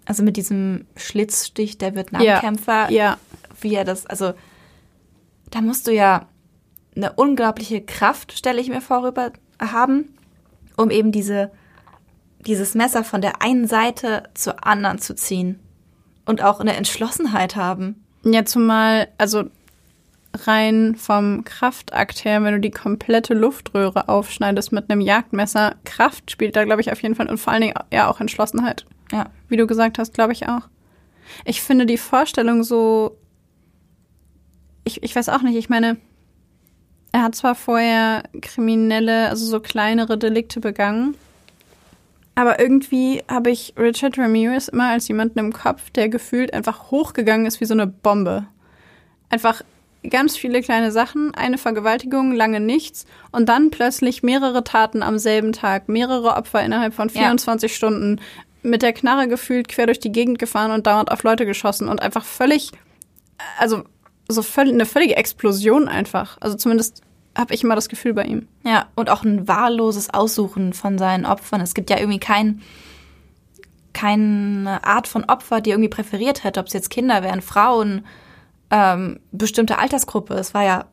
Also 0.05 0.23
mit 0.23 0.37
diesem 0.37 0.85
Schlitzstich 0.95 1.77
der 1.77 1.95
Vietnamkämpfer. 1.95 2.89
Ja, 2.91 3.11
ja. 3.11 3.17
Wie 3.61 3.75
er 3.75 3.85
das, 3.85 4.05
also 4.05 4.33
da 5.49 5.61
musst 5.61 5.87
du 5.87 5.93
ja 5.93 6.27
eine 6.95 7.13
unglaubliche 7.13 7.81
Kraft, 7.81 8.33
stelle 8.33 8.59
ich 8.59 8.69
mir 8.69 8.81
vor, 8.81 9.03
rüber 9.03 9.31
haben, 9.59 10.13
um 10.75 10.89
eben 10.89 11.11
diese, 11.11 11.51
dieses 12.39 12.75
Messer 12.75 13.03
von 13.03 13.21
der 13.21 13.41
einen 13.41 13.67
Seite 13.67 14.23
zur 14.33 14.65
anderen 14.65 14.99
zu 14.99 15.15
ziehen. 15.15 15.59
Und 16.25 16.43
auch 16.43 16.59
eine 16.59 16.75
Entschlossenheit 16.75 17.55
haben. 17.55 18.03
Ja, 18.23 18.43
zumal, 18.43 19.07
also 19.17 19.45
rein 20.33 20.95
vom 20.95 21.43
Kraftakt 21.43 22.25
her, 22.25 22.43
wenn 22.43 22.53
du 22.53 22.59
die 22.59 22.71
komplette 22.71 23.33
Luftröhre 23.33 24.09
aufschneidest 24.09 24.71
mit 24.71 24.89
einem 24.89 25.01
Jagdmesser, 25.01 25.75
Kraft 25.85 26.29
spielt 26.31 26.55
da, 26.55 26.65
glaube 26.65 26.81
ich, 26.81 26.91
auf 26.91 27.01
jeden 27.01 27.15
Fall 27.15 27.29
und 27.29 27.37
vor 27.37 27.53
allen 27.53 27.61
Dingen 27.61 27.75
ja 27.91 28.09
auch 28.09 28.19
Entschlossenheit. 28.19 28.85
Ja. 29.11 29.29
Wie 29.47 29.57
du 29.57 29.67
gesagt 29.67 29.99
hast, 29.99 30.13
glaube 30.13 30.33
ich 30.33 30.47
auch. 30.47 30.67
Ich 31.45 31.61
finde 31.61 31.85
die 31.85 31.97
Vorstellung 31.97 32.63
so. 32.63 33.17
Ich, 34.83 35.03
ich 35.03 35.15
weiß 35.15 35.29
auch 35.29 35.41
nicht, 35.41 35.57
ich 35.57 35.69
meine, 35.69 35.97
er 37.11 37.23
hat 37.23 37.35
zwar 37.35 37.55
vorher 37.55 38.23
kriminelle, 38.41 39.29
also 39.29 39.45
so 39.45 39.59
kleinere 39.59 40.17
Delikte 40.17 40.59
begangen, 40.59 41.15
aber 42.37 42.59
irgendwie 42.59 43.23
habe 43.27 43.49
ich 43.49 43.73
Richard 43.79 44.19
Ramirez 44.19 44.67
immer 44.67 44.89
als 44.89 45.07
jemanden 45.07 45.39
im 45.39 45.53
Kopf, 45.53 45.89
der 45.89 46.07
gefühlt 46.07 46.53
einfach 46.53 46.91
hochgegangen 46.91 47.47
ist 47.47 47.59
wie 47.61 47.65
so 47.65 47.73
eine 47.73 47.87
Bombe. 47.87 48.45
Einfach 49.31 49.63
ganz 50.07 50.37
viele 50.37 50.61
kleine 50.61 50.91
Sachen, 50.91 51.33
eine 51.33 51.57
Vergewaltigung, 51.57 52.33
lange 52.33 52.59
nichts 52.59 53.07
und 53.31 53.49
dann 53.49 53.71
plötzlich 53.71 54.21
mehrere 54.21 54.63
Taten 54.63 55.01
am 55.01 55.17
selben 55.17 55.51
Tag, 55.51 55.89
mehrere 55.89 56.35
Opfer 56.35 56.63
innerhalb 56.63 56.93
von 56.93 57.09
24 57.09 57.71
ja. 57.71 57.75
Stunden, 57.75 58.21
mit 58.61 58.83
der 58.83 58.93
Knarre 58.93 59.27
gefühlt 59.27 59.67
quer 59.67 59.87
durch 59.87 59.99
die 59.99 60.11
Gegend 60.11 60.37
gefahren 60.37 60.69
und 60.69 60.85
dauernd 60.85 61.11
auf 61.11 61.23
Leute 61.23 61.47
geschossen 61.47 61.87
und 61.87 62.03
einfach 62.03 62.23
völlig, 62.23 62.71
also 63.57 63.83
so 64.29 64.43
völlig, 64.43 64.75
eine 64.75 64.85
völlige 64.85 65.15
Explosion 65.15 65.87
einfach. 65.87 66.37
Also 66.39 66.55
zumindest 66.55 67.01
habe 67.37 67.53
ich 67.53 67.63
immer 67.63 67.75
das 67.75 67.87
Gefühl 67.87 68.13
bei 68.13 68.23
ihm. 68.23 68.47
Ja, 68.63 68.87
und 68.95 69.09
auch 69.09 69.23
ein 69.23 69.47
wahlloses 69.47 70.09
Aussuchen 70.13 70.73
von 70.73 70.97
seinen 70.97 71.25
Opfern. 71.25 71.61
Es 71.61 71.73
gibt 71.73 71.89
ja 71.89 71.97
irgendwie 71.97 72.19
kein, 72.19 72.61
keine 73.93 74.83
Art 74.83 75.07
von 75.07 75.25
Opfer, 75.25 75.61
die 75.61 75.69
er 75.69 75.75
irgendwie 75.75 75.89
präferiert 75.89 76.43
hätte, 76.43 76.59
ob 76.59 76.67
es 76.67 76.73
jetzt 76.73 76.89
Kinder 76.89 77.21
wären, 77.23 77.41
Frauen, 77.41 78.05
ähm, 78.71 79.19
bestimmte 79.31 79.77
Altersgruppe. 79.77 80.33
Es 80.33 80.53
war 80.53 80.63
ja 80.63 80.85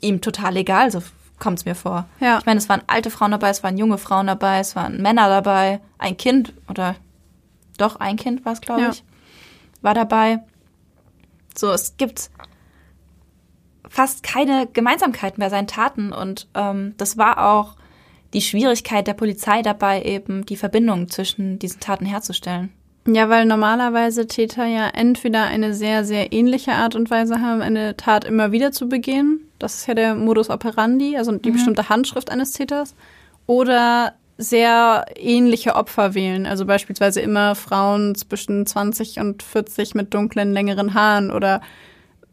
ihm 0.00 0.20
total 0.20 0.56
egal, 0.56 0.90
so 0.90 1.02
kommt 1.38 1.58
es 1.58 1.64
mir 1.64 1.74
vor. 1.74 2.06
Ja. 2.20 2.38
Ich 2.38 2.46
meine, 2.46 2.58
es 2.58 2.68
waren 2.68 2.82
alte 2.86 3.10
Frauen 3.10 3.30
dabei, 3.30 3.48
es 3.48 3.62
waren 3.62 3.78
junge 3.78 3.98
Frauen 3.98 4.26
dabei, 4.26 4.58
es 4.58 4.76
waren 4.76 5.00
Männer 5.00 5.28
dabei, 5.28 5.80
ein 5.98 6.16
Kind 6.16 6.52
oder 6.68 6.96
doch 7.78 7.96
ein 7.96 8.16
Kind 8.16 8.44
war 8.44 8.52
es, 8.52 8.60
glaube 8.60 8.82
ja. 8.82 8.90
ich, 8.90 9.04
war 9.82 9.94
dabei. 9.94 10.40
So, 11.56 11.72
es 11.72 11.96
gibt 11.96 12.30
fast 13.88 14.22
keine 14.22 14.66
Gemeinsamkeiten 14.72 15.40
bei 15.40 15.48
seinen 15.48 15.66
Taten 15.66 16.12
und 16.12 16.48
ähm, 16.54 16.94
das 16.96 17.16
war 17.16 17.52
auch 17.52 17.76
die 18.34 18.40
Schwierigkeit 18.40 19.06
der 19.06 19.14
Polizei 19.14 19.62
dabei, 19.62 20.02
eben 20.02 20.44
die 20.44 20.56
Verbindung 20.56 21.08
zwischen 21.08 21.58
diesen 21.58 21.80
Taten 21.80 22.06
herzustellen. 22.06 22.72
Ja, 23.06 23.28
weil 23.28 23.46
normalerweise 23.46 24.26
Täter 24.26 24.66
ja 24.66 24.88
entweder 24.88 25.44
eine 25.44 25.74
sehr, 25.74 26.04
sehr 26.04 26.32
ähnliche 26.32 26.72
Art 26.72 26.96
und 26.96 27.08
Weise 27.08 27.40
haben, 27.40 27.62
eine 27.62 27.96
Tat 27.96 28.24
immer 28.24 28.50
wieder 28.50 28.72
zu 28.72 28.88
begehen. 28.88 29.40
Das 29.60 29.76
ist 29.76 29.86
ja 29.86 29.94
der 29.94 30.16
Modus 30.16 30.50
operandi, 30.50 31.16
also 31.16 31.30
die 31.32 31.50
mhm. 31.50 31.54
bestimmte 31.54 31.88
Handschrift 31.88 32.30
eines 32.30 32.52
Täters. 32.52 32.96
Oder 33.46 34.14
sehr 34.38 35.06
ähnliche 35.16 35.76
Opfer 35.76 36.14
wählen. 36.14 36.46
Also 36.46 36.66
beispielsweise 36.66 37.20
immer 37.20 37.54
Frauen 37.54 38.16
zwischen 38.16 38.66
20 38.66 39.20
und 39.20 39.42
40 39.42 39.94
mit 39.94 40.12
dunklen, 40.12 40.52
längeren 40.52 40.94
Haaren 40.94 41.30
oder 41.30 41.62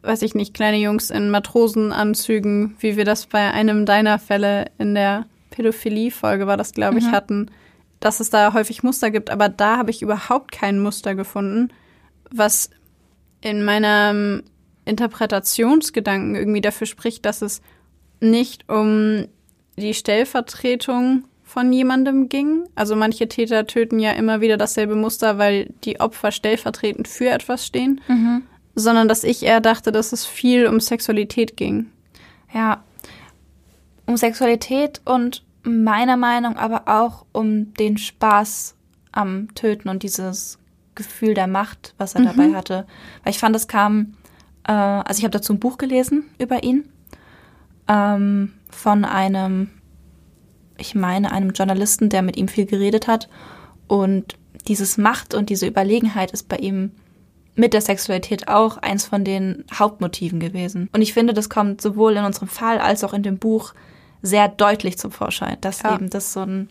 weiß 0.04 0.22
ich 0.22 0.36
nicht, 0.36 0.54
kleine 0.54 0.78
Jungs 0.78 1.10
in 1.10 1.30
Matrosenanzügen, 1.30 2.76
wie 2.80 2.98
wir 2.98 3.06
das 3.06 3.26
bei 3.26 3.52
einem 3.52 3.86
deiner 3.86 4.20
Fälle 4.20 4.66
in 4.78 4.94
der 4.96 5.26
Pädophilie-Folge 5.52 6.46
war 6.48 6.58
das, 6.58 6.74
glaube 6.74 6.98
ich, 7.00 7.06
Mhm. 7.06 7.12
hatten, 7.12 7.52
dass 8.00 8.20
es 8.20 8.30
da 8.30 8.54
häufig 8.54 8.84
Muster 8.84 9.12
gibt. 9.12 9.30
Aber 9.30 9.50
da 9.50 9.78
habe 9.78 9.92
ich 9.92 10.02
überhaupt 10.02 10.52
kein 10.52 10.80
Muster 10.80 11.16
gefunden, 11.16 11.70
was 12.32 12.70
in 13.42 13.64
meinem 13.64 14.44
Interpretationsgedanken 14.86 16.36
irgendwie 16.36 16.62
dafür 16.62 16.88
spricht, 16.88 17.26
dass 17.26 17.42
es 17.42 17.62
nicht 18.20 18.70
um 18.70 19.26
die 19.78 19.94
Stellvertretung 19.94 21.26
von 21.44 21.72
jemandem 21.72 22.30
ging. 22.30 22.64
Also 22.76 22.96
manche 22.96 23.28
Täter 23.28 23.68
töten 23.68 24.00
ja 24.00 24.12
immer 24.12 24.42
wieder 24.42 24.58
dasselbe 24.58 24.96
Muster, 24.96 25.38
weil 25.38 25.72
die 25.84 26.00
Opfer 26.00 26.32
stellvertretend 26.32 27.08
für 27.08 27.30
etwas 27.30 27.66
stehen, 27.66 28.02
sondern 28.76 29.08
dass 29.08 29.24
ich 29.24 29.44
eher 29.44 29.62
dachte, 29.62 29.92
dass 29.92 30.14
es 30.14 30.26
viel 30.26 30.68
um 30.68 30.80
Sexualität 30.80 31.58
ging. 31.58 31.88
Ja, 32.54 32.84
um 34.06 34.18
Sexualität 34.18 35.02
und 35.06 35.44
meiner 35.64 36.18
Meinung 36.18 36.58
aber 36.58 36.84
auch 36.88 37.26
um 37.32 37.74
den 37.74 37.98
Spaß 37.98 38.76
am 39.12 39.54
Töten 39.56 39.90
und 39.90 40.04
dieses 40.04 40.60
Gefühl 40.96 41.34
der 41.34 41.48
Macht, 41.48 41.94
was 41.98 42.16
er 42.16 42.24
dabei 42.24 42.54
hatte. 42.54 42.86
Weil 43.24 43.32
ich 43.32 43.40
fand, 43.40 43.56
es 43.56 43.68
kam, 43.68 44.14
äh, 44.68 44.72
also 44.72 45.20
ich 45.20 45.24
habe 45.24 45.32
dazu 45.32 45.54
ein 45.54 45.60
Buch 45.60 45.78
gelesen 45.78 46.26
über 46.38 46.64
ihn 46.64 46.90
ähm, 47.88 48.54
von 48.70 49.06
einem, 49.06 49.70
ich 50.78 50.96
meine, 50.96 51.32
einem 51.32 51.52
Journalisten, 51.52 52.10
der 52.10 52.22
mit 52.22 52.38
ihm 52.38 52.48
viel 52.48 52.66
geredet 52.66 53.08
hat. 53.08 53.30
Und 53.88 54.38
dieses 54.68 54.98
Macht 54.98 55.34
und 55.34 55.50
diese 55.50 55.68
Überlegenheit 55.68 56.32
ist 56.32 56.48
bei 56.48 56.58
ihm 56.58 56.92
mit 57.56 57.74
der 57.74 57.82
Sexualität 57.82 58.48
auch 58.48 58.78
eins 58.78 59.06
von 59.06 59.24
den 59.24 59.64
Hauptmotiven 59.74 60.40
gewesen. 60.40 60.90
Und 60.94 61.02
ich 61.02 61.14
finde, 61.14 61.34
das 61.34 61.50
kommt 61.50 61.82
sowohl 61.82 62.14
in 62.18 62.24
unserem 62.26 62.48
Fall 62.48 62.80
als 62.80 63.04
auch 63.04 63.14
in 63.14 63.24
dem 63.24 63.38
Buch 63.38 63.74
sehr 64.22 64.48
deutlich 64.48 64.98
zum 64.98 65.12
Vorschein, 65.12 65.58
dass 65.62 65.82
Ja. 65.84 65.94
eben 65.96 66.10
das 66.10 66.34
so 66.34 66.42
ein, 66.42 66.70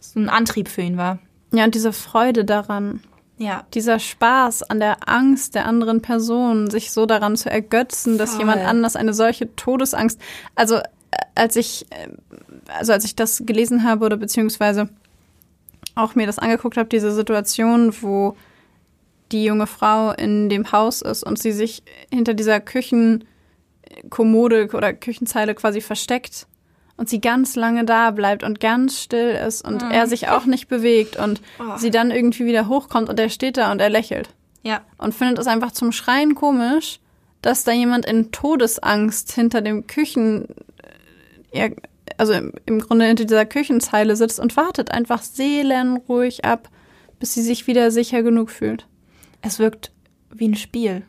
so 0.00 0.18
ein 0.18 0.28
Antrieb 0.28 0.68
für 0.68 0.82
ihn 0.82 0.96
war. 0.96 1.18
Ja, 1.52 1.64
und 1.64 1.74
diese 1.74 1.92
Freude 1.92 2.44
daran, 2.44 3.00
Ja. 3.36 3.64
dieser 3.74 3.98
Spaß 3.98 4.62
an 4.64 4.80
der 4.80 5.08
Angst 5.08 5.54
der 5.54 5.66
anderen 5.66 6.00
Person, 6.02 6.70
sich 6.70 6.90
so 6.90 7.06
daran 7.06 7.36
zu 7.36 7.50
ergötzen, 7.50 8.18
dass 8.18 8.30
Voll. 8.30 8.40
jemand 8.40 8.62
anders 8.62 8.96
eine 8.96 9.12
solche 9.14 9.54
Todesangst. 9.54 10.18
Also 10.56 10.76
äh, 10.76 10.82
als 11.34 11.56
ich, 11.56 11.86
äh, 11.90 12.08
also 12.76 12.92
als 12.92 13.04
ich 13.04 13.14
das 13.14 13.42
gelesen 13.44 13.84
habe 13.84 14.04
oder 14.06 14.16
beziehungsweise 14.16 14.88
auch 15.94 16.14
mir 16.14 16.26
das 16.26 16.38
angeguckt 16.38 16.76
habe, 16.78 16.88
diese 16.88 17.12
Situation, 17.12 17.94
wo 18.00 18.34
die 19.32 19.44
junge 19.44 19.66
Frau 19.66 20.12
in 20.12 20.48
dem 20.48 20.70
Haus 20.72 21.02
ist 21.02 21.24
und 21.24 21.38
sie 21.40 21.52
sich 21.52 21.82
hinter 22.12 22.34
dieser 22.34 22.60
Küchenkommode 22.60 24.68
oder 24.74 24.92
Küchenzeile 24.92 25.54
quasi 25.54 25.80
versteckt 25.80 26.46
und 26.96 27.08
sie 27.08 27.20
ganz 27.20 27.56
lange 27.56 27.84
da 27.84 28.10
bleibt 28.10 28.44
und 28.44 28.60
ganz 28.60 29.00
still 29.00 29.30
ist 29.46 29.66
und 29.66 29.82
er 29.82 30.06
sich 30.06 30.28
auch 30.28 30.44
nicht 30.44 30.68
bewegt 30.68 31.16
und 31.16 31.40
Oh. 31.58 31.76
sie 31.76 31.90
dann 31.90 32.10
irgendwie 32.10 32.44
wieder 32.44 32.68
hochkommt 32.68 33.08
und 33.08 33.18
er 33.18 33.28
steht 33.30 33.56
da 33.56 33.72
und 33.72 33.80
er 33.80 33.90
lächelt 33.90 34.28
Ja. 34.62 34.82
und 34.98 35.14
findet 35.14 35.38
es 35.38 35.46
einfach 35.46 35.72
zum 35.72 35.92
Schreien 35.92 36.34
komisch, 36.34 37.00
dass 37.40 37.64
da 37.64 37.72
jemand 37.72 38.06
in 38.06 38.30
Todesangst 38.30 39.32
hinter 39.32 39.62
dem 39.62 39.86
Küchen, 39.86 40.48
äh, 41.52 41.58
ja, 41.58 41.68
also 42.18 42.34
im, 42.34 42.52
im 42.66 42.80
Grunde 42.80 43.06
hinter 43.06 43.24
dieser 43.24 43.46
Küchenzeile 43.46 44.14
sitzt 44.14 44.38
und 44.38 44.56
wartet 44.56 44.90
einfach 44.92 45.22
seelenruhig 45.22 46.44
ab, 46.44 46.68
bis 47.18 47.34
sie 47.34 47.42
sich 47.42 47.66
wieder 47.66 47.90
sicher 47.90 48.22
genug 48.22 48.50
fühlt. 48.50 48.86
Es 49.42 49.58
wirkt 49.58 49.92
wie 50.30 50.48
ein 50.48 50.56
Spiel. 50.56 51.02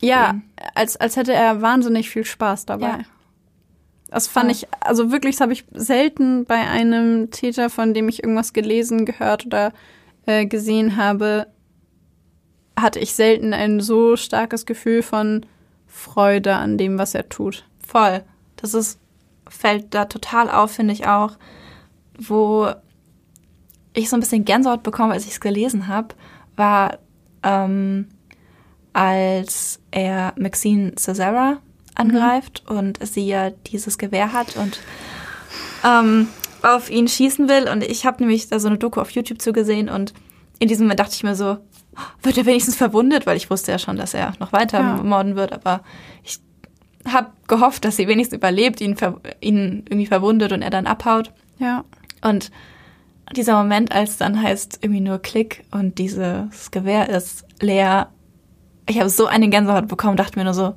Ja, 0.00 0.34
Mhm. 0.34 0.42
als, 0.74 0.96
als 0.96 1.16
hätte 1.16 1.32
er 1.32 1.62
wahnsinnig 1.62 2.10
viel 2.10 2.24
Spaß 2.24 2.66
dabei. 2.66 2.86
Ja. 2.88 2.98
Das 4.10 4.26
fand 4.28 4.46
Voll. 4.46 4.52
ich, 4.52 4.66
also 4.80 5.10
wirklich, 5.12 5.36
das 5.36 5.40
habe 5.42 5.52
ich 5.52 5.64
selten 5.72 6.44
bei 6.44 6.66
einem 6.68 7.30
Täter, 7.30 7.68
von 7.68 7.94
dem 7.94 8.08
ich 8.08 8.22
irgendwas 8.22 8.52
gelesen, 8.52 9.04
gehört 9.04 9.44
oder 9.46 9.72
äh, 10.26 10.46
gesehen 10.46 10.96
habe, 10.96 11.46
hatte 12.78 13.00
ich 13.00 13.12
selten 13.14 13.52
ein 13.52 13.80
so 13.80 14.16
starkes 14.16 14.64
Gefühl 14.66 15.02
von 15.02 15.44
Freude 15.86 16.54
an 16.54 16.78
dem, 16.78 16.96
was 16.98 17.14
er 17.14 17.28
tut. 17.28 17.64
Voll. 17.86 18.22
Das 18.56 18.72
ist, 18.72 18.98
fällt 19.48 19.94
da 19.94 20.04
total 20.06 20.48
auf, 20.50 20.70
finde 20.72 20.94
ich 20.94 21.06
auch, 21.06 21.32
wo 22.18 22.70
ich 23.94 24.08
so 24.08 24.16
ein 24.16 24.20
bisschen 24.20 24.44
Gänsehaut 24.44 24.82
bekomme, 24.84 25.12
als 25.14 25.24
ich 25.24 25.32
es 25.32 25.40
gelesen 25.40 25.88
habe, 25.88 26.14
war, 26.56 26.98
ähm, 27.42 28.06
als 28.92 29.80
er 29.90 30.32
Maxine 30.36 30.94
Cesara 30.96 31.58
angreift 31.94 32.62
und 32.68 32.98
sie 33.06 33.26
ja 33.26 33.50
dieses 33.50 33.98
Gewehr 33.98 34.32
hat 34.32 34.56
und 34.56 34.80
ähm, 35.84 36.28
auf 36.62 36.90
ihn 36.90 37.08
schießen 37.08 37.48
will. 37.48 37.68
Und 37.68 37.82
ich 37.84 38.06
habe 38.06 38.20
nämlich 38.22 38.48
da 38.48 38.58
so 38.58 38.68
eine 38.68 38.78
Doku 38.78 39.00
auf 39.00 39.10
YouTube 39.10 39.40
zugesehen 39.42 39.88
und 39.88 40.14
in 40.58 40.68
diesem 40.68 40.86
Moment 40.86 41.00
dachte 41.00 41.14
ich 41.14 41.22
mir 41.22 41.34
so, 41.36 41.58
wird 42.22 42.38
er 42.38 42.46
wenigstens 42.46 42.76
verwundet, 42.76 43.26
weil 43.26 43.36
ich 43.36 43.50
wusste 43.50 43.72
ja 43.72 43.78
schon, 43.78 43.96
dass 43.96 44.14
er 44.14 44.32
noch 44.40 44.52
weiter 44.52 44.80
Ja. 44.80 45.02
morden 45.02 45.36
wird, 45.36 45.52
aber 45.52 45.82
ich 46.24 46.38
habe 47.06 47.30
gehofft, 47.46 47.84
dass 47.84 47.96
sie 47.96 48.08
wenigstens 48.08 48.36
überlebt, 48.38 48.80
ihn, 48.80 48.96
ihn 49.40 49.84
irgendwie 49.88 50.06
verwundet 50.06 50.52
und 50.52 50.62
er 50.62 50.70
dann 50.70 50.86
abhaut. 50.86 51.32
Ja. 51.58 51.84
Und 52.22 52.50
dieser 53.34 53.56
Moment, 53.56 53.92
als 53.92 54.16
dann 54.16 54.40
heißt 54.42 54.78
irgendwie 54.82 55.00
nur 55.00 55.18
Klick 55.18 55.64
und 55.70 55.98
dieses 55.98 56.70
Gewehr 56.70 57.08
ist 57.08 57.44
leer, 57.60 58.12
ich 58.88 58.98
habe 58.98 59.10
so 59.10 59.26
eine 59.26 59.48
Gänsehaut 59.48 59.88
bekommen, 59.88 60.16
dachte 60.16 60.38
mir 60.38 60.44
nur 60.44 60.54
so, 60.54 60.74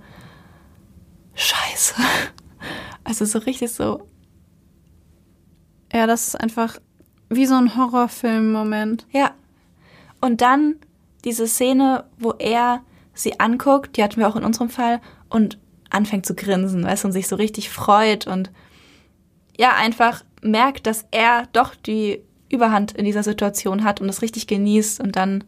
Scheiße. 1.35 1.95
Also 3.03 3.25
so 3.25 3.39
richtig 3.39 3.71
so, 3.71 4.07
Ja, 5.91 6.05
das 6.05 6.27
ist 6.27 6.35
einfach 6.35 6.77
wie 7.29 7.47
so 7.47 7.55
ein 7.55 7.75
Horrorfilm-Moment. 7.75 9.07
ja. 9.11 9.31
Und 10.21 10.41
dann 10.41 10.75
diese 11.25 11.47
Szene, 11.47 12.05
wo 12.19 12.33
er 12.37 12.81
sie 13.15 13.39
anguckt, 13.39 13.97
die 13.97 14.03
hatten 14.03 14.17
wir 14.17 14.27
auch 14.27 14.35
in 14.35 14.43
unserem 14.43 14.69
Fall, 14.69 15.01
und 15.29 15.57
anfängt 15.89 16.25
zu 16.27 16.35
grinsen, 16.35 16.83
weißt 16.83 17.03
du, 17.03 17.07
und 17.07 17.11
sich 17.11 17.27
so 17.27 17.35
richtig 17.35 17.69
freut 17.69 18.27
und 18.27 18.51
ja, 19.57 19.73
einfach 19.75 20.23
merkt, 20.41 20.85
dass 20.87 21.05
er 21.11 21.47
doch 21.53 21.75
die 21.75 22.21
Überhand 22.51 22.91
in 22.93 23.05
dieser 23.05 23.23
Situation 23.23 23.83
hat 23.83 24.01
und 24.01 24.09
es 24.09 24.21
richtig 24.21 24.47
genießt 24.47 24.99
und 24.99 25.15
dann 25.15 25.43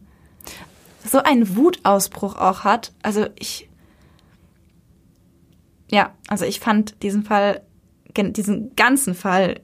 so 1.04 1.18
einen 1.18 1.56
Wutausbruch 1.56 2.36
auch 2.36 2.64
hat. 2.64 2.92
Also 3.02 3.26
ich, 3.38 3.68
ja, 5.90 6.14
also 6.28 6.44
ich 6.44 6.60
fand 6.60 7.02
diesen 7.02 7.24
Fall, 7.24 7.62
diesen 8.16 8.74
ganzen 8.74 9.14
Fall, 9.14 9.60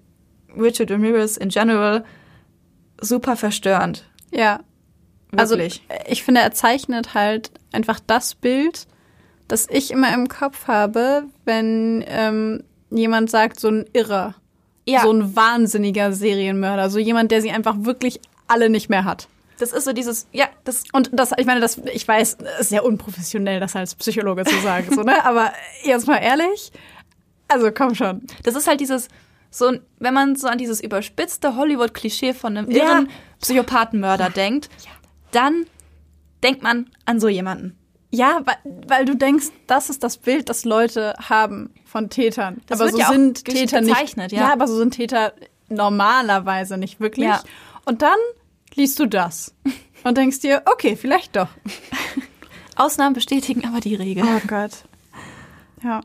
Richard 0.56 0.90
Ramirez 0.90 1.36
in 1.36 1.48
general, 1.48 2.04
super 3.00 3.36
verstörend. 3.36 4.04
Ja. 4.30 4.60
Wirklich. 5.32 5.82
Also 5.88 6.08
ich 6.10 6.22
finde, 6.24 6.40
er 6.40 6.52
zeichnet 6.52 7.14
halt 7.14 7.52
einfach 7.72 8.00
das 8.04 8.34
Bild, 8.34 8.88
das 9.46 9.68
ich 9.70 9.92
immer 9.92 10.12
im 10.12 10.28
Kopf 10.28 10.66
habe, 10.66 11.24
wenn 11.44 12.04
ähm, 12.06 12.64
jemand 12.90 13.30
sagt, 13.30 13.60
so 13.60 13.68
ein 13.68 13.84
Irrer, 13.92 14.34
ja, 14.90 15.02
so 15.02 15.12
ein 15.12 15.34
wahnsinniger 15.36 16.12
Serienmörder, 16.12 16.90
so 16.90 16.98
jemand, 16.98 17.30
der 17.30 17.42
sie 17.42 17.50
einfach 17.50 17.74
wirklich 17.80 18.20
alle 18.48 18.68
nicht 18.70 18.88
mehr 18.90 19.04
hat. 19.04 19.28
das 19.58 19.72
ist 19.72 19.84
so 19.84 19.92
dieses, 19.92 20.26
ja, 20.32 20.46
das, 20.64 20.84
Und 20.92 21.10
das, 21.12 21.32
ich 21.36 21.46
meine, 21.46 21.60
das, 21.60 21.78
ich 21.92 22.06
weiß, 22.08 22.38
es 22.54 22.60
ist 22.60 22.68
sehr 22.70 22.84
unprofessionell, 22.84 23.60
das 23.60 23.76
als 23.76 23.94
Psychologe 23.94 24.44
zu 24.44 24.56
sagen, 24.60 24.86
so, 24.94 25.02
ne? 25.02 25.24
Aber 25.24 25.52
jetzt 25.84 26.06
mal 26.06 26.16
ehrlich, 26.16 26.72
also 27.48 27.70
komm 27.70 27.94
schon. 27.94 28.22
das 28.42 28.54
ist 28.56 28.66
halt 28.66 28.80
dieses, 28.80 29.08
so, 29.50 29.66
ein- 29.66 29.80
wenn 29.98 30.14
man 30.14 30.34
so 30.36 30.46
an 30.48 30.56
dieses 30.58 30.80
überspitzte 30.80 31.56
Hollywood-Klischee 31.56 32.32
von 32.32 32.56
einem 32.56 32.70
Ja. 32.70 32.84
irren 32.84 33.08
Psychopathenmörder 33.40 34.30
denkt, 34.30 34.68
dann 35.32 35.66
denkt 36.42 36.62
man 36.62 36.88
an 37.04 37.20
so 37.20 37.28
jemanden. 37.28 37.76
Ja, 38.10 38.40
weil, 38.44 38.56
weil 38.88 39.04
du 39.04 39.14
denkst, 39.16 39.46
das 39.66 39.88
ist 39.88 40.02
das 40.02 40.18
Bild, 40.18 40.48
das 40.48 40.64
Leute 40.64 41.14
haben 41.28 41.72
von 41.84 42.10
Tätern. 42.10 42.60
Das 42.66 42.80
aber 42.80 42.90
so 42.90 42.98
ja 42.98 43.08
sind 43.08 43.44
Täter 43.44 43.80
nicht. 43.80 43.90
gezeichnet, 43.90 44.32
ja. 44.32 44.52
aber 44.52 44.66
so 44.66 44.76
sind 44.76 44.94
Täter 44.94 45.32
normalerweise 45.68 46.76
nicht 46.76 46.98
wirklich. 46.98 47.26
Ja. 47.26 47.42
Und 47.84 48.02
dann 48.02 48.18
liest 48.74 48.98
du 48.98 49.06
das 49.06 49.54
und 50.04 50.18
denkst 50.18 50.40
dir, 50.40 50.62
okay, 50.66 50.96
vielleicht 50.96 51.36
doch. 51.36 51.48
Ausnahmen 52.76 53.14
bestätigen 53.14 53.66
aber 53.66 53.80
die 53.80 53.94
Regel. 53.94 54.24
Oh 54.24 54.40
Gott. 54.46 54.84
Ja. 55.82 56.00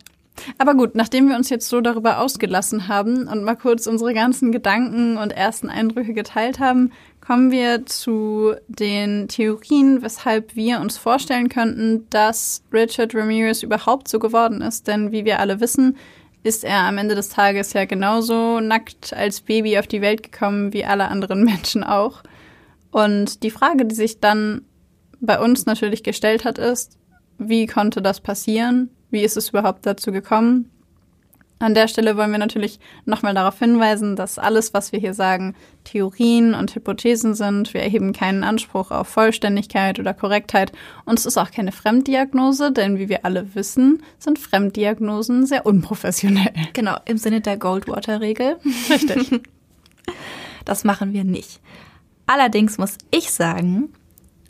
Aber 0.58 0.76
gut, 0.76 0.96
nachdem 0.96 1.30
wir 1.30 1.36
uns 1.36 1.50
jetzt 1.50 1.70
so 1.70 1.82
darüber 1.82 2.20
ausgelassen 2.20 2.88
haben 2.88 3.28
und 3.28 3.44
mal 3.44 3.56
kurz 3.56 3.88
unsere 3.88 4.14
ganzen 4.14 4.52
Gedanken 4.52 5.18
und 5.18 5.32
ersten 5.32 5.70
Eindrücke 5.70 6.14
geteilt 6.14 6.60
haben, 6.60 6.92
kommen 7.26 7.52
wir 7.52 7.86
zu 7.86 8.54
den 8.68 9.28
Theorien, 9.28 10.02
weshalb 10.02 10.56
wir 10.56 10.80
uns 10.80 10.98
vorstellen 10.98 11.50
könnten, 11.50 12.08
dass 12.10 12.64
Richard 12.72 13.16
Ramirez 13.16 13.64
überhaupt 13.64 14.08
so 14.08 14.20
geworden 14.20 14.62
ist. 14.62 14.88
Denn 14.88 15.12
wie 15.12 15.26
wir 15.26 15.40
alle 15.40 15.60
wissen, 15.60 15.98
ist 16.44 16.64
er 16.64 16.82
am 16.82 17.00
Ende 17.00 17.16
des 17.16 17.30
Tages 17.30 17.74
ja 17.74 17.86
genauso 17.86 18.60
nackt 18.60 19.14
als 19.14 19.42
Baby 19.42 19.80
auf 19.80 19.88
die 19.88 20.02
Welt 20.02 20.22
gekommen 20.22 20.74
wie 20.74 20.86
alle 20.86 21.08
anderen 21.08 21.44
Menschen 21.46 21.84
auch. 21.84 22.22
Und 22.92 23.42
die 23.42 23.52
Frage, 23.52 23.86
die 23.86 23.96
sich 23.96 24.20
dann 24.20 24.62
bei 25.20 25.40
uns 25.40 25.66
natürlich 25.66 26.04
gestellt 26.04 26.46
hat, 26.46 26.60
ist, 26.60 27.00
wie 27.40 27.66
konnte 27.66 28.02
das 28.02 28.22
passieren? 28.22 28.92
Wie 29.10 29.24
ist 29.24 29.36
es 29.36 29.50
überhaupt 29.50 29.86
dazu 29.86 30.12
gekommen? 30.12 30.70
An 31.58 31.74
der 31.74 31.88
Stelle 31.88 32.18
wollen 32.18 32.32
wir 32.32 32.38
natürlich 32.38 32.80
nochmal 33.06 33.34
darauf 33.34 33.58
hinweisen, 33.60 34.18
dass 34.18 34.38
alles, 34.38 34.74
was 34.74 34.92
wir 34.92 35.00
hier 35.00 35.14
sagen, 35.14 35.56
Theorien 35.86 36.54
und 36.54 36.76
Hypothesen 36.76 37.34
sind. 37.34 37.74
Wir 37.74 37.82
erheben 37.82 38.12
keinen 38.12 38.44
Anspruch 38.44 38.92
auf 38.92 39.08
Vollständigkeit 39.08 39.98
oder 39.98 40.14
Korrektheit. 40.14 40.74
Und 41.06 41.18
es 41.18 41.26
ist 41.26 41.38
auch 41.38 41.52
keine 41.52 41.72
Fremddiagnose, 41.72 42.74
denn 42.74 43.00
wie 43.00 43.08
wir 43.08 43.24
alle 43.24 43.56
wissen, 43.56 44.04
sind 44.20 44.38
Fremddiagnosen 44.38 45.46
sehr 45.46 45.66
unprofessionell. 45.66 46.54
Genau, 46.74 46.98
im 47.06 47.18
Sinne 47.18 47.40
der 47.40 47.58
Goldwater-Regel. 47.58 48.58
Richtig. 48.90 49.42
Das 50.66 50.84
machen 50.84 51.14
wir 51.14 51.24
nicht. 51.24 51.62
Allerdings 52.26 52.80
muss 52.80 52.98
ich 53.12 53.32
sagen, 53.32 53.94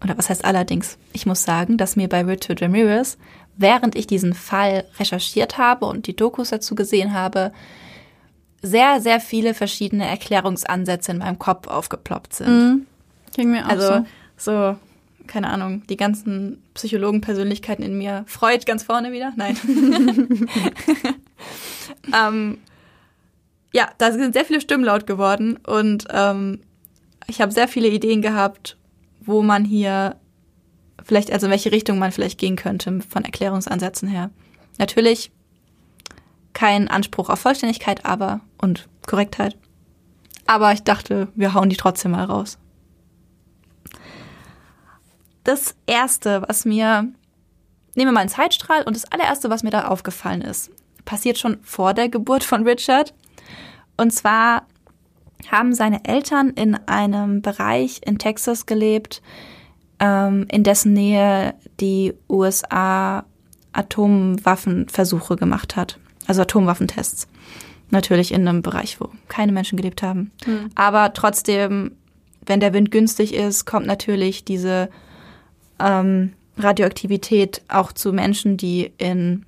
oder 0.02 0.18
was 0.18 0.30
heißt 0.30 0.46
allerdings? 0.46 0.98
Ich 1.14 1.26
muss 1.26 1.44
sagen, 1.44 1.78
dass 1.78 1.96
mir 1.96 2.08
bei 2.08 2.24
Richard 2.24 2.62
Ramirez 2.62 3.18
während 3.58 3.96
ich 3.96 4.08
diesen 4.08 4.34
Fall 4.34 4.86
recherchiert 5.00 5.58
habe 5.58 5.86
und 5.86 6.08
die 6.08 6.16
Dokus 6.16 6.50
dazu 6.50 6.76
gesehen 6.76 7.14
habe, 7.14 7.52
sehr, 8.62 9.00
sehr 9.00 9.20
viele 9.20 9.54
verschiedene 9.54 10.08
Erklärungsansätze 10.08 11.12
in 11.12 11.20
meinem 11.20 11.40
Kopf 11.40 11.68
aufgeploppt 11.68 12.34
sind. 12.34 12.50
Mhm. 12.50 12.86
Ging 13.36 13.52
mir 13.52 13.66
auch 13.66 13.70
also, 13.70 14.06
so. 14.38 14.52
so, 14.52 14.78
keine 15.28 15.50
Ahnung, 15.50 15.84
die 15.88 15.98
ganzen 15.98 16.64
Psychologenpersönlichkeiten 16.74 17.84
in 17.84 17.98
mir. 17.98 18.24
Freud 18.28 18.66
ganz 18.66 18.84
vorne 18.84 19.12
wieder? 19.12 19.34
Nein. 19.36 19.58
ähm, 22.14 22.58
ja, 23.72 23.90
da 23.98 24.12
sind 24.12 24.34
sehr 24.34 24.46
viele 24.46 24.62
Stimmen 24.62 24.86
laut 24.86 25.06
geworden 25.06 25.58
und 25.68 26.06
ähm, 26.10 26.62
ich 27.28 27.42
habe 27.42 27.52
sehr 27.52 27.68
viele 27.68 27.90
Ideen 27.90 28.22
gehabt, 28.22 28.78
wo 29.22 29.42
man 29.42 29.66
hier 29.66 30.16
vielleicht, 31.06 31.32
also 31.32 31.46
in 31.46 31.52
welche 31.52 31.72
Richtung 31.72 32.00
man 32.00 32.12
vielleicht 32.12 32.40
gehen 32.40 32.58
könnte 32.58 33.00
von 33.08 33.24
Erklärungsansätzen 33.24 34.10
her. 34.10 34.32
Natürlich 34.78 35.32
kein 36.54 36.88
Anspruch 36.90 37.30
auf 37.30 37.40
Vollständigkeit, 37.40 38.06
aber 38.06 38.42
und 38.58 38.90
Korrektheit. 39.06 39.56
Aber 40.48 40.74
ich 40.74 40.84
dachte, 40.84 41.28
wir 41.36 41.54
hauen 41.54 41.70
die 41.70 41.78
trotzdem 41.78 42.12
mal 42.12 42.26
raus. 42.26 42.58
Das 45.44 45.76
erste, 45.86 46.44
was 46.48 46.66
mir, 46.66 47.08
nehmen 47.94 48.10
wir 48.10 48.12
mal 48.12 48.22
einen 48.22 48.30
Zeitstrahl 48.30 48.82
und 48.84 48.96
das 48.96 49.06
allererste, 49.12 49.50
was 49.50 49.64
mir 49.64 49.70
da 49.70 49.88
aufgefallen 49.88 50.42
ist, 50.42 50.72
passiert 51.06 51.38
schon 51.38 51.60
vor 51.62 51.94
der 51.94 52.10
Geburt 52.10 52.44
von 52.44 52.68
Richard. 52.68 53.14
Und 53.96 54.12
zwar 54.12 54.66
haben 55.52 55.74
seine 55.74 56.04
Eltern 56.06 56.50
in 56.50 56.76
einem 56.88 57.44
Bereich 57.44 58.02
in 58.04 58.18
Texas 58.18 58.66
gelebt, 58.66 59.22
ähm, 60.00 60.48
in 60.52 60.64
dessen 60.64 60.94
Nähe 60.94 61.54
die 61.80 62.14
USA 62.30 63.26
Atomwaffenversuche 63.74 65.36
gemacht 65.36 65.76
hat. 65.76 66.00
Also 66.28 66.42
Atomwaffentests. 66.42 67.28
Natürlich 67.92 68.34
in 68.34 68.48
einem 68.48 68.62
Bereich, 68.62 69.00
wo 69.00 69.10
keine 69.28 69.52
Menschen 69.52 69.78
gelebt 69.78 70.02
haben. 70.02 70.32
Mhm. 70.46 70.70
Aber 70.76 71.14
trotzdem, 71.14 71.92
wenn 72.46 72.60
der 72.60 72.74
Wind 72.74 72.92
günstig 72.92 73.34
ist, 73.34 73.66
kommt 73.66 73.86
natürlich 73.86 74.44
diese 74.44 74.90
ähm, 75.80 76.34
Radioaktivität 76.58 77.62
auch 77.68 77.92
zu 77.92 78.12
Menschen, 78.12 78.58
die 78.58 78.92
in 78.98 79.46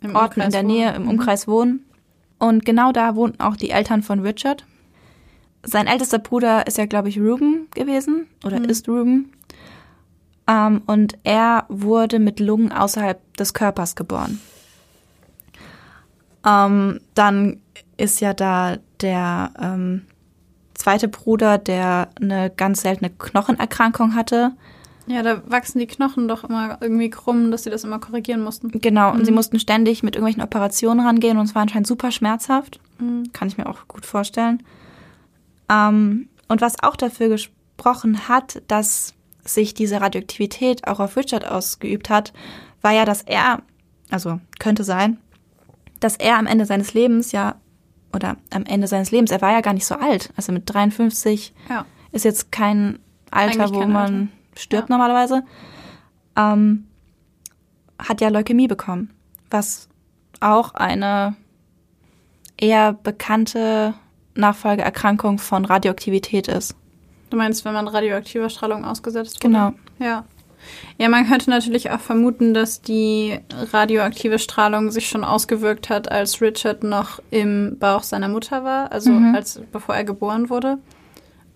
Im 0.00 0.14
Orten 0.14 0.40
Umkreis 0.40 0.46
in 0.46 0.50
der 0.52 0.62
Nähe, 0.62 0.94
im 0.94 1.02
mhm. 1.02 1.10
Umkreis 1.10 1.46
wohnen. 1.46 1.84
Und 2.38 2.64
genau 2.64 2.92
da 2.92 3.16
wohnten 3.16 3.40
auch 3.40 3.56
die 3.56 3.70
Eltern 3.70 4.02
von 4.02 4.20
Richard. 4.20 4.64
Sein 5.62 5.86
ältester 5.88 6.18
Bruder 6.18 6.66
ist 6.66 6.78
ja, 6.78 6.86
glaube 6.86 7.08
ich, 7.08 7.18
Ruben 7.18 7.68
gewesen 7.74 8.26
oder 8.44 8.60
mhm. 8.60 8.66
ist 8.66 8.88
Ruben. 8.88 9.32
Ähm, 10.48 10.82
und 10.86 11.18
er 11.24 11.64
wurde 11.68 12.18
mit 12.18 12.40
Lungen 12.40 12.72
außerhalb 12.72 13.36
des 13.36 13.54
Körpers 13.54 13.96
geboren. 13.96 14.40
Ähm, 16.46 17.00
dann 17.14 17.60
ist 17.96 18.20
ja 18.20 18.32
da 18.32 18.76
der 19.00 19.50
ähm, 19.60 20.02
zweite 20.74 21.08
Bruder, 21.08 21.58
der 21.58 22.10
eine 22.20 22.50
ganz 22.50 22.82
seltene 22.82 23.10
Knochenerkrankung 23.10 24.14
hatte. 24.14 24.52
Ja, 25.08 25.22
da 25.22 25.42
wachsen 25.48 25.78
die 25.78 25.86
Knochen 25.86 26.26
doch 26.26 26.44
immer 26.44 26.78
irgendwie 26.80 27.10
krumm, 27.10 27.50
dass 27.50 27.64
sie 27.64 27.70
das 27.70 27.84
immer 27.84 28.00
korrigieren 28.00 28.42
mussten. 28.42 28.70
Genau, 28.70 29.12
und 29.12 29.24
sie 29.24 29.30
mhm. 29.30 29.36
mussten 29.36 29.60
ständig 29.60 30.02
mit 30.02 30.16
irgendwelchen 30.16 30.42
Operationen 30.42 31.00
rangehen 31.00 31.38
und 31.38 31.46
es 31.46 31.54
war 31.54 31.62
anscheinend 31.62 31.86
super 31.86 32.10
schmerzhaft. 32.10 32.80
Mhm. 32.98 33.32
Kann 33.32 33.48
ich 33.48 33.56
mir 33.56 33.68
auch 33.68 33.86
gut 33.88 34.04
vorstellen. 34.04 34.62
Ähm, 35.68 36.28
und 36.48 36.60
was 36.60 36.82
auch 36.82 36.96
dafür 36.96 37.28
gesprochen 37.28 38.28
hat, 38.28 38.62
dass 38.68 39.14
sich 39.46 39.74
diese 39.74 40.00
Radioaktivität 40.00 40.86
auch 40.86 41.00
auf 41.00 41.16
Richard 41.16 41.46
ausgeübt 41.46 42.10
hat, 42.10 42.32
war 42.82 42.92
ja, 42.92 43.04
dass 43.04 43.22
er, 43.22 43.62
also 44.10 44.40
könnte 44.58 44.84
sein, 44.84 45.18
dass 46.00 46.16
er 46.16 46.38
am 46.38 46.46
Ende 46.46 46.66
seines 46.66 46.94
Lebens 46.94 47.32
ja, 47.32 47.56
oder 48.12 48.36
am 48.50 48.64
Ende 48.64 48.86
seines 48.86 49.10
Lebens, 49.10 49.30
er 49.30 49.40
war 49.40 49.52
ja 49.52 49.60
gar 49.60 49.72
nicht 49.74 49.86
so 49.86 49.94
alt. 49.96 50.32
Also 50.36 50.52
mit 50.52 50.72
53 50.72 51.54
ja. 51.68 51.84
ist 52.12 52.24
jetzt 52.24 52.52
kein 52.52 52.98
Alter, 53.30 53.60
Eigentlich 53.60 53.74
wo 53.74 53.80
kein 53.80 53.92
man 53.92 54.14
Alter. 54.14 54.28
stirbt 54.60 54.88
ja. 54.88 54.96
normalerweise. 54.96 55.42
Ähm, 56.36 56.86
hat 57.98 58.20
ja 58.20 58.28
Leukämie 58.28 58.68
bekommen, 58.68 59.10
was 59.50 59.88
auch 60.40 60.74
eine 60.74 61.34
eher 62.58 62.92
bekannte 62.92 63.94
Nachfolgeerkrankung 64.34 65.38
von 65.38 65.64
Radioaktivität 65.64 66.48
ist. 66.48 66.76
Du 67.30 67.36
meinst, 67.36 67.64
wenn 67.64 67.72
man 67.72 67.88
radioaktiver 67.88 68.48
Strahlung 68.48 68.84
ausgesetzt 68.84 69.42
wurde? 69.42 69.52
Genau. 69.52 69.72
Ja. 69.98 70.24
Ja, 70.98 71.08
man 71.08 71.28
könnte 71.28 71.50
natürlich 71.50 71.90
auch 71.90 72.00
vermuten, 72.00 72.54
dass 72.54 72.80
die 72.80 73.38
radioaktive 73.72 74.38
Strahlung 74.38 74.90
sich 74.90 75.08
schon 75.08 75.24
ausgewirkt 75.24 75.90
hat, 75.90 76.10
als 76.10 76.40
Richard 76.40 76.82
noch 76.82 77.20
im 77.30 77.76
Bauch 77.78 78.02
seiner 78.02 78.28
Mutter 78.28 78.64
war, 78.64 78.90
also 78.90 79.10
mhm. 79.10 79.34
als 79.34 79.60
bevor 79.72 79.94
er 79.94 80.04
geboren 80.04 80.50
wurde. 80.50 80.78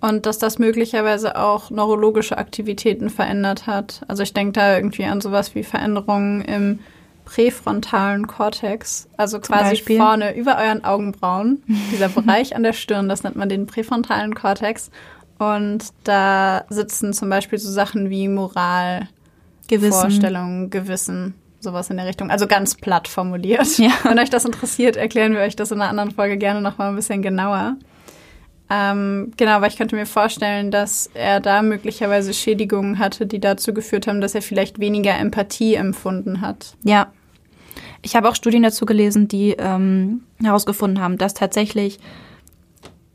Und 0.00 0.26
dass 0.26 0.38
das 0.38 0.58
möglicherweise 0.58 1.36
auch 1.36 1.70
neurologische 1.70 2.38
Aktivitäten 2.38 3.10
verändert 3.10 3.66
hat. 3.66 4.02
Also 4.08 4.22
ich 4.22 4.32
denke 4.32 4.52
da 4.52 4.76
irgendwie 4.76 5.04
an 5.04 5.20
sowas 5.20 5.54
wie 5.54 5.62
Veränderungen 5.62 6.40
im 6.42 6.78
präfrontalen 7.26 8.26
Kortex, 8.26 9.08
also 9.16 9.38
quasi 9.40 9.76
vorne 9.76 10.34
über 10.34 10.58
euren 10.58 10.84
Augenbrauen, 10.84 11.62
dieser 11.92 12.08
Bereich 12.08 12.56
an 12.56 12.64
der 12.64 12.72
Stirn, 12.72 13.08
das 13.08 13.22
nennt 13.22 13.36
man 13.36 13.48
den 13.48 13.66
präfrontalen 13.66 14.34
Kortex. 14.34 14.90
Und 15.41 15.84
da 16.05 16.66
sitzen 16.68 17.14
zum 17.14 17.30
Beispiel 17.30 17.59
so 17.59 17.70
Sachen 17.70 18.11
wie 18.11 18.28
Moral, 18.28 19.09
Gewissen. 19.68 19.99
Vorstellungen, 19.99 20.68
Gewissen, 20.68 21.32
sowas 21.61 21.88
in 21.88 21.97
der 21.97 22.05
Richtung. 22.05 22.30
Also 22.30 22.47
ganz 22.47 22.74
platt 22.74 23.09
formuliert. 23.09 23.78
Ja. 23.78 23.91
Wenn 24.03 24.18
euch 24.18 24.28
das 24.28 24.45
interessiert, 24.45 24.99
erklären 24.99 25.32
wir 25.32 25.41
euch 25.41 25.57
das 25.57 25.70
in 25.70 25.80
einer 25.80 25.88
anderen 25.88 26.11
Folge 26.11 26.36
gerne 26.36 26.61
nochmal 26.61 26.91
ein 26.91 26.97
bisschen 26.97 27.22
genauer. 27.22 27.78
Ähm, 28.68 29.32
genau, 29.38 29.53
aber 29.53 29.66
ich 29.66 29.78
könnte 29.78 29.97
mir 29.97 30.05
vorstellen, 30.05 30.70
dass 30.70 31.09
er 31.14 31.41
da 31.41 31.62
möglicherweise 31.62 32.34
Schädigungen 32.34 32.99
hatte, 32.99 33.26
die 33.26 33.41
dazu 33.41 33.72
geführt 33.72 34.07
haben, 34.09 34.20
dass 34.20 34.34
er 34.34 34.43
vielleicht 34.43 34.78
weniger 34.78 35.16
Empathie 35.18 35.74
empfunden 35.74 36.43
hat. 36.43 36.76
Ja. 36.84 37.12
Ich 38.03 38.14
habe 38.14 38.28
auch 38.28 38.34
Studien 38.34 38.62
dazu 38.62 38.84
gelesen, 38.84 39.26
die 39.26 39.53
ähm, 39.59 40.20
herausgefunden 40.43 41.03
haben, 41.03 41.16
dass 41.16 41.32
tatsächlich 41.32 41.99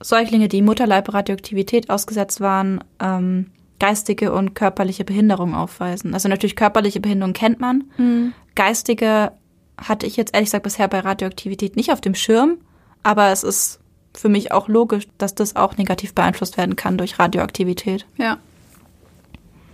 Säuglinge, 0.05 0.47
die 0.47 0.61
Mutterleib-Radioaktivität 0.61 1.89
ausgesetzt 1.89 2.39
waren, 2.39 2.83
ähm, 2.99 3.47
geistige 3.79 4.31
und 4.31 4.53
körperliche 4.53 5.03
Behinderung 5.03 5.55
aufweisen. 5.55 6.13
Also 6.13 6.29
natürlich 6.29 6.55
körperliche 6.55 6.99
Behinderung 6.99 7.33
kennt 7.33 7.59
man. 7.59 7.85
Mhm. 7.97 8.33
Geistige 8.53 9.31
hatte 9.77 10.05
ich 10.05 10.15
jetzt 10.15 10.35
ehrlich 10.35 10.47
gesagt 10.47 10.63
bisher 10.63 10.87
bei 10.87 10.99
Radioaktivität 10.99 11.75
nicht 11.75 11.91
auf 11.91 12.01
dem 12.01 12.13
Schirm, 12.13 12.59
aber 13.01 13.31
es 13.31 13.43
ist 13.43 13.79
für 14.13 14.29
mich 14.29 14.51
auch 14.51 14.67
logisch, 14.67 15.07
dass 15.17 15.33
das 15.33 15.55
auch 15.55 15.75
negativ 15.75 16.13
beeinflusst 16.13 16.57
werden 16.57 16.75
kann 16.75 16.99
durch 16.99 17.17
Radioaktivität. 17.17 18.05
Ja. 18.17 18.37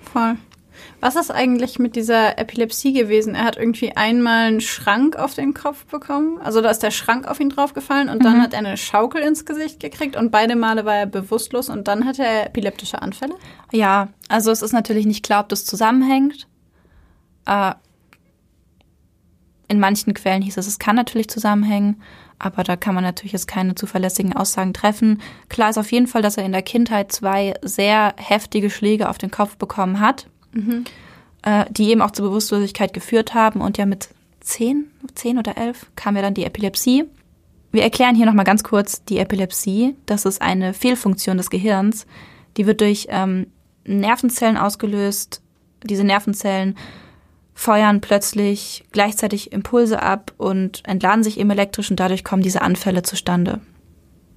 Voll. 0.02 0.38
Was 1.00 1.16
ist 1.16 1.32
eigentlich 1.32 1.80
mit 1.80 1.96
dieser 1.96 2.38
Epilepsie 2.38 2.94
gewesen? 2.94 3.34
Er 3.34 3.46
hat 3.46 3.58
irgendwie 3.58 3.96
einmal 3.96 4.48
einen 4.48 4.62
Schrank 4.62 5.16
auf 5.16 5.34
den 5.34 5.54
Kopf 5.54 5.86
bekommen. 5.86 6.40
Also 6.42 6.62
da 6.62 6.70
ist 6.70 6.84
der 6.84 6.92
Schrank 6.92 7.28
auf 7.28 7.40
ihn 7.40 7.50
draufgefallen 7.50 8.08
und 8.08 8.20
mhm. 8.20 8.24
dann 8.24 8.42
hat 8.42 8.54
er 8.54 8.60
eine 8.60 8.78
Schaukel 8.78 9.22
ins 9.22 9.46
Gesicht 9.46 9.80
gekriegt 9.80 10.16
und 10.16 10.32
beide 10.32 10.56
Male 10.56 10.86
war 10.86 10.96
er 10.96 11.06
bewusstlos 11.08 11.70
und 11.70 11.88
dann 11.88 12.06
hatte 12.06 12.24
er 12.24 12.46
epileptische 12.46 13.02
Anfälle? 13.02 13.36
Ja, 13.72 14.10
also 14.30 14.52
es 14.52 14.62
ist 14.62 14.74
natürlich 14.74 15.06
nicht 15.06 15.26
klar, 15.26 15.42
ob 15.42 15.50
das 15.50 15.66
zusammenhängt. 15.66 16.48
Äh, 17.46 17.74
in 19.68 19.80
manchen 19.80 20.14
Quellen 20.14 20.42
hieß 20.42 20.58
es, 20.58 20.68
es 20.68 20.80
kann 20.80 20.98
natürlich 20.98 21.30
zusammenhängen, 21.30 22.02
aber 22.38 22.64
da 22.64 22.76
kann 22.76 22.94
man 22.94 23.04
natürlich 23.04 23.32
jetzt 23.32 23.48
keine 23.48 23.74
zuverlässigen 23.74 24.36
Aussagen 24.36 24.74
treffen. 24.74 25.22
Klar 25.50 25.70
ist 25.70 25.78
auf 25.78 25.92
jeden 25.92 26.08
Fall, 26.08 26.22
dass 26.22 26.38
er 26.38 26.46
in 26.46 26.52
der 26.52 26.62
Kindheit 26.62 27.12
zwei 27.12 27.54
sehr 27.62 28.14
heftige 28.18 28.70
Schläge 28.70 29.10
auf 29.10 29.18
den 29.18 29.32
Kopf 29.32 29.58
bekommen 29.58 30.00
hat 30.00 30.28
mhm. 30.54 30.86
äh, 31.44 31.66
die 31.72 31.90
eben 31.90 32.02
auch 32.02 32.12
zur 32.12 32.28
Bewusstlosigkeit 32.28 32.94
geführt 32.94 33.34
haben. 33.34 33.62
Und 33.62 33.78
ja, 33.78 33.86
mit 33.86 34.10
zehn, 34.40 34.88
zehn 35.16 35.38
oder 35.38 35.58
elf 35.58 35.88
kam 35.96 36.16
ja 36.16 36.22
dann 36.22 36.34
die 36.34 36.46
Epilepsie. 36.46 37.06
Wir 37.72 37.84
erklären 37.84 38.16
hier 38.16 38.26
nochmal 38.26 38.46
ganz 38.46 38.64
kurz 38.64 39.04
die 39.06 39.18
Epilepsie. 39.18 39.96
Das 40.06 40.26
ist 40.26 40.42
eine 40.42 40.74
Fehlfunktion 40.74 41.38
des 41.38 41.50
Gehirns. 41.50 42.06
Die 42.58 42.68
wird 42.68 42.82
durch 42.82 43.08
ähm, 43.10 43.48
Nervenzellen 43.86 44.58
ausgelöst. 44.58 45.42
Diese 45.84 46.04
Nervenzellen 46.04 46.76
feuern 47.54 48.02
plötzlich 48.02 48.84
gleichzeitig 48.92 49.52
Impulse 49.52 50.02
ab 50.02 50.34
und 50.38 50.84
entladen 50.86 51.24
sich 51.24 51.40
eben 51.40 51.52
elektrisch 51.52 51.90
und 51.92 52.00
dadurch 52.00 52.24
kommen 52.24 52.42
diese 52.42 52.62
Anfälle 52.62 53.04
zustande. 53.04 53.62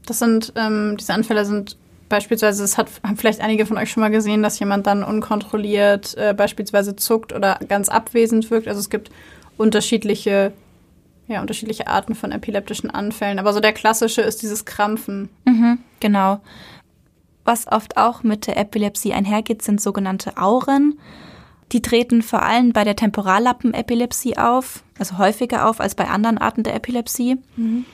Das 0.06 0.18
sind, 0.18 0.52
ähm, 0.56 0.96
diese 0.98 1.14
Anfälle 1.14 1.44
sind 1.44 1.78
beispielsweise, 2.14 2.62
es 2.62 2.78
hat, 2.78 2.88
haben 3.02 3.16
vielleicht 3.16 3.40
einige 3.40 3.66
von 3.66 3.76
euch 3.76 3.90
schon 3.90 4.00
mal 4.00 4.08
gesehen, 4.08 4.44
dass 4.44 4.60
jemand 4.60 4.86
dann 4.86 5.02
unkontrolliert 5.02 6.16
äh, 6.16 6.32
beispielsweise 6.32 6.94
zuckt 6.94 7.32
oder 7.32 7.58
ganz 7.66 7.88
abwesend 7.88 8.52
wirkt. 8.52 8.68
Also 8.68 8.78
es 8.78 8.88
gibt 8.88 9.10
unterschiedliche, 9.56 10.52
ja, 11.26 11.40
unterschiedliche 11.40 11.88
Arten 11.88 12.14
von 12.14 12.30
epileptischen 12.30 12.88
Anfällen. 12.88 13.40
Aber 13.40 13.52
so 13.52 13.58
der 13.58 13.72
klassische 13.72 14.20
ist 14.22 14.42
dieses 14.42 14.64
Krampfen. 14.64 15.28
Mhm, 15.44 15.78
genau. 15.98 16.40
Was 17.44 17.66
oft 17.66 17.96
auch 17.96 18.22
mit 18.22 18.46
der 18.46 18.58
Epilepsie 18.58 19.12
einhergeht, 19.12 19.62
sind 19.62 19.80
sogenannte 19.80 20.36
Auren. 20.36 21.00
Die 21.72 21.82
treten 21.82 22.22
vor 22.22 22.44
allem 22.44 22.72
bei 22.72 22.84
der 22.84 22.94
Temporallappenepilepsie 22.94 24.38
auf, 24.38 24.84
also 25.00 25.18
häufiger 25.18 25.68
auf 25.68 25.80
als 25.80 25.96
bei 25.96 26.06
anderen 26.06 26.38
Arten 26.38 26.62
der 26.62 26.76
Epilepsie. 26.76 27.38
Mhm. 27.56 27.84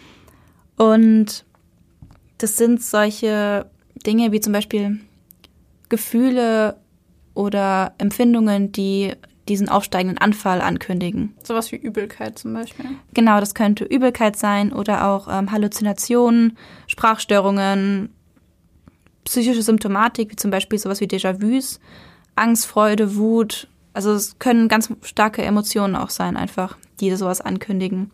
Und 0.77 1.47
das 2.37 2.59
sind 2.59 2.83
solche 2.83 3.70
Dinge 4.07 4.33
wie 4.33 4.41
zum 4.41 4.53
Beispiel 4.53 5.01
Gefühle 5.89 6.77
oder 7.35 7.95
Empfindungen, 7.99 8.73
die 8.73 9.13
diesen 9.49 9.69
aufsteigenden 9.69 10.19
Anfall 10.19 10.61
ankündigen. 10.61 11.35
Sowas 11.43 11.73
wie 11.73 11.77
Übelkeit 11.77 12.39
zum 12.39 12.55
Beispiel. 12.55 12.87
Genau, 13.15 13.41
das 13.41 13.55
könnte 13.55 13.85
Übelkeit 13.85 14.37
sein 14.37 14.73
oder 14.73 15.09
auch 15.09 15.27
ähm, 15.29 15.51
Halluzinationen, 15.51 16.57
Sprachstörungen, 16.87 18.11
psychische 19.25 19.63
Symptomatik, 19.63 20.31
wie 20.31 20.37
zum 20.37 20.51
Beispiel 20.51 20.79
sowas 20.79 21.01
wie 21.01 21.07
Déjà-vus, 21.07 21.81
Angst, 22.37 22.67
Freude, 22.67 23.17
Wut. 23.17 23.69
Also 23.93 24.13
es 24.13 24.39
können 24.39 24.69
ganz 24.69 24.93
starke 25.03 25.43
Emotionen 25.43 25.97
auch 25.97 26.11
sein, 26.11 26.37
einfach, 26.37 26.79
die 27.01 27.15
sowas 27.17 27.41
ankündigen. 27.41 28.13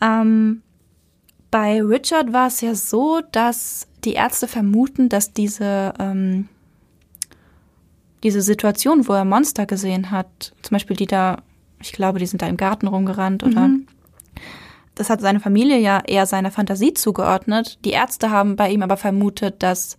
Ähm, 0.00 0.62
bei 1.50 1.82
Richard 1.82 2.32
war 2.32 2.46
es 2.46 2.60
ja 2.60 2.74
so, 2.74 3.20
dass 3.32 3.88
die 4.04 4.14
Ärzte 4.14 4.48
vermuten, 4.48 5.08
dass 5.08 5.32
diese, 5.32 5.94
ähm, 5.98 6.48
diese 8.22 8.42
Situation, 8.42 9.08
wo 9.08 9.12
er 9.12 9.24
Monster 9.24 9.66
gesehen 9.66 10.10
hat, 10.10 10.54
zum 10.62 10.74
Beispiel 10.74 10.96
die 10.96 11.06
da, 11.06 11.42
ich 11.80 11.92
glaube, 11.92 12.18
die 12.18 12.26
sind 12.26 12.42
da 12.42 12.46
im 12.46 12.56
Garten 12.56 12.86
rumgerannt 12.86 13.42
oder 13.42 13.68
mhm. 13.68 13.86
das 14.94 15.10
hat 15.10 15.20
seine 15.20 15.40
Familie 15.40 15.78
ja 15.78 16.00
eher 16.06 16.26
seiner 16.26 16.50
Fantasie 16.50 16.94
zugeordnet. 16.94 17.78
Die 17.84 17.90
Ärzte 17.90 18.30
haben 18.30 18.56
bei 18.56 18.70
ihm 18.70 18.82
aber 18.82 18.96
vermutet, 18.96 19.62
dass 19.62 19.98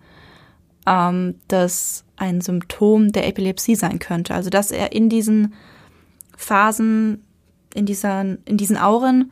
ähm, 0.85 1.35
das 1.47 2.05
ein 2.15 2.41
Symptom 2.41 3.11
der 3.11 3.27
Epilepsie 3.27 3.75
sein 3.75 3.99
könnte. 3.99 4.33
Also 4.33 4.49
dass 4.49 4.71
er 4.71 4.93
in 4.93 5.09
diesen 5.09 5.53
Phasen, 6.37 7.23
in, 7.73 7.85
dieser, 7.85 8.21
in 8.21 8.57
diesen 8.57 8.77
Auren 8.77 9.31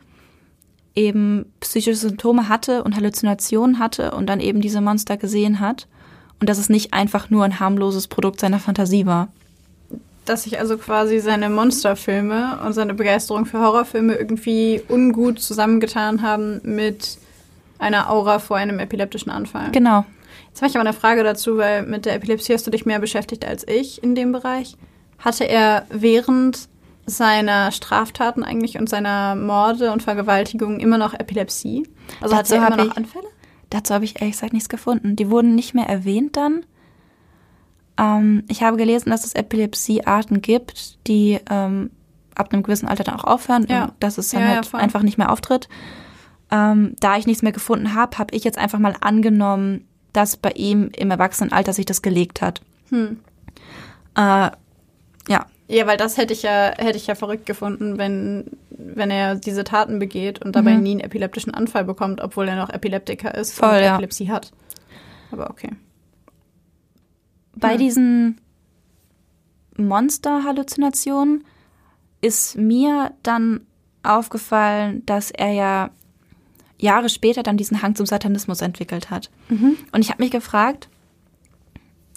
eben 0.94 1.52
psychische 1.60 1.96
Symptome 1.96 2.48
hatte 2.48 2.84
und 2.84 2.96
Halluzinationen 2.96 3.78
hatte 3.78 4.12
und 4.12 4.26
dann 4.26 4.40
eben 4.40 4.60
diese 4.60 4.80
Monster 4.80 5.16
gesehen 5.16 5.60
hat 5.60 5.86
und 6.40 6.48
dass 6.48 6.58
es 6.58 6.68
nicht 6.68 6.92
einfach 6.92 7.30
nur 7.30 7.44
ein 7.44 7.60
harmloses 7.60 8.08
Produkt 8.08 8.40
seiner 8.40 8.58
Fantasie 8.58 9.06
war. 9.06 9.28
Dass 10.24 10.44
sich 10.44 10.58
also 10.58 10.76
quasi 10.76 11.18
seine 11.18 11.50
Monsterfilme 11.50 12.58
und 12.64 12.72
seine 12.74 12.94
Begeisterung 12.94 13.46
für 13.46 13.60
Horrorfilme 13.60 14.14
irgendwie 14.14 14.82
ungut 14.88 15.40
zusammengetan 15.40 16.22
haben 16.22 16.60
mit 16.62 17.18
einer 17.78 18.10
Aura 18.10 18.38
vor 18.38 18.56
einem 18.56 18.78
epileptischen 18.78 19.32
Anfall. 19.32 19.70
Genau. 19.72 20.04
Jetzt 20.48 20.60
habe 20.60 20.70
ich 20.70 20.76
aber 20.76 20.86
eine 20.86 20.96
Frage 20.96 21.24
dazu, 21.24 21.56
weil 21.56 21.84
mit 21.84 22.04
der 22.04 22.14
Epilepsie 22.14 22.52
hast 22.52 22.66
du 22.66 22.70
dich 22.70 22.86
mehr 22.86 22.98
beschäftigt 22.98 23.46
als 23.46 23.66
ich 23.66 24.02
in 24.02 24.14
dem 24.14 24.32
Bereich. 24.32 24.76
Hatte 25.18 25.44
er 25.44 25.86
während 25.90 26.68
seiner 27.06 27.72
Straftaten 27.72 28.44
eigentlich 28.44 28.78
und 28.78 28.88
seiner 28.88 29.34
Morde 29.34 29.92
und 29.92 30.02
Vergewaltigungen 30.02 30.80
immer 30.80 30.98
noch 30.98 31.14
Epilepsie? 31.14 31.88
Also 32.20 32.36
dazu 32.36 32.60
hat 32.60 32.70
er 32.70 32.74
immer 32.74 32.84
noch 32.84 32.92
ich, 32.92 32.96
Anfälle? 32.96 33.26
Dazu 33.70 33.94
habe 33.94 34.04
ich 34.04 34.20
ehrlich 34.20 34.34
gesagt 34.34 34.52
nichts 34.52 34.68
gefunden. 34.68 35.16
Die 35.16 35.30
wurden 35.30 35.54
nicht 35.54 35.74
mehr 35.74 35.88
erwähnt 35.88 36.36
dann. 36.36 36.64
Ähm, 37.98 38.44
ich 38.48 38.62
habe 38.62 38.76
gelesen, 38.76 39.10
dass 39.10 39.24
es 39.24 39.34
Epilepsiearten 39.34 40.42
gibt, 40.42 41.06
die 41.06 41.40
ähm, 41.50 41.90
ab 42.34 42.52
einem 42.52 42.62
gewissen 42.62 42.88
Alter 42.88 43.04
dann 43.04 43.16
auch 43.16 43.24
aufhören 43.24 43.66
ja. 43.68 43.84
und 43.84 43.92
dass 44.00 44.18
es 44.18 44.30
dann 44.30 44.42
ja, 44.42 44.48
halt 44.48 44.72
ja, 44.72 44.78
einfach 44.78 45.02
nicht 45.02 45.18
mehr 45.18 45.30
auftritt. 45.30 45.68
Ähm, 46.50 46.96
da 47.00 47.16
ich 47.16 47.26
nichts 47.26 47.42
mehr 47.42 47.52
gefunden 47.52 47.94
habe, 47.94 48.18
habe 48.18 48.34
ich 48.34 48.44
jetzt 48.44 48.58
einfach 48.58 48.78
mal 48.78 48.94
angenommen, 49.00 49.86
dass 50.12 50.36
bei 50.36 50.50
ihm 50.50 50.90
im 50.94 51.10
Erwachsenenalter 51.10 51.72
sich 51.72 51.86
das 51.86 52.02
gelegt 52.02 52.42
hat. 52.42 52.60
Hm. 52.90 53.20
Äh, 54.14 54.50
ja, 55.28 55.46
ja, 55.72 55.86
weil 55.86 55.96
das 55.96 56.18
hätte 56.18 56.34
ich 56.34 56.42
ja, 56.42 56.72
hätte 56.76 56.98
ich 56.98 57.06
ja 57.06 57.14
verrückt 57.14 57.46
gefunden, 57.46 57.96
wenn, 57.96 58.44
wenn 58.70 59.10
er 59.10 59.36
diese 59.36 59.64
Taten 59.64 59.98
begeht 59.98 60.44
und 60.44 60.54
dabei 60.54 60.74
mhm. 60.74 60.82
nie 60.82 60.90
einen 60.92 61.00
epileptischen 61.00 61.54
Anfall 61.54 61.84
bekommt, 61.84 62.20
obwohl 62.20 62.46
er 62.46 62.56
noch 62.56 62.68
Epileptiker 62.68 63.34
ist 63.34 63.54
Voll, 63.54 63.70
und 63.70 63.82
ja. 63.82 63.94
Epilepsie 63.94 64.30
hat. 64.30 64.52
Aber 65.30 65.48
okay. 65.48 65.70
Bei 67.54 67.72
hm. 67.72 67.78
diesen 67.78 68.40
Monster-Halluzinationen 69.78 71.44
ist 72.20 72.58
mir 72.58 73.12
dann 73.22 73.60
aufgefallen, 74.02 75.04
dass 75.06 75.30
er 75.30 75.52
ja 75.52 75.90
Jahre 76.76 77.08
später 77.08 77.42
dann 77.42 77.56
diesen 77.56 77.80
Hang 77.80 77.94
zum 77.94 78.04
Satanismus 78.04 78.60
entwickelt 78.60 79.10
hat. 79.10 79.30
Mhm. 79.48 79.78
Und 79.92 80.02
ich 80.02 80.10
habe 80.10 80.22
mich 80.22 80.32
gefragt, 80.32 80.88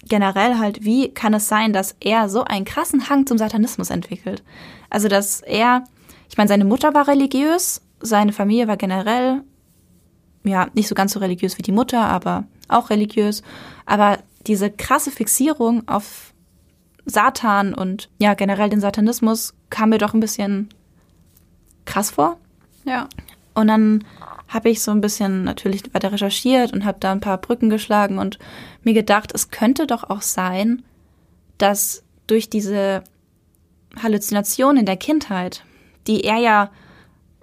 generell 0.08 0.58
halt, 0.58 0.84
wie 0.84 1.12
kann 1.12 1.34
es 1.34 1.48
sein, 1.48 1.72
dass 1.72 1.96
er 2.00 2.28
so 2.28 2.44
einen 2.44 2.64
krassen 2.64 3.08
Hang 3.08 3.26
zum 3.26 3.38
Satanismus 3.38 3.90
entwickelt? 3.90 4.42
Also, 4.90 5.08
dass 5.08 5.40
er, 5.40 5.84
ich 6.28 6.36
meine, 6.36 6.48
seine 6.48 6.64
Mutter 6.64 6.94
war 6.94 7.08
religiös, 7.08 7.82
seine 8.00 8.32
Familie 8.32 8.68
war 8.68 8.76
generell, 8.76 9.42
ja, 10.44 10.68
nicht 10.74 10.88
so 10.88 10.94
ganz 10.94 11.12
so 11.12 11.20
religiös 11.20 11.58
wie 11.58 11.62
die 11.62 11.72
Mutter, 11.72 12.06
aber 12.06 12.44
auch 12.68 12.90
religiös. 12.90 13.42
Aber 13.84 14.18
diese 14.46 14.70
krasse 14.70 15.10
Fixierung 15.10 15.88
auf 15.88 16.32
Satan 17.04 17.74
und 17.74 18.10
ja, 18.18 18.34
generell 18.34 18.68
den 18.68 18.80
Satanismus 18.80 19.54
kam 19.70 19.90
mir 19.90 19.98
doch 19.98 20.14
ein 20.14 20.20
bisschen 20.20 20.68
krass 21.84 22.10
vor. 22.10 22.36
Ja. 22.84 23.08
Und 23.54 23.68
dann 23.68 24.04
habe 24.48 24.70
ich 24.70 24.82
so 24.82 24.90
ein 24.90 25.00
bisschen 25.00 25.44
natürlich 25.44 25.82
weiter 25.92 26.12
recherchiert 26.12 26.72
und 26.72 26.84
habe 26.84 26.98
da 27.00 27.12
ein 27.12 27.20
paar 27.20 27.38
Brücken 27.38 27.70
geschlagen 27.70 28.18
und 28.18 28.38
mir 28.82 28.94
gedacht, 28.94 29.32
es 29.34 29.50
könnte 29.50 29.86
doch 29.86 30.04
auch 30.04 30.22
sein, 30.22 30.84
dass 31.58 32.04
durch 32.26 32.48
diese 32.48 33.02
Halluzination 34.00 34.76
in 34.76 34.86
der 34.86 34.96
Kindheit, 34.96 35.64
die 36.06 36.22
er 36.22 36.36
ja 36.36 36.70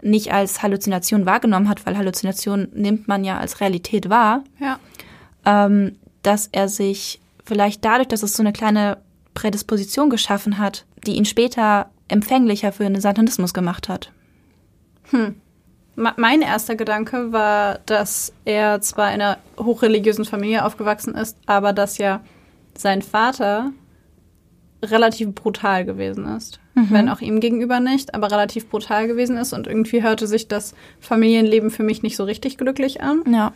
nicht 0.01 0.33
als 0.33 0.61
Halluzination 0.61 1.25
wahrgenommen 1.25 1.69
hat, 1.69 1.85
weil 1.85 1.97
Halluzination 1.97 2.67
nimmt 2.73 3.07
man 3.07 3.23
ja 3.23 3.37
als 3.37 3.61
Realität 3.61 4.09
wahr, 4.09 4.43
ja. 4.59 4.79
ähm, 5.45 5.97
dass 6.21 6.49
er 6.51 6.67
sich 6.67 7.21
vielleicht 7.45 7.83
dadurch, 7.83 8.07
dass 8.09 8.23
es 8.23 8.33
so 8.33 8.43
eine 8.43 8.53
kleine 8.53 8.97
Prädisposition 9.33 10.09
geschaffen 10.09 10.57
hat, 10.57 10.85
die 11.05 11.15
ihn 11.15 11.25
später 11.25 11.89
empfänglicher 12.07 12.71
für 12.71 12.83
den 12.83 12.99
Satanismus 12.99 13.53
gemacht 13.53 13.89
hat. 13.89 14.11
Hm. 15.09 15.35
Mein 15.95 16.41
erster 16.41 16.75
Gedanke 16.75 17.31
war, 17.31 17.79
dass 17.85 18.33
er 18.45 18.81
zwar 18.81 19.13
in 19.13 19.21
einer 19.21 19.37
hochreligiösen 19.57 20.25
Familie 20.25 20.65
aufgewachsen 20.65 21.13
ist, 21.13 21.37
aber 21.45 21.71
dass 21.71 21.99
ja 21.99 22.21
sein 22.75 23.03
Vater 23.03 23.71
relativ 24.83 25.33
brutal 25.33 25.85
gewesen 25.85 26.25
ist. 26.35 26.59
Mhm. 26.75 26.87
Wenn 26.89 27.09
auch 27.09 27.21
ihm 27.21 27.39
gegenüber 27.39 27.79
nicht, 27.79 28.15
aber 28.15 28.31
relativ 28.31 28.69
brutal 28.69 29.07
gewesen 29.07 29.37
ist. 29.37 29.53
Und 29.53 29.67
irgendwie 29.67 30.03
hörte 30.03 30.27
sich 30.27 30.47
das 30.47 30.73
Familienleben 30.99 31.69
für 31.69 31.83
mich 31.83 32.03
nicht 32.03 32.15
so 32.15 32.23
richtig 32.23 32.57
glücklich 32.57 33.01
an. 33.01 33.23
Ja. 33.31 33.53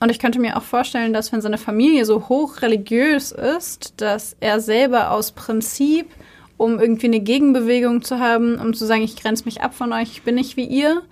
Und 0.00 0.10
ich 0.10 0.18
könnte 0.18 0.38
mir 0.38 0.56
auch 0.56 0.62
vorstellen, 0.62 1.12
dass 1.12 1.32
wenn 1.32 1.40
seine 1.40 1.58
Familie 1.58 2.04
so 2.04 2.28
hochreligiös 2.28 3.32
ist, 3.32 4.00
dass 4.00 4.36
er 4.38 4.60
selber 4.60 5.10
aus 5.10 5.32
Prinzip, 5.32 6.06
um 6.56 6.78
irgendwie 6.78 7.06
eine 7.06 7.20
Gegenbewegung 7.20 8.02
zu 8.02 8.20
haben, 8.20 8.60
um 8.60 8.74
zu 8.74 8.86
sagen, 8.86 9.02
ich 9.02 9.16
grenze 9.16 9.44
mich 9.44 9.62
ab 9.62 9.74
von 9.74 9.92
euch, 9.92 10.10
ich 10.12 10.22
bin 10.22 10.36
nicht 10.36 10.56
wie 10.56 10.66
ihr, 10.66 11.02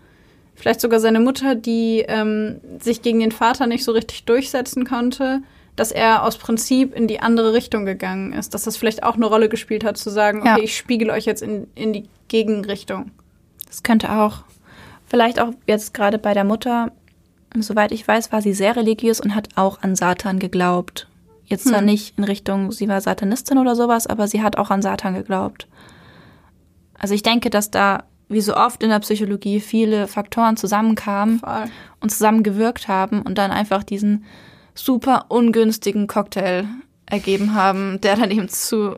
vielleicht 0.56 0.80
sogar 0.80 0.98
seine 0.98 1.20
Mutter, 1.20 1.54
die 1.54 2.04
ähm, 2.08 2.60
sich 2.80 3.02
gegen 3.02 3.20
den 3.20 3.32
Vater 3.32 3.66
nicht 3.66 3.84
so 3.84 3.92
richtig 3.92 4.24
durchsetzen 4.24 4.84
konnte, 4.84 5.42
dass 5.76 5.92
er 5.92 6.24
aus 6.24 6.38
Prinzip 6.38 6.94
in 6.94 7.06
die 7.06 7.20
andere 7.20 7.52
Richtung 7.52 7.84
gegangen 7.84 8.32
ist. 8.32 8.54
Dass 8.54 8.64
das 8.64 8.76
vielleicht 8.76 9.02
auch 9.02 9.14
eine 9.14 9.26
Rolle 9.26 9.48
gespielt 9.48 9.84
hat, 9.84 9.98
zu 9.98 10.10
sagen, 10.10 10.40
okay, 10.40 10.48
ja. 10.48 10.58
ich 10.58 10.76
spiegel 10.76 11.10
euch 11.10 11.26
jetzt 11.26 11.42
in, 11.42 11.68
in 11.74 11.92
die 11.92 12.08
Gegenrichtung. 12.28 13.10
Das 13.66 13.82
könnte 13.82 14.10
auch. 14.10 14.44
Vielleicht 15.04 15.38
auch 15.38 15.52
jetzt 15.66 15.94
gerade 15.94 16.18
bei 16.18 16.34
der 16.34 16.44
Mutter, 16.44 16.90
soweit 17.54 17.92
ich 17.92 18.08
weiß, 18.08 18.32
war 18.32 18.42
sie 18.42 18.54
sehr 18.54 18.74
religiös 18.74 19.20
und 19.20 19.34
hat 19.34 19.50
auch 19.54 19.82
an 19.82 19.94
Satan 19.94 20.38
geglaubt. 20.38 21.08
Jetzt 21.44 21.66
hm. 21.66 21.72
zwar 21.72 21.82
nicht 21.82 22.18
in 22.18 22.24
Richtung, 22.24 22.72
sie 22.72 22.88
war 22.88 23.00
Satanistin 23.00 23.58
oder 23.58 23.76
sowas, 23.76 24.06
aber 24.06 24.26
sie 24.26 24.42
hat 24.42 24.56
auch 24.56 24.70
an 24.70 24.82
Satan 24.82 25.14
geglaubt. 25.14 25.68
Also 26.98 27.14
ich 27.14 27.22
denke, 27.22 27.50
dass 27.50 27.70
da 27.70 28.04
wie 28.28 28.40
so 28.40 28.56
oft 28.56 28.82
in 28.82 28.90
der 28.90 28.98
Psychologie 29.00 29.60
viele 29.60 30.08
Faktoren 30.08 30.56
zusammenkamen 30.56 31.40
Voll. 31.40 31.64
und 32.00 32.10
zusammengewirkt 32.10 32.88
haben 32.88 33.22
und 33.22 33.38
dann 33.38 33.50
einfach 33.50 33.84
diesen 33.84 34.24
super 34.74 35.26
ungünstigen 35.28 36.06
Cocktail 36.06 36.66
ergeben 37.06 37.54
haben, 37.54 38.00
der 38.00 38.16
dann 38.16 38.30
eben 38.30 38.48
zu 38.48 38.96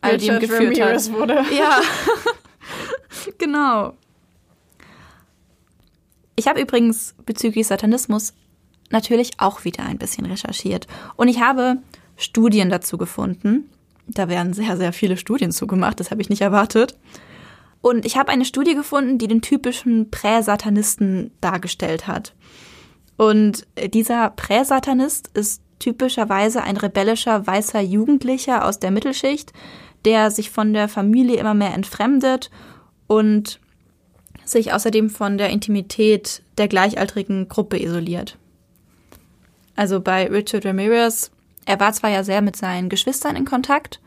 all 0.00 0.18
dem 0.18 0.40
geführt 0.40 0.78
Ramirez 0.78 1.10
hat. 1.10 1.18
wurde. 1.18 1.44
Ja, 1.56 1.80
genau. 3.38 3.94
Ich 6.36 6.48
habe 6.48 6.60
übrigens 6.60 7.14
bezüglich 7.26 7.66
Satanismus 7.66 8.34
natürlich 8.90 9.32
auch 9.38 9.64
wieder 9.64 9.84
ein 9.84 9.98
bisschen 9.98 10.26
recherchiert. 10.26 10.86
Und 11.16 11.28
ich 11.28 11.40
habe 11.40 11.78
Studien 12.16 12.70
dazu 12.70 12.98
gefunden. 12.98 13.70
Da 14.06 14.28
werden 14.28 14.52
sehr, 14.52 14.76
sehr 14.76 14.92
viele 14.92 15.16
Studien 15.16 15.52
zugemacht, 15.52 16.00
das 16.00 16.10
habe 16.10 16.20
ich 16.20 16.28
nicht 16.28 16.42
erwartet. 16.42 16.96
Und 17.84 18.06
ich 18.06 18.16
habe 18.16 18.32
eine 18.32 18.46
Studie 18.46 18.74
gefunden, 18.74 19.18
die 19.18 19.28
den 19.28 19.42
typischen 19.42 20.10
Präsatanisten 20.10 21.32
dargestellt 21.42 22.06
hat. 22.06 22.32
Und 23.18 23.66
dieser 23.92 24.30
Präsatanist 24.30 25.28
ist 25.34 25.60
typischerweise 25.80 26.62
ein 26.62 26.78
rebellischer 26.78 27.46
weißer 27.46 27.82
Jugendlicher 27.82 28.64
aus 28.64 28.78
der 28.78 28.90
Mittelschicht, 28.90 29.52
der 30.06 30.30
sich 30.30 30.50
von 30.50 30.72
der 30.72 30.88
Familie 30.88 31.36
immer 31.36 31.52
mehr 31.52 31.74
entfremdet 31.74 32.50
und 33.06 33.60
sich 34.46 34.72
außerdem 34.72 35.10
von 35.10 35.36
der 35.36 35.50
Intimität 35.50 36.42
der 36.56 36.68
gleichaltrigen 36.68 37.50
Gruppe 37.50 37.78
isoliert. 37.78 38.38
Also 39.76 40.00
bei 40.00 40.26
Richard 40.28 40.64
Ramirez, 40.64 41.32
er 41.66 41.78
war 41.80 41.92
zwar 41.92 42.08
ja 42.08 42.24
sehr 42.24 42.40
mit 42.40 42.56
seinen 42.56 42.88
Geschwistern 42.88 43.36
in 43.36 43.44
Kontakt, 43.44 44.00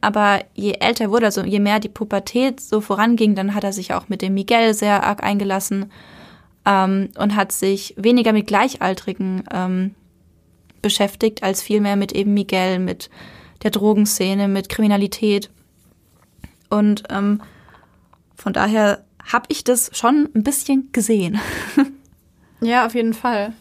aber 0.00 0.40
je 0.54 0.72
älter 0.80 1.04
er 1.04 1.10
wurde, 1.10 1.26
also 1.26 1.42
je 1.42 1.60
mehr 1.60 1.80
die 1.80 1.88
Pubertät 1.88 2.60
so 2.60 2.80
voranging, 2.80 3.34
dann 3.34 3.54
hat 3.54 3.64
er 3.64 3.72
sich 3.72 3.92
auch 3.92 4.08
mit 4.08 4.22
dem 4.22 4.34
Miguel 4.34 4.74
sehr 4.74 5.04
arg 5.04 5.22
eingelassen 5.22 5.90
ähm, 6.64 7.10
und 7.18 7.36
hat 7.36 7.52
sich 7.52 7.94
weniger 7.96 8.32
mit 8.32 8.46
Gleichaltrigen 8.46 9.44
ähm, 9.52 9.94
beschäftigt, 10.82 11.42
als 11.42 11.62
vielmehr 11.62 11.96
mit 11.96 12.12
eben 12.12 12.34
Miguel, 12.34 12.78
mit 12.78 13.10
der 13.62 13.70
Drogenszene, 13.70 14.48
mit 14.48 14.68
Kriminalität. 14.68 15.50
Und 16.70 17.04
ähm, 17.10 17.42
von 18.34 18.52
daher 18.52 19.04
habe 19.30 19.46
ich 19.48 19.64
das 19.64 19.90
schon 19.92 20.28
ein 20.34 20.42
bisschen 20.42 20.90
gesehen. 20.92 21.40
Ja, 22.60 22.86
auf 22.86 22.94
jeden 22.94 23.14
Fall. 23.14 23.54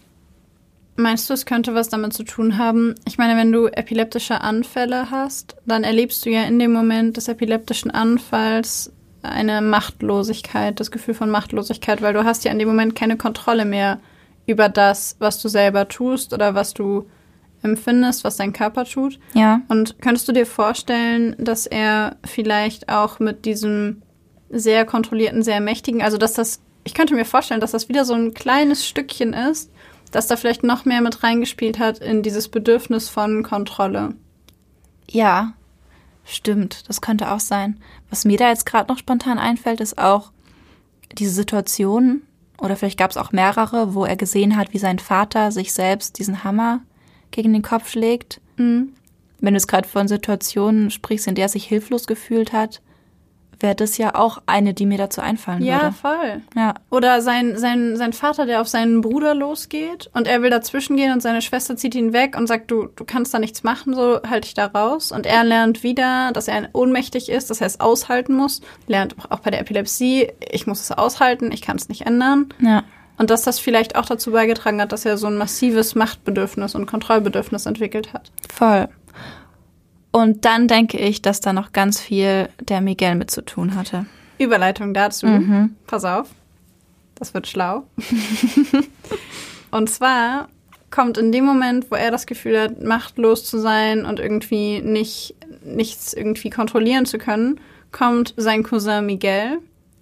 Meinst 0.99 1.29
du, 1.29 1.33
es 1.33 1.45
könnte 1.45 1.73
was 1.75 1.87
damit 1.87 2.11
zu 2.11 2.23
tun 2.23 2.57
haben? 2.57 2.95
Ich 3.05 3.17
meine, 3.17 3.39
wenn 3.39 3.53
du 3.53 3.67
epileptische 3.67 4.41
Anfälle 4.41 5.09
hast, 5.09 5.55
dann 5.65 5.85
erlebst 5.85 6.25
du 6.25 6.29
ja 6.29 6.43
in 6.43 6.59
dem 6.59 6.73
Moment 6.73 7.15
des 7.15 7.29
epileptischen 7.29 7.89
Anfalls 7.89 8.91
eine 9.21 9.61
Machtlosigkeit, 9.61 10.77
das 10.77 10.91
Gefühl 10.91 11.13
von 11.13 11.29
Machtlosigkeit, 11.29 12.01
weil 12.01 12.13
du 12.13 12.25
hast 12.25 12.43
ja 12.43 12.51
in 12.51 12.59
dem 12.59 12.67
Moment 12.67 12.95
keine 12.97 13.15
Kontrolle 13.15 13.63
mehr 13.63 14.01
über 14.45 14.67
das, 14.67 15.15
was 15.19 15.41
du 15.41 15.47
selber 15.47 15.87
tust 15.87 16.33
oder 16.33 16.53
was 16.53 16.73
du 16.73 17.09
empfindest, 17.61 18.25
was 18.25 18.35
dein 18.35 18.51
Körper 18.51 18.83
tut. 18.83 19.19
Ja. 19.33 19.61
Und 19.69 20.01
könntest 20.01 20.27
du 20.27 20.33
dir 20.33 20.45
vorstellen, 20.45 21.33
dass 21.37 21.65
er 21.65 22.17
vielleicht 22.25 22.89
auch 22.89 23.19
mit 23.19 23.45
diesem 23.45 24.01
sehr 24.49 24.83
kontrollierten, 24.83 25.43
sehr 25.43 25.61
mächtigen, 25.61 26.01
also 26.01 26.17
dass 26.17 26.33
das, 26.33 26.59
ich 26.83 26.93
könnte 26.93 27.15
mir 27.15 27.23
vorstellen, 27.23 27.61
dass 27.61 27.71
das 27.71 27.87
wieder 27.87 28.03
so 28.03 28.15
ein 28.15 28.33
kleines 28.33 28.85
Stückchen 28.85 29.31
ist, 29.31 29.71
das 30.11 30.27
da 30.27 30.35
vielleicht 30.35 30.63
noch 30.63 30.85
mehr 30.85 31.01
mit 31.01 31.23
reingespielt 31.23 31.79
hat 31.79 31.99
in 31.99 32.23
dieses 32.23 32.49
Bedürfnis 32.49 33.09
von 33.09 33.43
Kontrolle. 33.43 34.15
Ja, 35.09 35.53
stimmt. 36.25 36.87
Das 36.89 37.01
könnte 37.01 37.31
auch 37.31 37.39
sein. 37.39 37.79
Was 38.09 38.25
mir 38.25 38.37
da 38.37 38.49
jetzt 38.49 38.65
gerade 38.65 38.91
noch 38.91 38.99
spontan 38.99 39.39
einfällt, 39.39 39.81
ist 39.81 39.97
auch 39.97 40.31
diese 41.13 41.31
Situation, 41.31 42.21
oder 42.59 42.75
vielleicht 42.75 42.99
gab 42.99 43.11
es 43.11 43.17
auch 43.17 43.31
mehrere, 43.31 43.93
wo 43.93 44.05
er 44.05 44.15
gesehen 44.15 44.57
hat, 44.57 44.73
wie 44.73 44.79
sein 44.79 44.99
Vater 44.99 45.51
sich 45.51 45.73
selbst 45.73 46.19
diesen 46.19 46.43
Hammer 46.43 46.81
gegen 47.31 47.53
den 47.53 47.61
Kopf 47.61 47.89
schlägt. 47.89 48.41
Mhm. 48.57 48.93
Wenn 49.39 49.53
du 49.53 49.57
es 49.57 49.67
gerade 49.67 49.87
von 49.87 50.07
Situationen 50.07 50.91
sprichst, 50.91 51.27
in 51.27 51.35
der 51.35 51.45
er 51.45 51.49
sich 51.49 51.65
hilflos 51.65 52.07
gefühlt 52.07 52.51
hat, 52.51 52.81
wäre 53.59 53.75
das 53.75 53.97
ja 53.97 54.15
auch 54.15 54.41
eine, 54.45 54.73
die 54.73 54.85
mir 54.85 54.97
dazu 54.97 55.21
einfallen 55.21 55.61
Ja, 55.63 55.81
würde. 55.81 55.95
voll. 55.95 56.41
Ja, 56.55 56.73
Oder 56.89 57.21
sein, 57.21 57.57
sein, 57.57 57.97
sein 57.97 58.13
Vater, 58.13 58.45
der 58.45 58.61
auf 58.61 58.67
seinen 58.67 59.01
Bruder 59.01 59.35
losgeht 59.35 60.09
und 60.13 60.27
er 60.27 60.41
will 60.41 60.49
dazwischen 60.49 60.95
gehen 60.97 61.11
und 61.11 61.21
seine 61.21 61.41
Schwester 61.41 61.75
zieht 61.75 61.95
ihn 61.95 62.13
weg 62.13 62.37
und 62.37 62.47
sagt, 62.47 62.71
du, 62.71 62.87
du 62.95 63.03
kannst 63.05 63.33
da 63.33 63.39
nichts 63.39 63.63
machen, 63.63 63.93
so 63.93 64.19
halt 64.29 64.45
dich 64.45 64.53
da 64.53 64.67
raus. 64.67 65.11
Und 65.11 65.25
er 65.25 65.43
lernt 65.43 65.83
wieder, 65.83 66.31
dass 66.33 66.47
er 66.47 66.69
ohnmächtig 66.73 67.29
ist, 67.29 67.49
dass 67.49 67.61
er 67.61 67.67
es 67.67 67.79
aushalten 67.79 68.33
muss. 68.33 68.61
Lernt 68.87 69.15
auch 69.29 69.39
bei 69.39 69.51
der 69.51 69.61
Epilepsie, 69.61 70.29
ich 70.51 70.65
muss 70.67 70.81
es 70.81 70.91
aushalten, 70.91 71.51
ich 71.51 71.61
kann 71.61 71.77
es 71.77 71.89
nicht 71.89 72.05
ändern. 72.05 72.49
ja. 72.59 72.83
Und 73.17 73.29
dass 73.31 73.41
das 73.43 73.59
vielleicht 73.59 73.97
auch 73.97 74.05
dazu 74.05 74.31
beigetragen 74.31 74.79
hat, 74.79 74.93
dass 74.93 75.03
er 75.03 75.17
so 75.17 75.27
ein 75.27 75.35
massives 75.35 75.93
Machtbedürfnis 75.93 76.73
und 76.73 76.85
Kontrollbedürfnis 76.85 77.65
entwickelt 77.65 78.13
hat. 78.13 78.31
Voll. 78.49 78.87
Und 80.11 80.45
dann 80.45 80.67
denke 80.67 80.97
ich, 80.97 81.21
dass 81.21 81.39
da 81.39 81.53
noch 81.53 81.71
ganz 81.71 82.01
viel 82.01 82.49
der 82.59 82.81
Miguel 82.81 83.15
mit 83.15 83.29
zu 83.29 83.43
tun 83.43 83.75
hatte. 83.75 84.05
Überleitung 84.39 84.93
dazu. 84.93 85.27
Mhm. 85.27 85.75
Pass 85.85 86.05
auf. 86.05 86.29
Das 87.15 87.33
wird 87.33 87.47
schlau. 87.47 87.83
und 89.71 89.89
zwar 89.89 90.47
kommt 90.89 91.17
in 91.17 91.31
dem 91.31 91.45
Moment, 91.45 91.91
wo 91.91 91.95
er 91.95 92.11
das 92.11 92.25
Gefühl 92.25 92.59
hat, 92.59 92.81
machtlos 92.81 93.45
zu 93.45 93.59
sein 93.59 94.05
und 94.05 94.19
irgendwie 94.19 94.81
nicht, 94.81 95.35
nichts 95.63 96.13
irgendwie 96.13 96.49
kontrollieren 96.49 97.05
zu 97.05 97.17
können, 97.17 97.59
kommt 97.91 98.33
sein 98.37 98.63
Cousin 98.63 99.05
Miguel, 99.05 99.59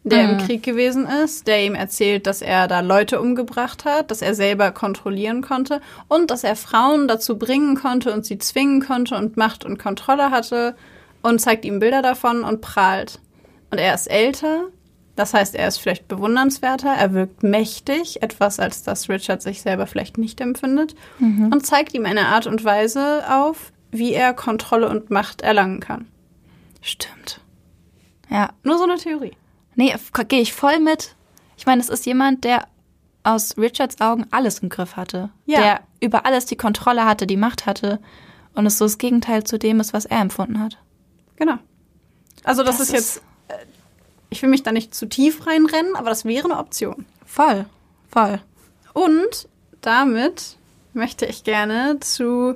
der 0.09 0.23
im 0.29 0.37
Mhm. 0.37 0.45
Krieg 0.45 0.63
gewesen 0.63 1.05
ist, 1.05 1.47
der 1.47 1.63
ihm 1.65 1.75
erzählt, 1.75 2.27
dass 2.27 2.41
er 2.41 2.67
da 2.67 2.79
Leute 2.81 3.19
umgebracht 3.21 3.85
hat, 3.85 4.11
dass 4.11 4.21
er 4.21 4.33
selber 4.35 4.71
kontrollieren 4.71 5.41
konnte 5.41 5.81
und 6.07 6.31
dass 6.31 6.43
er 6.43 6.55
Frauen 6.55 7.07
dazu 7.07 7.37
bringen 7.37 7.75
konnte 7.75 8.13
und 8.13 8.25
sie 8.25 8.37
zwingen 8.37 8.81
konnte 8.85 9.15
und 9.15 9.37
Macht 9.37 9.65
und 9.65 9.77
Kontrolle 9.77 10.31
hatte 10.31 10.75
und 11.21 11.39
zeigt 11.39 11.65
ihm 11.65 11.79
Bilder 11.79 12.01
davon 12.01 12.43
und 12.43 12.61
prahlt. 12.61 13.19
Und 13.71 13.79
er 13.79 13.93
ist 13.93 14.07
älter, 14.07 14.65
das 15.15 15.33
heißt, 15.33 15.55
er 15.55 15.67
ist 15.67 15.77
vielleicht 15.79 16.07
bewundernswerter, 16.07 16.89
er 16.89 17.13
wirkt 17.13 17.43
mächtig, 17.43 18.21
etwas, 18.21 18.59
als 18.59 18.83
das 18.83 19.09
Richard 19.09 19.41
sich 19.41 19.61
selber 19.61 19.87
vielleicht 19.87 20.17
nicht 20.17 20.39
empfindet, 20.41 20.95
und 21.19 21.65
zeigt 21.65 21.93
ihm 21.95 22.05
eine 22.05 22.27
Art 22.27 22.45
und 22.47 22.63
Weise 22.63 23.23
auf, 23.29 23.71
wie 23.91 24.13
er 24.13 24.33
Kontrolle 24.33 24.87
und 24.89 25.09
Macht 25.09 25.41
erlangen 25.41 25.79
kann. 25.79 26.07
Stimmt. 26.81 27.41
Ja, 28.29 28.49
Nur 28.63 28.77
so 28.77 28.83
eine 28.83 28.97
Theorie. 28.97 29.31
Nee, 29.77 29.95
gehe 30.27 30.41
ich 30.41 30.53
voll 30.53 30.79
mit. 30.79 31.15
Ich 31.57 31.65
meine, 31.65 31.81
es 31.81 31.89
ist 31.89 32.05
jemand, 32.05 32.43
der 32.43 32.67
aus 33.23 33.57
Richards 33.57 33.99
Augen 34.01 34.25
alles 34.31 34.59
im 34.59 34.69
Griff 34.69 34.95
hatte. 34.95 35.29
Ja. 35.45 35.59
Der 35.61 35.81
über 35.99 36.25
alles 36.25 36.45
die 36.45 36.55
Kontrolle 36.55 37.05
hatte, 37.05 37.25
die 37.27 37.37
Macht 37.37 37.65
hatte. 37.65 37.99
Und 38.53 38.65
es 38.65 38.77
so 38.77 38.85
das 38.85 38.97
Gegenteil 38.97 39.43
zu 39.43 39.57
dem 39.57 39.79
ist, 39.79 39.93
was 39.93 40.05
er 40.05 40.19
empfunden 40.19 40.59
hat. 40.59 40.77
Genau. 41.35 41.57
Also 42.43 42.63
das, 42.63 42.77
Das 42.77 42.89
ist 42.89 42.93
jetzt, 42.93 43.21
äh, 43.47 43.53
ich 44.29 44.41
will 44.41 44.49
mich 44.49 44.63
da 44.63 44.71
nicht 44.71 44.95
zu 44.95 45.07
tief 45.07 45.45
reinrennen, 45.45 45.95
aber 45.95 46.09
das 46.09 46.25
wäre 46.25 46.45
eine 46.45 46.57
Option. 46.59 47.05
Voll, 47.25 47.65
voll. 48.09 48.39
Und 48.93 49.47
damit 49.81 50.57
möchte 50.93 51.25
ich 51.25 51.43
gerne 51.43 51.99
zu 51.99 52.55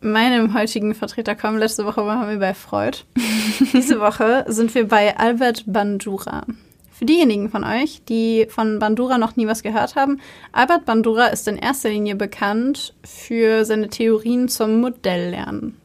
meinem 0.00 0.54
heutigen 0.54 0.94
Vertreter 0.94 1.34
kommen. 1.34 1.58
Letzte 1.58 1.84
Woche 1.84 2.04
waren 2.06 2.28
wir 2.28 2.38
bei 2.38 2.54
Freud. 2.54 2.98
Diese 3.72 4.00
Woche 4.00 4.44
sind 4.48 4.74
wir 4.74 4.88
bei 4.88 5.16
Albert 5.16 5.64
Bandura. 5.66 6.44
Für 6.92 7.04
diejenigen 7.04 7.48
von 7.48 7.62
euch, 7.62 8.02
die 8.08 8.46
von 8.48 8.80
Bandura 8.80 9.18
noch 9.18 9.36
nie 9.36 9.46
was 9.46 9.62
gehört 9.62 9.94
haben, 9.94 10.20
Albert 10.50 10.84
Bandura 10.84 11.26
ist 11.26 11.46
in 11.46 11.56
erster 11.56 11.90
Linie 11.90 12.16
bekannt 12.16 12.94
für 13.04 13.64
seine 13.64 13.88
Theorien 13.88 14.48
zum 14.48 14.80
Modelllernen. 14.80 15.76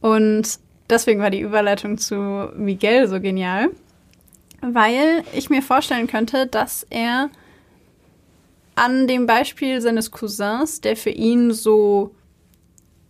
Und 0.00 0.58
deswegen 0.88 1.20
war 1.20 1.30
die 1.30 1.40
Überleitung 1.40 1.96
zu 1.98 2.50
Miguel 2.56 3.06
so 3.06 3.20
genial, 3.20 3.68
weil 4.62 5.22
ich 5.32 5.48
mir 5.48 5.62
vorstellen 5.62 6.06
könnte, 6.06 6.46
dass 6.46 6.84
er 6.90 7.30
an 8.74 9.06
dem 9.06 9.26
Beispiel 9.26 9.80
seines 9.80 10.10
Cousins, 10.10 10.80
der 10.80 10.96
für 10.96 11.10
ihn 11.10 11.52
so, 11.52 12.14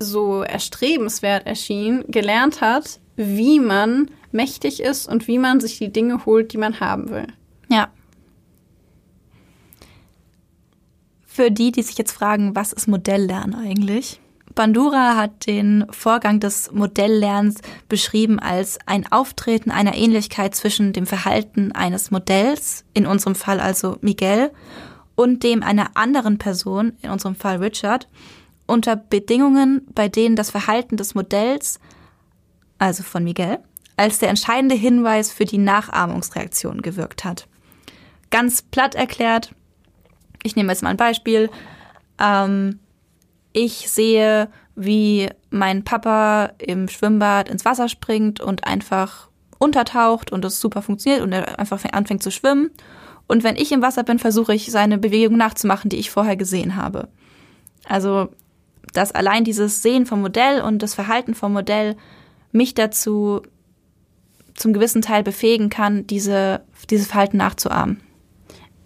so 0.00 0.42
erstrebenswert 0.42 1.46
erschien, 1.46 2.04
gelernt 2.08 2.60
hat, 2.60 2.98
wie 3.16 3.60
man 3.60 4.10
mächtig 4.32 4.80
ist 4.80 5.06
und 5.06 5.28
wie 5.28 5.38
man 5.38 5.60
sich 5.60 5.78
die 5.78 5.92
Dinge 5.92 6.24
holt, 6.24 6.52
die 6.52 6.58
man 6.58 6.80
haben 6.80 7.10
will. 7.10 7.26
Ja. 7.68 7.90
Für 11.26 11.50
die, 11.50 11.70
die 11.70 11.82
sich 11.82 11.96
jetzt 11.98 12.12
fragen, 12.12 12.56
was 12.56 12.72
ist 12.72 12.88
Modelllernen 12.88 13.54
eigentlich? 13.54 14.20
Bandura 14.54 15.16
hat 15.16 15.46
den 15.46 15.86
Vorgang 15.90 16.40
des 16.40 16.72
Modelllernens 16.72 17.60
beschrieben 17.88 18.40
als 18.40 18.78
ein 18.86 19.10
Auftreten 19.10 19.70
einer 19.70 19.94
Ähnlichkeit 19.94 20.54
zwischen 20.54 20.92
dem 20.92 21.06
Verhalten 21.06 21.72
eines 21.72 22.10
Modells, 22.10 22.84
in 22.92 23.06
unserem 23.06 23.36
Fall 23.36 23.60
also 23.60 23.96
Miguel, 24.00 24.50
und 25.14 25.44
dem 25.44 25.62
einer 25.62 25.90
anderen 25.94 26.38
Person, 26.38 26.94
in 27.00 27.10
unserem 27.10 27.36
Fall 27.36 27.58
Richard, 27.58 28.08
unter 28.70 28.96
Bedingungen, 28.96 29.86
bei 29.94 30.08
denen 30.08 30.36
das 30.36 30.50
Verhalten 30.50 30.96
des 30.96 31.14
Modells, 31.14 31.80
also 32.78 33.02
von 33.02 33.24
Miguel, 33.24 33.58
als 33.96 34.18
der 34.18 34.30
entscheidende 34.30 34.74
Hinweis 34.74 35.32
für 35.32 35.44
die 35.44 35.58
Nachahmungsreaktion 35.58 36.80
gewirkt 36.80 37.24
hat. 37.24 37.46
Ganz 38.30 38.62
platt 38.62 38.94
erklärt, 38.94 39.54
ich 40.42 40.56
nehme 40.56 40.72
jetzt 40.72 40.82
mal 40.82 40.90
ein 40.90 40.96
Beispiel. 40.96 41.50
Ähm, 42.18 42.78
ich 43.52 43.90
sehe, 43.90 44.48
wie 44.76 45.28
mein 45.50 45.84
Papa 45.84 46.52
im 46.58 46.88
Schwimmbad 46.88 47.48
ins 47.48 47.64
Wasser 47.64 47.88
springt 47.88 48.40
und 48.40 48.64
einfach 48.64 49.28
untertaucht 49.58 50.32
und 50.32 50.44
es 50.44 50.60
super 50.60 50.80
funktioniert 50.80 51.22
und 51.22 51.32
er 51.32 51.58
einfach 51.58 51.84
anfängt 51.92 52.22
zu 52.22 52.30
schwimmen. 52.30 52.70
Und 53.26 53.44
wenn 53.44 53.56
ich 53.56 53.72
im 53.72 53.82
Wasser 53.82 54.02
bin, 54.02 54.18
versuche 54.18 54.54
ich 54.54 54.72
seine 54.72 54.98
Bewegung 54.98 55.36
nachzumachen, 55.36 55.90
die 55.90 55.98
ich 55.98 56.10
vorher 56.10 56.36
gesehen 56.36 56.76
habe. 56.76 57.08
Also, 57.84 58.30
dass 58.92 59.12
allein 59.12 59.44
dieses 59.44 59.82
Sehen 59.82 60.06
vom 60.06 60.20
Modell 60.20 60.62
und 60.62 60.80
das 60.80 60.94
Verhalten 60.94 61.34
vom 61.34 61.52
Modell 61.52 61.96
mich 62.52 62.74
dazu 62.74 63.42
zum 64.54 64.72
gewissen 64.72 65.02
Teil 65.02 65.22
befähigen 65.22 65.70
kann, 65.70 66.06
diese, 66.06 66.62
dieses 66.90 67.06
Verhalten 67.06 67.38
nachzuahmen. 67.38 68.00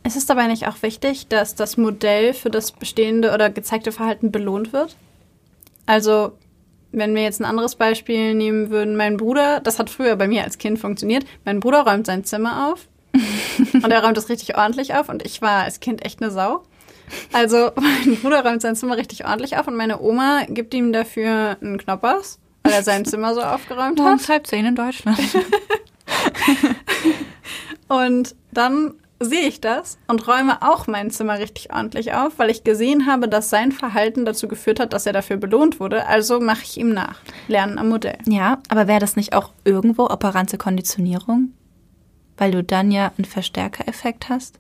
Es 0.03 0.17
ist 0.17 0.29
dabei 0.29 0.47
nicht 0.47 0.69
auch 0.69 0.83
wichtig, 0.83 1.29
dass 1.29 1.55
das 1.55 1.77
Modell 1.77 2.35
für 2.35 2.51
das 2.51 2.73
bestehende 2.73 3.33
oder 3.33 3.49
gezeigte 3.51 3.91
Verhalten 3.91 4.31
belohnt 4.31 4.73
wird? 4.73 4.97
Also, 5.87 6.33
wenn 6.93 7.15
wir 7.15 7.23
jetzt 7.23 7.41
ein 7.41 7.47
anderes 7.47 7.75
Beispiel 7.75 8.35
nehmen 8.35 8.71
würden, 8.71 8.97
mein 8.97 9.17
Bruder, 9.17 9.61
das 9.61 9.79
hat 9.79 9.91
früher 9.91 10.17
bei 10.17 10.29
mir 10.29 10.45
als 10.45 10.59
Kind 10.59 10.79
funktioniert, 10.79 11.25
mein 11.45 11.61
Bruder 11.61 11.81
räumt 11.87 12.07
sein 12.07 12.25
Zimmer 12.25 12.71
auf 12.71 12.87
und 13.73 13.91
er 13.91 14.05
räumt 14.05 14.19
es 14.19 14.29
richtig 14.29 14.57
ordentlich 14.57 14.95
auf 14.95 15.09
und 15.09 15.25
ich 15.25 15.41
war 15.41 15.65
als 15.65 15.81
Kind 15.81 16.05
echt 16.05 16.23
eine 16.23 16.31
Sau. 16.31 16.63
Also 17.33 17.71
mein 17.77 18.17
Bruder 18.17 18.45
räumt 18.45 18.63
sein 18.63 18.77
Zimmer 18.77 18.97
richtig 18.97 19.25
ordentlich 19.25 19.57
auf 19.57 19.67
und 19.67 19.77
meine 19.77 20.01
Oma 20.01 20.45
gibt 20.49 20.75
ihm 20.75 20.93
dafür 20.93 21.57
einen 21.61 21.79
Knoppers, 21.79 22.39
weil 22.63 22.73
er 22.73 22.83
sein 22.83 23.05
Zimmer 23.05 23.35
so 23.35 23.43
aufgeräumt 23.43 24.01
hat. 24.01 24.07
Morgens 24.07 24.29
halb 24.29 24.47
zehn 24.47 24.65
in 24.65 24.77
Deutschland. 24.77 25.19
und 27.89 28.35
dann 28.53 28.95
sehe 29.21 29.47
ich 29.47 29.61
das 29.61 29.99
und 30.07 30.27
räume 30.27 30.61
auch 30.63 30.87
mein 30.87 31.11
Zimmer 31.11 31.39
richtig 31.39 31.73
ordentlich 31.73 32.15
auf, 32.15 32.39
weil 32.39 32.51
ich 32.51 32.65
gesehen 32.65 33.07
habe, 33.07 33.29
dass 33.29 33.51
sein 33.51 33.73
Verhalten 33.73 34.25
dazu 34.25 34.49
geführt 34.49 34.81
hat, 34.81 34.93
dass 34.93 35.07
er 35.07 35.13
dafür 35.13 35.37
belohnt 35.37 35.81
wurde. 35.81 36.07
Also 36.07 36.41
mache 36.41 36.65
ich 36.65 36.79
ihm 36.79 36.91
nach. 36.91 37.21
Lernen 37.49 37.79
am 37.79 37.89
Modell. 37.89 38.19
Ja, 38.27 38.59
aber 38.69 38.87
wäre 38.87 39.01
das 39.01 39.17
nicht 39.17 39.35
auch 39.35 39.53
irgendwo 39.65 40.05
operante 40.05 40.59
Konditionierung? 40.59 41.53
Weil 42.37 42.51
du 42.51 42.65
dann 42.65 42.91
ja 42.91 43.13
einen 43.17 43.25
Verstärkereffekt 43.25 44.29
hast? 44.29 44.59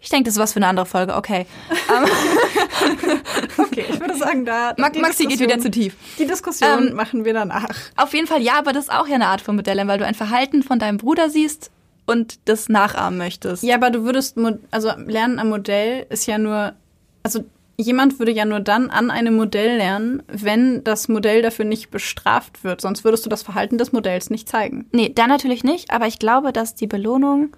Ich 0.00 0.10
denke, 0.10 0.24
das 0.24 0.34
ist 0.34 0.40
was 0.40 0.52
für 0.52 0.58
eine 0.58 0.68
andere 0.68 0.86
Folge. 0.86 1.16
Okay. 1.16 1.46
okay, 3.58 3.84
ich 3.88 4.00
würde 4.00 4.16
sagen, 4.16 4.44
da. 4.44 4.74
Maxi 4.76 5.26
geht 5.26 5.40
wieder 5.40 5.58
zu 5.58 5.70
tief. 5.70 5.96
Die 6.18 6.26
Diskussion 6.26 6.88
ähm, 6.88 6.94
machen 6.94 7.24
wir 7.24 7.34
danach. 7.34 7.68
Auf 7.96 8.14
jeden 8.14 8.26
Fall, 8.26 8.40
ja, 8.40 8.58
aber 8.58 8.72
das 8.72 8.84
ist 8.84 8.92
auch 8.92 9.08
ja 9.08 9.16
eine 9.16 9.26
Art 9.26 9.40
von 9.40 9.56
Modell, 9.56 9.84
weil 9.86 9.98
du 9.98 10.06
ein 10.06 10.14
Verhalten 10.14 10.62
von 10.62 10.78
deinem 10.78 10.98
Bruder 10.98 11.30
siehst 11.30 11.70
und 12.06 12.38
das 12.46 12.68
nachahmen 12.68 13.18
möchtest. 13.18 13.62
Ja, 13.62 13.74
aber 13.74 13.90
du 13.90 14.04
würdest, 14.04 14.36
also 14.70 14.92
Lernen 15.06 15.38
am 15.38 15.48
Modell 15.48 16.06
ist 16.10 16.26
ja 16.26 16.38
nur, 16.38 16.74
also 17.22 17.44
jemand 17.76 18.18
würde 18.18 18.32
ja 18.32 18.44
nur 18.44 18.60
dann 18.60 18.90
an 18.90 19.10
einem 19.10 19.36
Modell 19.36 19.76
lernen, 19.76 20.22
wenn 20.26 20.82
das 20.84 21.08
Modell 21.08 21.42
dafür 21.42 21.64
nicht 21.64 21.90
bestraft 21.90 22.64
wird. 22.64 22.80
Sonst 22.80 23.04
würdest 23.04 23.26
du 23.26 23.30
das 23.30 23.42
Verhalten 23.42 23.78
des 23.78 23.92
Modells 23.92 24.30
nicht 24.30 24.48
zeigen. 24.48 24.86
Nee, 24.92 25.12
da 25.14 25.26
natürlich 25.26 25.64
nicht, 25.64 25.90
aber 25.90 26.06
ich 26.06 26.18
glaube, 26.18 26.52
dass 26.52 26.74
die 26.74 26.86
Belohnung, 26.86 27.50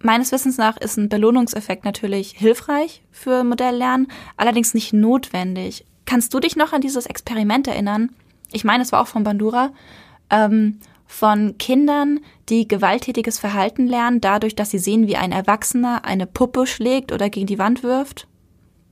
meines 0.00 0.32
Wissens 0.32 0.58
nach 0.58 0.76
ist 0.76 0.96
ein 0.96 1.08
Belohnungseffekt 1.08 1.84
natürlich 1.84 2.30
hilfreich 2.30 3.02
für 3.10 3.44
Modelllernen, 3.44 4.08
allerdings 4.36 4.74
nicht 4.74 4.92
notwendig. 4.92 5.84
Kannst 6.06 6.32
du 6.32 6.40
dich 6.40 6.56
noch 6.56 6.72
an 6.72 6.80
dieses 6.80 7.06
Experiment 7.06 7.68
erinnern? 7.68 8.10
Ich 8.52 8.64
meine, 8.64 8.82
es 8.82 8.92
war 8.92 9.02
auch 9.02 9.08
von 9.08 9.24
Bandura. 9.24 9.70
Ähm, 10.30 10.78
von 11.08 11.56
Kindern, 11.58 12.20
die 12.50 12.68
gewalttätiges 12.68 13.38
Verhalten 13.38 13.86
lernen, 13.86 14.20
dadurch, 14.20 14.54
dass 14.54 14.70
sie 14.70 14.78
sehen, 14.78 15.08
wie 15.08 15.16
ein 15.16 15.32
Erwachsener 15.32 16.04
eine 16.04 16.26
Puppe 16.26 16.66
schlägt 16.66 17.12
oder 17.12 17.30
gegen 17.30 17.46
die 17.46 17.58
Wand 17.58 17.82
wirft. 17.82 18.28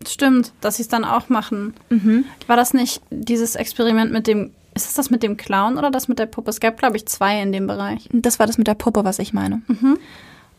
Stimmt, 0.06 0.52
dass 0.60 0.76
sie 0.76 0.82
es 0.82 0.88
dann 0.88 1.04
auch 1.04 1.28
machen. 1.28 1.74
Mhm. 1.90 2.24
War 2.46 2.56
das 2.56 2.74
nicht 2.74 3.02
dieses 3.10 3.54
Experiment 3.54 4.12
mit 4.12 4.26
dem, 4.26 4.50
ist 4.74 4.86
es 4.86 4.94
das 4.94 5.10
mit 5.10 5.22
dem 5.22 5.36
Clown 5.36 5.78
oder 5.78 5.90
das 5.90 6.08
mit 6.08 6.18
der 6.18 6.26
Puppe? 6.26 6.50
Es 6.50 6.60
gab, 6.60 6.78
glaube 6.78 6.96
ich, 6.96 7.06
zwei 7.06 7.40
in 7.40 7.52
dem 7.52 7.66
Bereich. 7.66 8.08
Das 8.12 8.38
war 8.38 8.46
das 8.46 8.58
mit 8.58 8.66
der 8.66 8.74
Puppe, 8.74 9.04
was 9.04 9.18
ich 9.18 9.32
meine. 9.32 9.62
Mhm. 9.68 9.98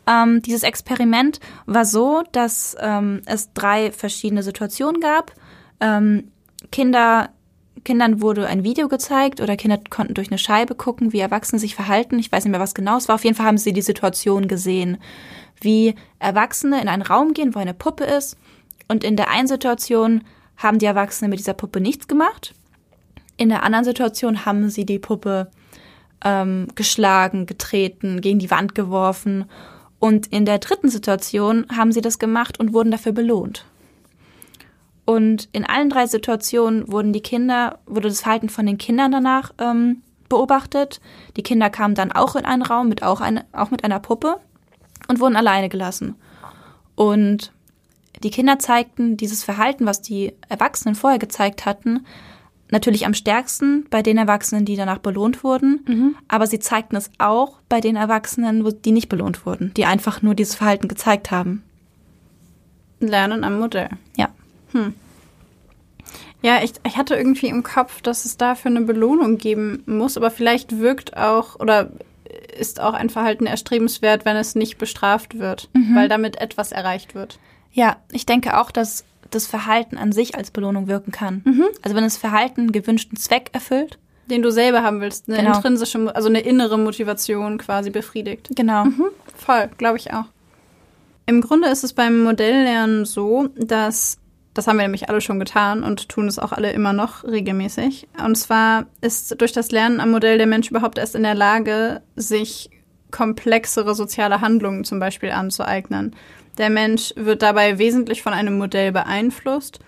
Ähm, 0.08 0.40
dieses 0.42 0.62
Experiment 0.62 1.38
war 1.66 1.84
so, 1.84 2.22
dass 2.32 2.76
ähm, 2.80 3.20
es 3.26 3.52
drei 3.52 3.92
verschiedene 3.92 4.42
Situationen 4.42 5.00
gab. 5.00 5.32
Ähm, 5.80 6.32
Kinder 6.72 7.30
Kindern 7.84 8.20
wurde 8.20 8.46
ein 8.46 8.64
Video 8.64 8.88
gezeigt 8.88 9.40
oder 9.40 9.56
Kinder 9.56 9.78
konnten 9.88 10.14
durch 10.14 10.28
eine 10.28 10.38
Scheibe 10.38 10.74
gucken, 10.74 11.12
wie 11.12 11.20
Erwachsene 11.20 11.58
sich 11.58 11.74
verhalten. 11.74 12.18
Ich 12.18 12.30
weiß 12.30 12.44
nicht 12.44 12.50
mehr, 12.50 12.60
was 12.60 12.74
genau 12.74 12.96
es 12.96 13.08
war. 13.08 13.14
Auf 13.14 13.24
jeden 13.24 13.36
Fall 13.36 13.46
haben 13.46 13.58
sie 13.58 13.72
die 13.72 13.82
Situation 13.82 14.48
gesehen, 14.48 14.98
wie 15.60 15.94
Erwachsene 16.18 16.80
in 16.80 16.88
einen 16.88 17.02
Raum 17.02 17.34
gehen, 17.34 17.54
wo 17.54 17.60
eine 17.60 17.74
Puppe 17.74 18.04
ist. 18.04 18.36
Und 18.88 19.04
in 19.04 19.16
der 19.16 19.30
einen 19.30 19.48
Situation 19.48 20.24
haben 20.56 20.78
die 20.78 20.86
Erwachsenen 20.86 21.30
mit 21.30 21.38
dieser 21.38 21.54
Puppe 21.54 21.80
nichts 21.80 22.08
gemacht. 22.08 22.54
In 23.36 23.48
der 23.48 23.62
anderen 23.62 23.84
Situation 23.84 24.44
haben 24.44 24.68
sie 24.70 24.84
die 24.84 24.98
Puppe 24.98 25.50
ähm, 26.24 26.68
geschlagen, 26.74 27.46
getreten, 27.46 28.20
gegen 28.20 28.38
die 28.40 28.50
Wand 28.50 28.74
geworfen. 28.74 29.44
Und 29.98 30.28
in 30.28 30.44
der 30.44 30.58
dritten 30.58 30.88
Situation 30.88 31.66
haben 31.74 31.92
sie 31.92 32.00
das 32.00 32.18
gemacht 32.18 32.60
und 32.60 32.72
wurden 32.72 32.90
dafür 32.90 33.12
belohnt. 33.12 33.64
Und 35.04 35.48
in 35.52 35.64
allen 35.64 35.88
drei 35.90 36.06
Situationen 36.06 36.90
wurden 36.92 37.12
die 37.12 37.22
Kinder, 37.22 37.78
wurde 37.86 38.08
das 38.08 38.20
Verhalten 38.20 38.50
von 38.50 38.66
den 38.66 38.78
Kindern 38.78 39.10
danach 39.10 39.52
ähm, 39.58 40.02
beobachtet. 40.28 41.00
Die 41.36 41.42
Kinder 41.42 41.70
kamen 41.70 41.94
dann 41.94 42.12
auch 42.12 42.36
in 42.36 42.44
einen 42.44 42.62
Raum 42.62 42.88
mit 42.88 43.02
auch, 43.02 43.20
eine, 43.20 43.46
auch 43.52 43.70
mit 43.70 43.84
einer 43.84 44.00
Puppe 44.00 44.38
und 45.08 45.18
wurden 45.18 45.36
alleine 45.36 45.68
gelassen. 45.68 46.14
Und 46.94 47.52
die 48.22 48.30
Kinder 48.30 48.58
zeigten 48.58 49.16
dieses 49.16 49.44
Verhalten, 49.44 49.86
was 49.86 50.02
die 50.02 50.34
Erwachsenen 50.48 50.94
vorher 50.94 51.18
gezeigt 51.18 51.64
hatten, 51.64 52.04
natürlich 52.70 53.06
am 53.06 53.14
stärksten 53.14 53.86
bei 53.90 54.02
den 54.02 54.18
Erwachsenen, 54.18 54.64
die 54.64 54.76
danach 54.76 54.98
belohnt 54.98 55.42
wurden, 55.44 55.84
mhm. 55.86 56.16
aber 56.28 56.46
sie 56.46 56.58
zeigten 56.58 56.96
es 56.96 57.10
auch 57.18 57.58
bei 57.68 57.80
den 57.80 57.96
Erwachsenen, 57.96 58.64
die 58.82 58.92
nicht 58.92 59.08
belohnt 59.08 59.46
wurden, 59.46 59.72
die 59.74 59.84
einfach 59.84 60.22
nur 60.22 60.34
dieses 60.34 60.54
Verhalten 60.54 60.88
gezeigt 60.88 61.30
haben. 61.30 61.62
Lernen 63.00 63.44
am 63.44 63.58
Modell. 63.58 63.90
Ja. 64.16 64.28
Hm. 64.72 64.94
Ja, 66.42 66.62
ich, 66.62 66.72
ich 66.86 66.96
hatte 66.96 67.16
irgendwie 67.16 67.48
im 67.48 67.62
Kopf, 67.62 68.00
dass 68.00 68.24
es 68.24 68.36
dafür 68.36 68.70
eine 68.70 68.82
Belohnung 68.82 69.38
geben 69.38 69.82
muss, 69.86 70.16
aber 70.16 70.30
vielleicht 70.30 70.78
wirkt 70.78 71.16
auch 71.16 71.58
oder 71.58 71.90
ist 72.58 72.80
auch 72.80 72.94
ein 72.94 73.10
Verhalten 73.10 73.46
erstrebenswert, 73.46 74.24
wenn 74.24 74.36
es 74.36 74.54
nicht 74.54 74.78
bestraft 74.78 75.38
wird, 75.38 75.68
mhm. 75.74 75.94
weil 75.94 76.08
damit 76.08 76.40
etwas 76.40 76.72
erreicht 76.72 77.14
wird. 77.14 77.38
Ja, 77.72 77.96
ich 78.12 78.26
denke 78.26 78.58
auch, 78.58 78.70
dass 78.70 79.04
das 79.30 79.46
Verhalten 79.46 79.98
an 79.98 80.12
sich 80.12 80.36
als 80.36 80.50
Belohnung 80.50 80.88
wirken 80.88 81.12
kann. 81.12 81.42
Mhm. 81.44 81.64
Also 81.82 81.96
wenn 81.96 82.04
das 82.04 82.16
Verhalten 82.16 82.62
einen 82.62 82.72
gewünschten 82.72 83.16
Zweck 83.16 83.50
erfüllt. 83.52 83.98
Den 84.30 84.42
du 84.42 84.50
selber 84.50 84.82
haben 84.82 85.00
willst, 85.00 85.28
eine 85.28 85.38
genau. 85.38 85.56
intrinsische, 85.56 86.14
also 86.14 86.28
eine 86.28 86.40
innere 86.40 86.78
Motivation 86.78 87.56
quasi 87.58 87.90
befriedigt. 87.90 88.50
Genau. 88.54 88.84
Mhm. 88.84 89.06
Voll, 89.34 89.70
glaube 89.78 89.96
ich 89.96 90.12
auch. 90.12 90.26
Im 91.26 91.40
Grunde 91.40 91.68
ist 91.68 91.84
es 91.84 91.92
beim 91.92 92.22
Modelllernen 92.22 93.04
so, 93.04 93.48
dass 93.56 94.18
das 94.58 94.66
haben 94.66 94.78
wir 94.78 94.82
nämlich 94.82 95.08
alle 95.08 95.20
schon 95.20 95.38
getan 95.38 95.84
und 95.84 96.08
tun 96.08 96.26
es 96.26 96.40
auch 96.40 96.50
alle 96.50 96.72
immer 96.72 96.92
noch 96.92 97.22
regelmäßig. 97.22 98.08
Und 98.24 98.34
zwar 98.34 98.86
ist 99.00 99.40
durch 99.40 99.52
das 99.52 99.70
Lernen 99.70 100.00
am 100.00 100.10
Modell 100.10 100.36
der 100.36 100.48
Mensch 100.48 100.68
überhaupt 100.68 100.98
erst 100.98 101.14
in 101.14 101.22
der 101.22 101.36
Lage, 101.36 102.02
sich 102.16 102.68
komplexere 103.12 103.94
soziale 103.94 104.40
Handlungen 104.40 104.82
zum 104.82 104.98
Beispiel 104.98 105.30
anzueignen. 105.30 106.16
Der 106.58 106.70
Mensch 106.70 107.12
wird 107.16 107.42
dabei 107.42 107.78
wesentlich 107.78 108.22
von 108.22 108.32
einem 108.32 108.58
Modell 108.58 108.92
beeinflusst. 108.92 109.78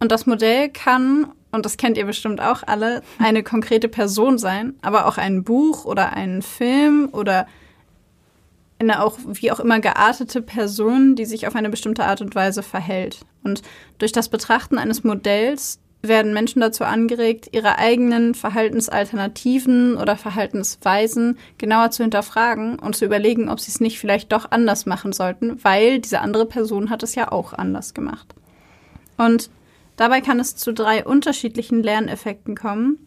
Und 0.00 0.12
das 0.12 0.26
Modell 0.26 0.68
kann, 0.68 1.32
und 1.52 1.64
das 1.64 1.76
kennt 1.76 1.96
ihr 1.96 2.04
bestimmt 2.04 2.40
auch 2.40 2.62
alle, 2.66 3.02
eine 3.18 3.42
konkrete 3.42 3.88
Person 3.88 4.36
sein, 4.36 4.74
aber 4.82 5.06
auch 5.06 5.16
ein 5.16 5.44
Buch 5.44 5.84
oder 5.84 6.12
ein 6.12 6.42
Film 6.42 7.08
oder 7.12 7.46
eine 8.78 9.02
auch 9.02 9.16
wie 9.24 9.50
auch 9.50 9.60
immer 9.60 9.80
geartete 9.80 10.42
Person, 10.42 11.16
die 11.16 11.24
sich 11.24 11.46
auf 11.46 11.54
eine 11.54 11.70
bestimmte 11.70 12.04
Art 12.04 12.20
und 12.20 12.34
Weise 12.34 12.62
verhält. 12.62 13.20
Und 13.42 13.62
durch 13.98 14.12
das 14.12 14.28
Betrachten 14.28 14.76
eines 14.76 15.02
Modells 15.02 15.78
werden 16.02 16.32
Menschen 16.32 16.60
dazu 16.60 16.84
angeregt, 16.84 17.48
ihre 17.52 17.78
eigenen 17.78 18.34
Verhaltensalternativen 18.34 19.96
oder 19.96 20.16
Verhaltensweisen 20.16 21.38
genauer 21.58 21.90
zu 21.90 22.02
hinterfragen 22.02 22.78
und 22.78 22.96
zu 22.96 23.04
überlegen, 23.04 23.48
ob 23.48 23.60
sie 23.60 23.70
es 23.70 23.80
nicht 23.80 23.98
vielleicht 23.98 24.32
doch 24.32 24.50
anders 24.50 24.86
machen 24.86 25.12
sollten, 25.12 25.62
weil 25.64 25.98
diese 25.98 26.20
andere 26.20 26.46
Person 26.46 26.90
hat 26.90 27.02
es 27.02 27.14
ja 27.14 27.32
auch 27.32 27.52
anders 27.52 27.94
gemacht. 27.94 28.34
Und 29.16 29.50
dabei 29.96 30.20
kann 30.20 30.38
es 30.38 30.56
zu 30.56 30.72
drei 30.72 31.04
unterschiedlichen 31.04 31.82
Lerneffekten 31.82 32.54
kommen. 32.54 32.98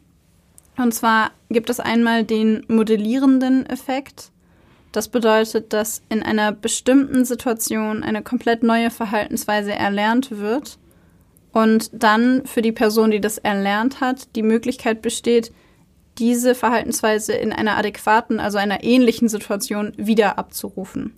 Und 0.78 0.94
zwar 0.94 1.32
gibt 1.50 1.70
es 1.70 1.80
einmal 1.80 2.24
den 2.24 2.64
modellierenden 2.68 3.66
Effekt, 3.66 4.32
das 4.92 5.08
bedeutet, 5.08 5.72
dass 5.72 6.02
in 6.10 6.24
einer 6.24 6.52
bestimmten 6.52 7.24
Situation 7.24 8.02
eine 8.02 8.24
komplett 8.24 8.64
neue 8.64 8.90
Verhaltensweise 8.90 9.72
erlernt 9.72 10.32
wird 10.32 10.80
und 11.52 11.90
dann 11.94 12.46
für 12.46 12.62
die 12.62 12.72
Person, 12.72 13.12
die 13.12 13.22
das 13.22 13.38
erlernt 13.38 14.02
hat, 14.02 14.36
die 14.36 14.44
Möglichkeit 14.44 15.02
besteht, 15.02 15.52
diese 16.18 16.54
Verhaltensweise 16.54 17.34
in 17.34 17.54
einer 17.54 17.78
adäquaten, 17.78 18.40
also 18.40 18.58
einer 18.58 18.84
ähnlichen 18.84 19.30
Situation 19.30 19.94
wieder 19.98 20.38
abzurufen. 20.38 21.14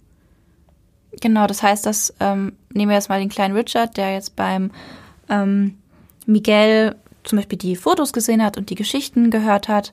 Genau, 1.19 1.47
das 1.47 1.61
heißt, 1.61 1.85
dass 1.85 2.13
ähm, 2.19 2.53
nehmen 2.71 2.89
wir 2.89 2.95
jetzt 2.95 3.09
mal 3.09 3.19
den 3.19 3.29
kleinen 3.29 3.55
Richard, 3.55 3.97
der 3.97 4.13
jetzt 4.13 4.35
beim 4.35 4.71
ähm, 5.27 5.77
Miguel 6.25 6.95
zum 7.23 7.37
Beispiel 7.37 7.57
die 7.57 7.75
Fotos 7.75 8.13
gesehen 8.13 8.43
hat 8.43 8.57
und 8.57 8.69
die 8.69 8.75
Geschichten 8.75 9.29
gehört 9.29 9.67
hat, 9.67 9.91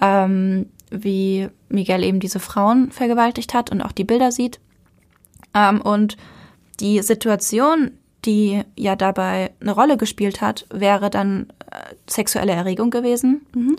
ähm, 0.00 0.66
wie 0.90 1.48
Miguel 1.68 2.04
eben 2.04 2.20
diese 2.20 2.40
Frauen 2.40 2.92
vergewaltigt 2.92 3.54
hat 3.54 3.70
und 3.70 3.80
auch 3.80 3.92
die 3.92 4.04
Bilder 4.04 4.30
sieht. 4.30 4.60
Ähm, 5.54 5.80
und 5.80 6.16
die 6.80 7.02
Situation, 7.02 7.92
die 8.24 8.62
ja 8.76 8.96
dabei 8.96 9.52
eine 9.60 9.72
Rolle 9.72 9.96
gespielt 9.96 10.40
hat, 10.40 10.66
wäre 10.72 11.10
dann 11.10 11.52
äh, 11.70 11.94
sexuelle 12.08 12.52
Erregung 12.52 12.90
gewesen. 12.90 13.46
Mhm. 13.54 13.76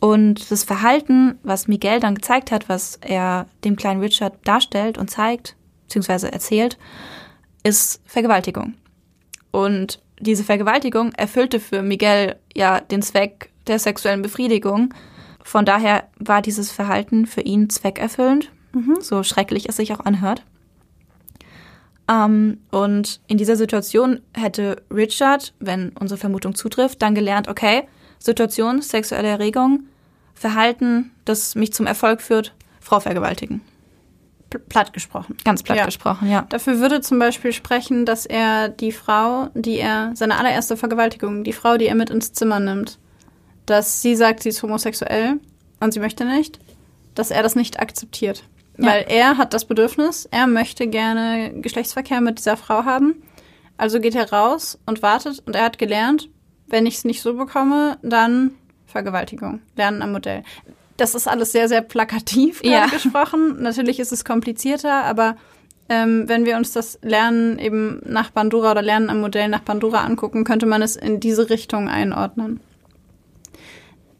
Und 0.00 0.50
das 0.50 0.64
Verhalten, 0.64 1.38
was 1.42 1.68
Miguel 1.68 2.00
dann 2.00 2.14
gezeigt 2.14 2.50
hat, 2.50 2.68
was 2.68 2.98
er 3.00 3.46
dem 3.64 3.76
kleinen 3.76 4.00
Richard 4.00 4.34
darstellt 4.44 4.98
und 4.98 5.10
zeigt, 5.10 5.56
beziehungsweise 5.84 6.30
erzählt, 6.30 6.78
ist 7.62 8.02
Vergewaltigung. 8.04 8.74
Und 9.50 10.00
diese 10.20 10.44
Vergewaltigung 10.44 11.12
erfüllte 11.12 11.60
für 11.60 11.82
Miguel 11.82 12.36
ja 12.54 12.80
den 12.80 13.02
Zweck 13.02 13.50
der 13.66 13.78
sexuellen 13.78 14.22
Befriedigung. 14.22 14.92
Von 15.42 15.64
daher 15.64 16.08
war 16.18 16.42
dieses 16.42 16.70
Verhalten 16.70 17.26
für 17.26 17.42
ihn 17.42 17.70
zweckerfüllend, 17.70 18.50
mhm. 18.72 18.98
so 19.00 19.22
schrecklich 19.22 19.68
es 19.68 19.76
sich 19.76 19.92
auch 19.92 20.00
anhört. 20.00 20.42
Ähm, 22.08 22.58
und 22.70 23.20
in 23.26 23.38
dieser 23.38 23.56
Situation 23.56 24.20
hätte 24.32 24.82
Richard, 24.90 25.54
wenn 25.58 25.90
unsere 25.98 26.18
Vermutung 26.18 26.54
zutrifft, 26.54 27.02
dann 27.02 27.14
gelernt, 27.14 27.48
okay, 27.48 27.84
Situation, 28.18 28.82
sexuelle 28.82 29.28
Erregung, 29.28 29.84
Verhalten, 30.34 31.12
das 31.24 31.54
mich 31.54 31.72
zum 31.72 31.86
Erfolg 31.86 32.20
führt, 32.20 32.54
Frau 32.80 33.00
vergewaltigen. 33.00 33.60
Platt 34.68 34.92
gesprochen. 34.92 35.36
Ganz 35.44 35.62
platt 35.62 35.78
ja. 35.78 35.84
gesprochen, 35.84 36.30
ja. 36.30 36.46
Dafür 36.48 36.78
würde 36.78 37.00
zum 37.00 37.18
Beispiel 37.18 37.52
sprechen, 37.52 38.06
dass 38.06 38.24
er 38.24 38.68
die 38.68 38.92
Frau, 38.92 39.48
die 39.54 39.78
er, 39.78 40.12
seine 40.14 40.38
allererste 40.38 40.76
Vergewaltigung, 40.76 41.42
die 41.42 41.52
Frau, 41.52 41.76
die 41.76 41.86
er 41.86 41.94
mit 41.94 42.10
ins 42.10 42.32
Zimmer 42.32 42.60
nimmt, 42.60 42.98
dass 43.66 44.00
sie 44.00 44.14
sagt, 44.14 44.42
sie 44.42 44.50
ist 44.50 44.62
homosexuell 44.62 45.40
und 45.80 45.92
sie 45.92 46.00
möchte 46.00 46.24
nicht, 46.24 46.60
dass 47.14 47.30
er 47.30 47.42
das 47.42 47.56
nicht 47.56 47.80
akzeptiert. 47.80 48.44
Ja. 48.76 48.86
Weil 48.86 49.06
er 49.08 49.38
hat 49.38 49.54
das 49.54 49.64
Bedürfnis, 49.64 50.26
er 50.30 50.46
möchte 50.46 50.86
gerne 50.86 51.52
Geschlechtsverkehr 51.60 52.20
mit 52.20 52.38
dieser 52.38 52.56
Frau 52.56 52.84
haben. 52.84 53.22
Also 53.76 54.00
geht 54.00 54.14
er 54.14 54.30
raus 54.30 54.78
und 54.86 55.02
wartet 55.02 55.42
und 55.46 55.56
er 55.56 55.64
hat 55.64 55.78
gelernt, 55.78 56.28
wenn 56.66 56.86
ich 56.86 56.96
es 56.96 57.04
nicht 57.04 57.22
so 57.22 57.34
bekomme, 57.34 57.98
dann 58.02 58.52
Vergewaltigung. 58.86 59.60
Lernen 59.76 60.02
am 60.02 60.12
Modell. 60.12 60.44
Das 60.96 61.14
ist 61.14 61.26
alles 61.26 61.52
sehr, 61.52 61.68
sehr 61.68 61.82
plakativ 61.82 62.62
ja. 62.64 62.86
gesprochen. 62.86 63.60
Natürlich 63.60 63.98
ist 63.98 64.12
es 64.12 64.24
komplizierter, 64.24 65.02
aber 65.04 65.36
ähm, 65.88 66.28
wenn 66.28 66.46
wir 66.46 66.56
uns 66.56 66.72
das 66.72 66.98
Lernen 67.02 67.58
eben 67.58 68.00
nach 68.04 68.30
Bandura 68.30 68.70
oder 68.70 68.82
Lernen 68.82 69.10
am 69.10 69.20
Modell 69.20 69.48
nach 69.48 69.60
Bandura 69.60 70.04
angucken, 70.04 70.44
könnte 70.44 70.66
man 70.66 70.82
es 70.82 70.96
in 70.96 71.20
diese 71.20 71.50
Richtung 71.50 71.88
einordnen. 71.88 72.60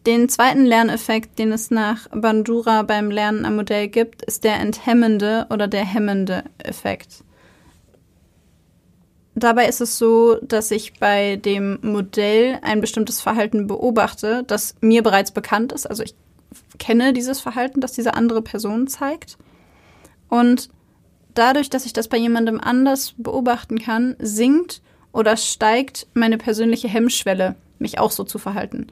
Den 0.07 0.29
zweiten 0.29 0.67
Lerneffekt, 0.67 1.39
den 1.39 1.51
es 1.51 1.71
nach 1.71 2.09
Bandura 2.11 2.83
beim 2.83 3.11
Lernen 3.11 3.47
am 3.47 3.57
Modell 3.57 3.89
gibt, 3.89 4.23
ist 4.23 4.45
der 4.45 4.61
enthemmende 4.61 5.47
oder 5.49 5.67
der 5.67 5.85
hemmende 5.85 6.45
Effekt. 6.59 7.25
Dabei 9.35 9.67
ist 9.67 9.81
es 9.81 9.97
so, 9.97 10.37
dass 10.43 10.71
ich 10.71 11.01
bei 11.01 11.37
dem 11.37 11.79
Modell 11.81 12.59
ein 12.63 12.83
bestimmtes 12.83 13.23
Verhalten 13.23 13.67
beobachte, 13.67 14.45
das 14.47 14.75
mir 14.83 15.03
bereits 15.03 15.31
bekannt 15.31 15.73
ist. 15.73 15.87
Also 15.87 16.03
ich 16.03 16.15
kenne 16.79 17.15
dieses 17.15 17.41
Verhalten, 17.41 17.81
das 17.81 17.93
diese 17.93 18.13
andere 18.13 18.43
Person 18.43 18.87
zeigt. 18.87 19.39
Und 20.29 20.69
dadurch, 21.33 21.71
dass 21.71 21.87
ich 21.87 21.95
das 21.95 22.09
bei 22.09 22.19
jemandem 22.19 22.61
anders 22.61 23.15
beobachten 23.17 23.79
kann, 23.79 24.17
sinkt 24.19 24.83
oder 25.13 25.39
steigt 25.39 26.07
meine 26.13 26.37
persönliche 26.37 26.89
Hemmschwelle, 26.89 27.57
mich 27.79 27.99
auch 27.99 28.11
so 28.11 28.23
zu 28.23 28.39
verhalten 28.39 28.89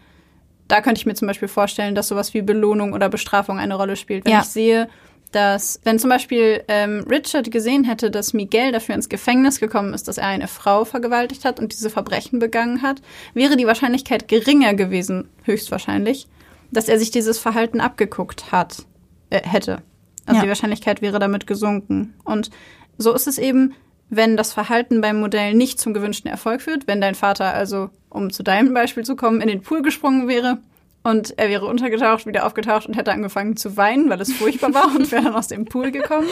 da 0.69 0.81
könnte 0.81 0.99
ich 0.99 1.07
mir 1.07 1.15
zum 1.15 1.29
Beispiel 1.29 1.49
vorstellen, 1.49 1.95
dass 1.95 2.09
sowas 2.09 2.35
wie 2.35 2.43
Belohnung 2.43 2.93
oder 2.93 3.09
Bestrafung 3.09 3.59
eine 3.59 3.75
Rolle 3.75 3.97
spielt. 3.97 4.25
Wenn 4.25 4.33
ja. 4.33 4.41
ich 4.41 4.47
sehe, 4.47 4.89
dass, 5.33 5.81
wenn 5.85 5.99
zum 5.99 6.11
Beispiel 6.11 6.63
ähm, 6.69 7.05
Richard 7.09 7.51
gesehen 7.51 7.85
hätte, 7.85 8.11
dass 8.11 8.35
Miguel 8.35 8.71
dafür 8.71 8.95
ins 8.95 9.09
Gefängnis 9.09 9.61
gekommen 9.61 9.95
ist, 9.95 10.07
dass 10.09 10.19
er 10.19 10.27
eine 10.27 10.49
Frau 10.49 10.85
vergewaltigt 10.85 11.45
hat 11.45 11.59
und 11.59 11.73
diese 11.73 11.91
Verbrechen 11.91 12.39
begangen 12.39 12.83
hat, 12.83 13.03
wäre 13.35 13.57
die 13.57 13.67
Wahrscheinlichkeit 13.67 14.29
geringer 14.29 14.75
gewesen, 14.75 15.29
höchstwahrscheinlich, 15.45 16.29
dass 16.71 16.89
er 16.89 16.99
sich 16.99 17.11
dieses 17.11 17.39
Verhalten 17.39 17.81
abgeguckt 17.81 18.53
hat, 18.53 18.85
äh, 19.31 19.41
hätte. 19.43 19.83
Also 20.27 20.39
ja. 20.39 20.43
die 20.43 20.49
Wahrscheinlichkeit 20.49 21.03
wäre 21.03 21.19
damit 21.19 21.47
gesunken. 21.47 22.15
Und 22.25 22.51
so 22.99 23.13
ist 23.13 23.27
es 23.27 23.39
eben, 23.39 23.75
wenn 24.09 24.37
das 24.37 24.53
Verhalten 24.53 25.01
beim 25.01 25.19
Modell 25.19 25.55
nicht 25.55 25.81
zum 25.81 25.95
gewünschten 25.95 26.31
Erfolg 26.31 26.61
führt, 26.61 26.87
wenn 26.87 27.01
dein 27.01 27.15
Vater 27.15 27.55
also, 27.55 27.89
um 28.13 28.31
zu 28.31 28.43
deinem 28.43 28.75
Beispiel 28.75 29.05
zu 29.05 29.17
kommen, 29.17 29.41
in 29.41 29.49
den 29.49 29.63
Pool 29.63 29.83
gesprungen 29.83 30.29
wäre 30.29 30.59
und 31.03 31.37
er 31.39 31.49
wäre 31.49 31.67
untergetaucht, 31.67 32.27
wieder 32.27 32.47
aufgetaucht 32.47 32.87
und 32.87 32.95
hätte 32.95 33.13
angefangen 33.13 33.57
zu 33.57 33.77
weinen, 33.77 34.09
weil 34.09 34.21
es 34.21 34.33
furchtbar 34.33 34.75
war 34.75 34.95
und 34.95 35.11
wäre 35.11 35.25
dann 35.25 35.35
aus 35.35 35.49
dem 35.49 35.65
Pool 35.65 35.91
gekommen, 35.91 36.29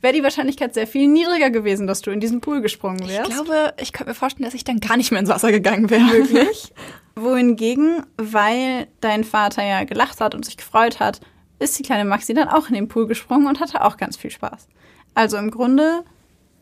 wäre 0.00 0.12
die 0.12 0.22
Wahrscheinlichkeit 0.22 0.74
sehr 0.74 0.86
viel 0.86 1.08
niedriger 1.08 1.50
gewesen, 1.50 1.86
dass 1.86 2.02
du 2.02 2.10
in 2.10 2.20
diesen 2.20 2.40
Pool 2.40 2.60
gesprungen 2.60 3.08
wärst. 3.08 3.30
Ich 3.30 3.34
glaube, 3.34 3.74
ich 3.80 3.92
könnte 3.92 4.10
mir 4.10 4.14
vorstellen, 4.14 4.44
dass 4.44 4.54
ich 4.54 4.64
dann 4.64 4.80
gar 4.80 4.96
nicht 4.96 5.10
mehr 5.10 5.20
ins 5.20 5.30
Wasser 5.30 5.50
gegangen 5.50 5.90
wäre. 5.90 6.10
Wirklich? 6.10 6.72
Wohingegen, 7.14 8.02
weil 8.16 8.86
dein 9.00 9.24
Vater 9.24 9.64
ja 9.64 9.84
gelacht 9.84 10.20
hat 10.20 10.34
und 10.34 10.44
sich 10.44 10.56
gefreut 10.56 11.00
hat, 11.00 11.20
ist 11.58 11.78
die 11.78 11.82
kleine 11.82 12.04
Maxi 12.04 12.34
dann 12.34 12.48
auch 12.48 12.68
in 12.68 12.74
den 12.74 12.88
Pool 12.88 13.06
gesprungen 13.06 13.48
und 13.48 13.58
hatte 13.58 13.84
auch 13.84 13.96
ganz 13.96 14.16
viel 14.16 14.30
Spaß. 14.30 14.68
Also 15.14 15.36
im 15.36 15.50
Grunde 15.50 16.04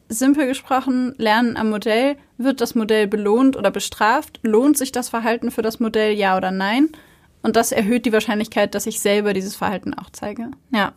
simpel 0.09 0.47
gesprochen, 0.47 1.15
Lernen 1.19 1.57
am 1.57 1.71
Modell, 1.71 2.17
wird 2.39 2.61
das 2.61 2.75
Modell 2.75 3.07
belohnt 3.07 3.57
oder 3.57 3.71
bestraft? 3.71 4.41
Lohnt 4.43 4.79
sich 4.79 4.93
das 4.93 5.09
Verhalten 5.09 5.51
für 5.51 5.63
das 5.63 5.81
Modell, 5.81 6.13
ja 6.13 6.37
oder 6.37 6.51
nein? 6.51 6.91
Und 7.43 7.57
das 7.57 7.73
erhöht 7.73 8.07
die 8.07 8.13
Wahrscheinlichkeit, 8.13 8.75
dass 8.75 8.87
ich 8.87 9.01
selber 9.01 9.33
dieses 9.33 9.57
Verhalten 9.57 9.95
auch 9.95 10.11
zeige. 10.11 10.51
Ja. 10.73 10.93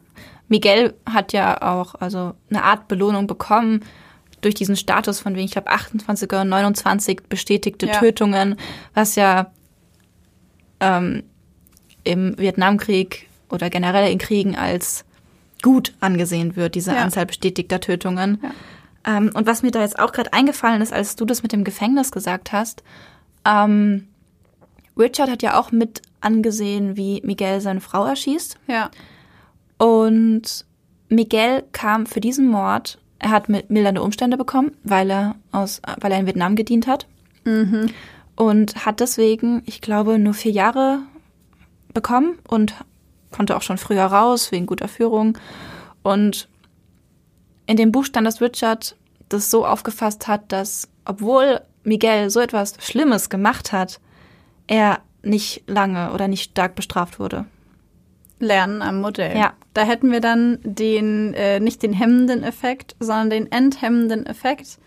Miguel 0.47 0.95
hat 1.07 1.32
ja 1.32 1.62
auch 1.62 1.95
also 1.95 2.34
eine 2.49 2.64
Art 2.64 2.88
Belohnung 2.88 3.28
bekommen 3.28 3.82
durch 4.41 4.55
diesen 4.55 4.76
Status 4.76 5.20
von 5.20 5.36
wegen, 5.36 5.45
ich 5.45 5.51
glaube, 5.51 5.70
28 5.70 6.28
oder 6.28 6.45
29 6.45 7.24
bestätigte 7.30 7.88
ja. 7.88 7.99
Tötungen, 7.99 8.55
was 8.93 9.16
ja 9.16 9.51
ähm, 10.80 11.24
im 12.03 12.38
Vietnamkrieg 12.38 13.28
oder 13.49 13.70
generell 13.70 14.12
in 14.12 14.18
Kriegen 14.18 14.55
als 14.55 15.05
gut 15.62 15.93
angesehen 15.99 16.55
wird, 16.55 16.76
diese 16.76 16.93
ja. 16.93 17.03
Anzahl 17.03 17.26
bestätigter 17.26 17.80
Tötungen. 17.80 18.39
Ja. 18.41 18.51
Ähm, 19.10 19.32
und 19.34 19.47
was 19.47 19.64
mir 19.64 19.72
da 19.72 19.82
jetzt 19.82 19.97
auch 19.97 20.12
gerade 20.12 20.34
eingefallen 20.34 20.82
ist, 20.82 20.93
als 20.93 21.16
du 21.16 21.26
das 21.26 21.41
mit 21.41 21.51
dem 21.51 21.64
Gefängnis 21.64 22.12
gesagt 22.12 22.51
hast, 22.51 22.84
ähm, 23.45 24.08
Richard 24.97 25.29
hat 25.29 25.42
ja 25.42 25.59
auch 25.59 25.71
mit 25.71 26.01
angesehen, 26.21 26.97
wie 26.97 27.21
Miguel 27.24 27.62
seine 27.62 27.82
Frau 27.82 28.05
erschießt. 28.05 28.58
Ja. 28.67 28.92
Und 29.78 30.66
Miguel 31.08 31.63
kam 31.71 32.05
für 32.05 32.20
diesen 32.20 32.47
Mord, 32.47 33.00
er 33.17 33.32
hat 33.32 33.50
mildernde 33.50 34.01
Umstände 34.01 34.38
bekommen, 34.38 34.74
weil 34.84 35.09
er 35.09 35.36
aus, 35.51 35.82
weil 36.00 36.12
er 36.12 36.20
in 36.20 36.25
Vietnam 36.25 36.55
gedient 36.55 36.86
hat. 36.88 37.08
Mhm. 37.46 37.89
Und 38.36 38.86
hat 38.86 39.00
deswegen, 39.00 39.63
ich 39.66 39.82
glaube, 39.82 40.20
nur 40.20 40.34
vier 40.34 40.51
Jahre 40.51 41.00
bekommen 41.93 42.38
und 42.47 42.75
konnte 43.32 43.55
auch 43.55 43.62
schon 43.62 43.78
früher 43.78 44.05
raus 44.05 44.51
wegen 44.51 44.66
guter 44.66 44.88
Führung. 44.88 45.38
Und 46.04 46.47
in 47.70 47.78
dem 47.78 47.91
Buch 47.91 48.04
stand, 48.05 48.25
dass 48.25 48.41
Richard 48.41 48.96
das 49.29 49.51
so 49.51 49.63
aufgefasst 49.63 50.28
hat, 50.28 50.51
dass 50.51 50.89
obwohl 51.05 51.62
Miguel 51.83 52.32
so 52.32 52.39
etwas 52.39 52.74
Schlimmes 52.79 53.29
gemacht 53.29 53.71
hat, 53.71 54.00
er 54.66 55.01
nicht 55.21 55.66
lange 55.67 56.12
oder 56.12 56.28
nicht 56.28 56.50
stark 56.50 56.74
bestraft 56.74 57.20
wurde. 57.20 57.46
Lernen 58.39 58.82
am 58.82 59.01
Modell. 59.01 59.37
Ja. 59.37 59.54
Da 59.75 59.83
hätten 59.83 60.12
wir 60.12 60.20
dann 60.20 60.58
den, 60.63 61.36
äh, 61.36 61.59
nicht 61.59 61.83
den 61.83 61.93
hemmenden 61.93 62.41
Effekt, 62.41 62.96
sondern 63.00 63.29
den 63.29 63.51
enthemmenden 63.51 64.25
Effekt. 64.25 64.79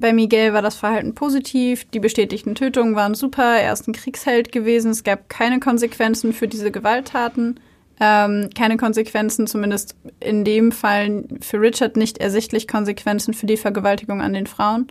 Bei 0.00 0.12
Miguel 0.12 0.52
war 0.52 0.62
das 0.62 0.74
Verhalten 0.74 1.14
positiv, 1.14 1.84
die 1.84 2.00
bestätigten 2.00 2.56
Tötungen 2.56 2.96
waren 2.96 3.14
super, 3.14 3.60
er 3.60 3.72
ist 3.72 3.86
ein 3.86 3.92
Kriegsheld 3.92 4.50
gewesen, 4.50 4.90
es 4.90 5.04
gab 5.04 5.28
keine 5.28 5.60
Konsequenzen 5.60 6.32
für 6.32 6.48
diese 6.48 6.72
Gewalttaten 6.72 7.60
ähm, 8.00 8.48
keine 8.56 8.78
Konsequenzen, 8.78 9.46
zumindest 9.46 9.94
in 10.20 10.44
dem 10.44 10.72
Fall 10.72 11.24
für 11.42 11.60
Richard 11.60 11.96
nicht 11.96 12.18
ersichtlich 12.18 12.66
Konsequenzen 12.66 13.34
für 13.34 13.46
die 13.46 13.58
Vergewaltigung 13.58 14.22
an 14.22 14.32
den 14.32 14.46
Frauen. 14.46 14.86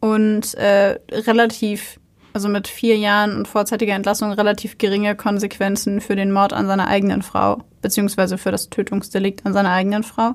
Und 0.00 0.54
äh, 0.54 0.98
relativ, 1.12 2.00
also 2.32 2.48
mit 2.48 2.66
vier 2.66 2.96
Jahren 2.96 3.36
und 3.36 3.46
vorzeitiger 3.46 3.94
Entlassung, 3.94 4.32
relativ 4.32 4.78
geringe 4.78 5.14
Konsequenzen 5.14 6.00
für 6.00 6.16
den 6.16 6.32
Mord 6.32 6.52
an 6.52 6.66
seiner 6.66 6.88
eigenen 6.88 7.22
Frau, 7.22 7.62
beziehungsweise 7.82 8.36
für 8.36 8.50
das 8.50 8.68
Tötungsdelikt 8.68 9.46
an 9.46 9.52
seiner 9.52 9.70
eigenen 9.70 10.02
Frau. 10.02 10.32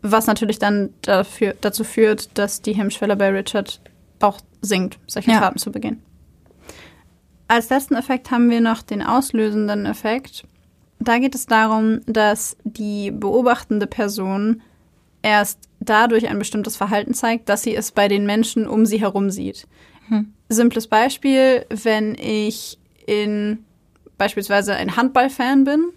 Was 0.00 0.26
natürlich 0.26 0.58
dann 0.58 0.90
dafür, 1.02 1.54
dazu 1.60 1.84
führt, 1.84 2.36
dass 2.38 2.62
die 2.62 2.74
Hemmschwelle 2.74 3.16
bei 3.16 3.30
Richard 3.30 3.80
auch 4.20 4.40
sinkt, 4.62 4.98
solche 5.06 5.30
ja. 5.30 5.40
Taten 5.40 5.58
zu 5.58 5.70
begehen. 5.70 6.02
Als 7.48 7.68
letzten 7.68 7.96
Effekt 7.96 8.30
haben 8.30 8.48
wir 8.48 8.62
noch 8.62 8.80
den 8.82 9.02
auslösenden 9.02 9.84
Effekt. 9.84 10.44
Da 11.04 11.18
geht 11.18 11.34
es 11.34 11.46
darum, 11.46 12.00
dass 12.06 12.56
die 12.64 13.10
beobachtende 13.10 13.86
Person 13.86 14.62
erst 15.22 15.58
dadurch 15.80 16.28
ein 16.28 16.38
bestimmtes 16.38 16.76
Verhalten 16.76 17.14
zeigt, 17.14 17.48
dass 17.48 17.62
sie 17.62 17.74
es 17.74 17.92
bei 17.92 18.08
den 18.08 18.24
Menschen 18.24 18.68
um 18.68 18.86
sie 18.86 19.00
herum 19.00 19.30
sieht. 19.30 19.66
Hm. 20.08 20.32
Simples 20.48 20.86
Beispiel, 20.86 21.66
wenn 21.70 22.14
ich 22.14 22.78
in 23.06 23.64
beispielsweise 24.16 24.74
ein 24.74 24.96
Handballfan 24.96 25.64
bin 25.64 25.90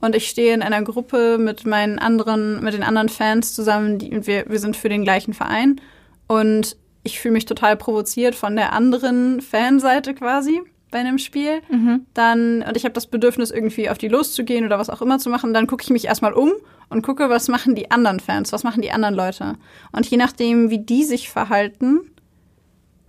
und 0.00 0.14
ich 0.14 0.28
stehe 0.28 0.52
in 0.52 0.62
einer 0.62 0.82
Gruppe 0.82 1.38
mit 1.38 1.64
meinen 1.66 1.98
anderen, 1.98 2.62
mit 2.62 2.74
den 2.74 2.82
anderen 2.82 3.08
Fans 3.08 3.54
zusammen, 3.54 3.98
die, 3.98 4.26
wir, 4.26 4.44
wir 4.48 4.58
sind 4.58 4.76
für 4.76 4.88
den 4.88 5.04
gleichen 5.04 5.32
Verein 5.32 5.80
und 6.26 6.76
ich 7.02 7.18
fühle 7.18 7.32
mich 7.32 7.46
total 7.46 7.76
provoziert 7.76 8.34
von 8.34 8.56
der 8.56 8.74
anderen 8.74 9.40
Fanseite 9.40 10.14
quasi 10.14 10.60
bei 10.90 10.98
einem 10.98 11.18
Spiel, 11.18 11.60
mhm. 11.70 12.06
dann 12.14 12.62
und 12.62 12.76
ich 12.76 12.84
habe 12.84 12.94
das 12.94 13.06
Bedürfnis 13.06 13.50
irgendwie 13.50 13.90
auf 13.90 13.98
die 13.98 14.08
loszugehen 14.08 14.64
oder 14.64 14.78
was 14.78 14.90
auch 14.90 15.02
immer 15.02 15.18
zu 15.18 15.30
machen, 15.30 15.54
dann 15.54 15.66
gucke 15.66 15.82
ich 15.82 15.90
mich 15.90 16.06
erstmal 16.06 16.32
um 16.32 16.52
und 16.88 17.02
gucke, 17.02 17.30
was 17.30 17.48
machen 17.48 17.74
die 17.74 17.90
anderen 17.90 18.20
Fans, 18.20 18.52
was 18.52 18.64
machen 18.64 18.82
die 18.82 18.90
anderen 18.90 19.14
Leute 19.14 19.56
und 19.92 20.06
je 20.06 20.16
nachdem, 20.16 20.70
wie 20.70 20.80
die 20.80 21.04
sich 21.04 21.30
verhalten, 21.30 22.00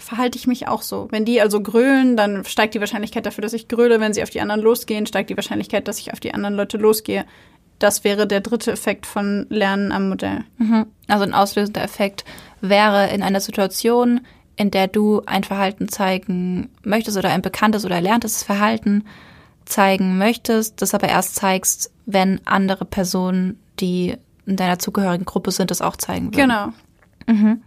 verhalte 0.02 0.38
ich 0.38 0.48
mich 0.48 0.68
auch 0.68 0.82
so. 0.82 1.08
Wenn 1.12 1.26
die 1.26 1.42
also 1.42 1.62
grölen, 1.62 2.18
dann 2.18 2.44
steigt 2.46 2.74
die 2.74 2.80
Wahrscheinlichkeit 2.80 3.26
dafür, 3.26 3.42
dass 3.42 3.54
ich 3.54 3.68
gröle. 3.68 4.00
Wenn 4.00 4.14
sie 4.14 4.24
auf 4.24 4.30
die 4.30 4.42
anderen 4.42 4.62
losgehen, 4.62 5.06
steigt 5.06 5.30
die 5.30 5.38
Wahrscheinlichkeit, 5.38 5.88
dass 5.88 6.00
ich 6.00 6.12
auf 6.12 6.20
die 6.20 6.34
anderen 6.34 6.56
Leute 6.56 6.78
losgehe. 6.78 7.26
Das 7.80 8.04
wäre 8.04 8.28
der 8.28 8.42
dritte 8.42 8.72
Effekt 8.72 9.06
von 9.06 9.48
Lernen 9.50 9.92
am 9.92 10.10
Modell. 10.10 10.44
Mhm. 10.58 10.88
Also 11.08 11.24
ein 11.24 11.34
auslösender 11.34 11.84
Effekt 11.84 12.26
wäre 12.62 13.10
in 13.10 13.24
einer 13.24 13.40
Situation, 13.40 14.22
in 14.56 14.72
der 14.72 14.88
du 14.88 15.22
ein 15.26 15.44
Verhalten 15.44 15.90
zeigen 15.90 16.70
möchtest 16.84 17.18
oder 17.18 17.30
ein 17.30 17.42
bekanntes 17.42 17.86
oder 17.86 17.96
erlerntes 17.96 18.44
Verhalten 18.44 19.06
zeigen 19.66 20.18
möchtest, 20.18 20.82
das 20.82 20.94
aber 20.94 21.08
erst 21.08 21.36
zeigst, 21.36 21.92
wenn 22.06 22.42
andere 22.46 22.86
Personen, 22.86 23.60
die 23.80 24.18
in 24.46 24.56
deiner 24.56 24.80
zugehörigen 24.80 25.26
Gruppe 25.26 25.52
sind, 25.52 25.72
das 25.72 25.82
auch 25.82 25.96
zeigen 25.96 26.34
würden. 26.34 26.50
Genau. 26.50 26.74
Mhm 27.28 27.62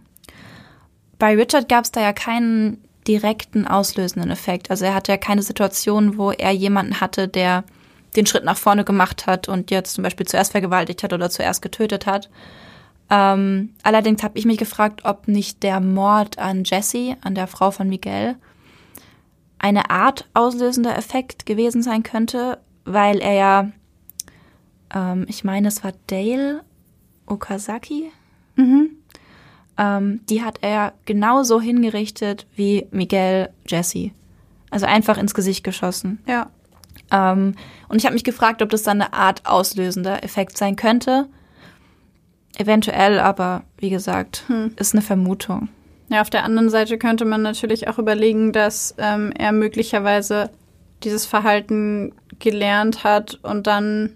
bei 1.19 1.35
Richard 1.35 1.69
gab 1.69 1.85
es 1.85 1.91
da 1.91 2.01
ja 2.01 2.13
keinen 2.13 2.81
direkten 3.07 3.67
auslösenden 3.67 4.31
Effekt. 4.31 4.71
Also 4.71 4.85
er 4.85 4.95
hatte 4.95 5.11
ja 5.11 5.17
keine 5.17 5.43
Situation, 5.43 6.17
wo 6.17 6.31
er 6.31 6.51
jemanden 6.51 6.99
hatte, 6.99 7.27
der 7.27 7.63
den 8.15 8.25
Schritt 8.25 8.43
nach 8.43 8.57
vorne 8.57 8.83
gemacht 8.83 9.27
hat 9.27 9.47
und 9.47 9.71
jetzt 9.71 9.93
zum 9.95 10.03
Beispiel 10.03 10.25
zuerst 10.25 10.51
vergewaltigt 10.51 11.03
hat 11.03 11.13
oder 11.13 11.29
zuerst 11.29 11.61
getötet 11.61 12.05
hat. 12.05 12.29
Ähm, 13.09 13.73
allerdings 13.83 14.23
habe 14.23 14.37
ich 14.37 14.45
mich 14.45 14.57
gefragt, 14.57 15.01
ob 15.05 15.27
nicht 15.27 15.63
der 15.63 15.79
Mord 15.79 16.39
an 16.39 16.63
Jessie, 16.63 17.15
an 17.21 17.35
der 17.35 17.47
Frau 17.47 17.71
von 17.71 17.87
Miguel, 17.87 18.35
eine 19.59 19.89
Art 19.89 20.27
auslösender 20.33 20.97
Effekt 20.97 21.45
gewesen 21.45 21.81
sein 21.81 22.03
könnte, 22.03 22.59
weil 22.83 23.19
er 23.19 23.33
ja, 23.33 23.71
ähm, 24.93 25.25
ich 25.27 25.43
meine, 25.43 25.67
es 25.67 25.83
war 25.83 25.93
Dale 26.07 26.63
Okazaki, 27.27 28.11
mhm 28.55 28.97
ähm, 29.77 30.21
die 30.29 30.41
hat 30.41 30.59
er 30.61 30.93
genauso 31.05 31.59
hingerichtet 31.59 32.47
wie 32.55 32.87
Miguel 32.91 33.49
Jesse. 33.67 34.11
Also 34.69 34.85
einfach 34.85 35.17
ins 35.17 35.33
Gesicht 35.33 35.63
geschossen. 35.63 36.19
Ja. 36.27 36.49
Ähm, 37.11 37.55
und 37.87 37.97
ich 37.97 38.05
habe 38.05 38.13
mich 38.13 38.23
gefragt, 38.23 38.61
ob 38.61 38.69
das 38.69 38.83
dann 38.83 39.01
eine 39.01 39.13
Art 39.13 39.45
auslösender 39.45 40.23
Effekt 40.23 40.57
sein 40.57 40.75
könnte. 40.75 41.27
Eventuell, 42.57 43.19
aber 43.19 43.63
wie 43.77 43.89
gesagt, 43.89 44.43
hm. 44.47 44.73
ist 44.77 44.93
eine 44.93 45.01
Vermutung. 45.01 45.69
Ja, 46.09 46.21
auf 46.21 46.29
der 46.29 46.43
anderen 46.43 46.69
Seite 46.69 46.97
könnte 46.97 47.25
man 47.25 47.41
natürlich 47.41 47.87
auch 47.87 47.97
überlegen, 47.97 48.51
dass 48.51 48.95
ähm, 48.97 49.33
er 49.37 49.51
möglicherweise 49.51 50.51
dieses 51.03 51.25
Verhalten 51.25 52.13
gelernt 52.39 53.03
hat 53.03 53.39
und 53.43 53.67
dann, 53.67 54.11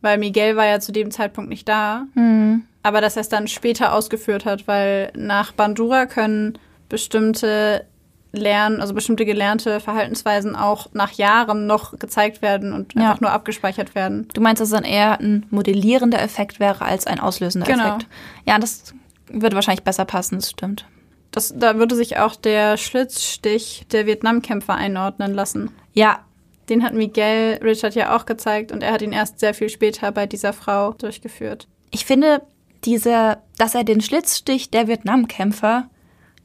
weil 0.00 0.18
Miguel 0.18 0.56
war 0.56 0.66
ja 0.66 0.80
zu 0.80 0.92
dem 0.92 1.10
Zeitpunkt 1.10 1.50
nicht 1.50 1.68
da, 1.68 2.06
hm 2.14 2.64
aber 2.82 3.00
dass 3.00 3.16
er 3.16 3.22
es 3.22 3.28
dann 3.28 3.48
später 3.48 3.92
ausgeführt 3.94 4.44
hat, 4.44 4.66
weil 4.66 5.12
nach 5.14 5.52
Bandura 5.52 6.06
können 6.06 6.58
bestimmte 6.88 7.86
Lernen, 8.32 8.80
also 8.80 8.94
bestimmte 8.94 9.24
gelernte 9.24 9.80
Verhaltensweisen 9.80 10.54
auch 10.54 10.88
nach 10.92 11.12
Jahren 11.12 11.66
noch 11.66 11.98
gezeigt 11.98 12.42
werden 12.42 12.72
und 12.72 12.94
ja. 12.94 13.02
einfach 13.02 13.20
nur 13.20 13.32
abgespeichert 13.32 13.94
werden. 13.94 14.28
Du 14.34 14.40
meinst, 14.40 14.60
dass 14.60 14.68
es 14.68 14.74
dann 14.74 14.84
eher 14.84 15.18
ein 15.20 15.46
modellierender 15.50 16.22
Effekt 16.22 16.60
wäre 16.60 16.84
als 16.84 17.06
ein 17.06 17.18
auslösender 17.18 17.66
genau. 17.66 17.88
Effekt? 17.88 18.06
Ja, 18.46 18.58
das 18.58 18.94
würde 19.28 19.56
wahrscheinlich 19.56 19.84
besser 19.84 20.04
passen, 20.04 20.36
das 20.36 20.50
stimmt. 20.50 20.86
Das, 21.30 21.54
da 21.56 21.76
würde 21.76 21.94
sich 21.94 22.18
auch 22.18 22.36
der 22.36 22.76
Schlitzstich 22.76 23.86
der 23.92 24.06
Vietnamkämpfer 24.06 24.74
einordnen 24.74 25.34
lassen. 25.34 25.70
Ja. 25.92 26.20
Den 26.68 26.84
hat 26.84 26.94
Miguel 26.94 27.58
Richard 27.64 27.96
ja 27.96 28.16
auch 28.16 28.26
gezeigt 28.26 28.70
und 28.70 28.84
er 28.84 28.92
hat 28.92 29.02
ihn 29.02 29.12
erst 29.12 29.40
sehr 29.40 29.54
viel 29.54 29.68
später 29.68 30.12
bei 30.12 30.26
dieser 30.26 30.52
Frau 30.52 30.92
durchgeführt. 30.92 31.66
Ich 31.90 32.04
finde, 32.04 32.42
diese, 32.84 33.38
dass 33.58 33.74
er 33.74 33.82
den 33.82 34.00
Schlitzstich 34.00 34.70
der 34.70 34.86
Vietnamkämpfer, 34.86 35.88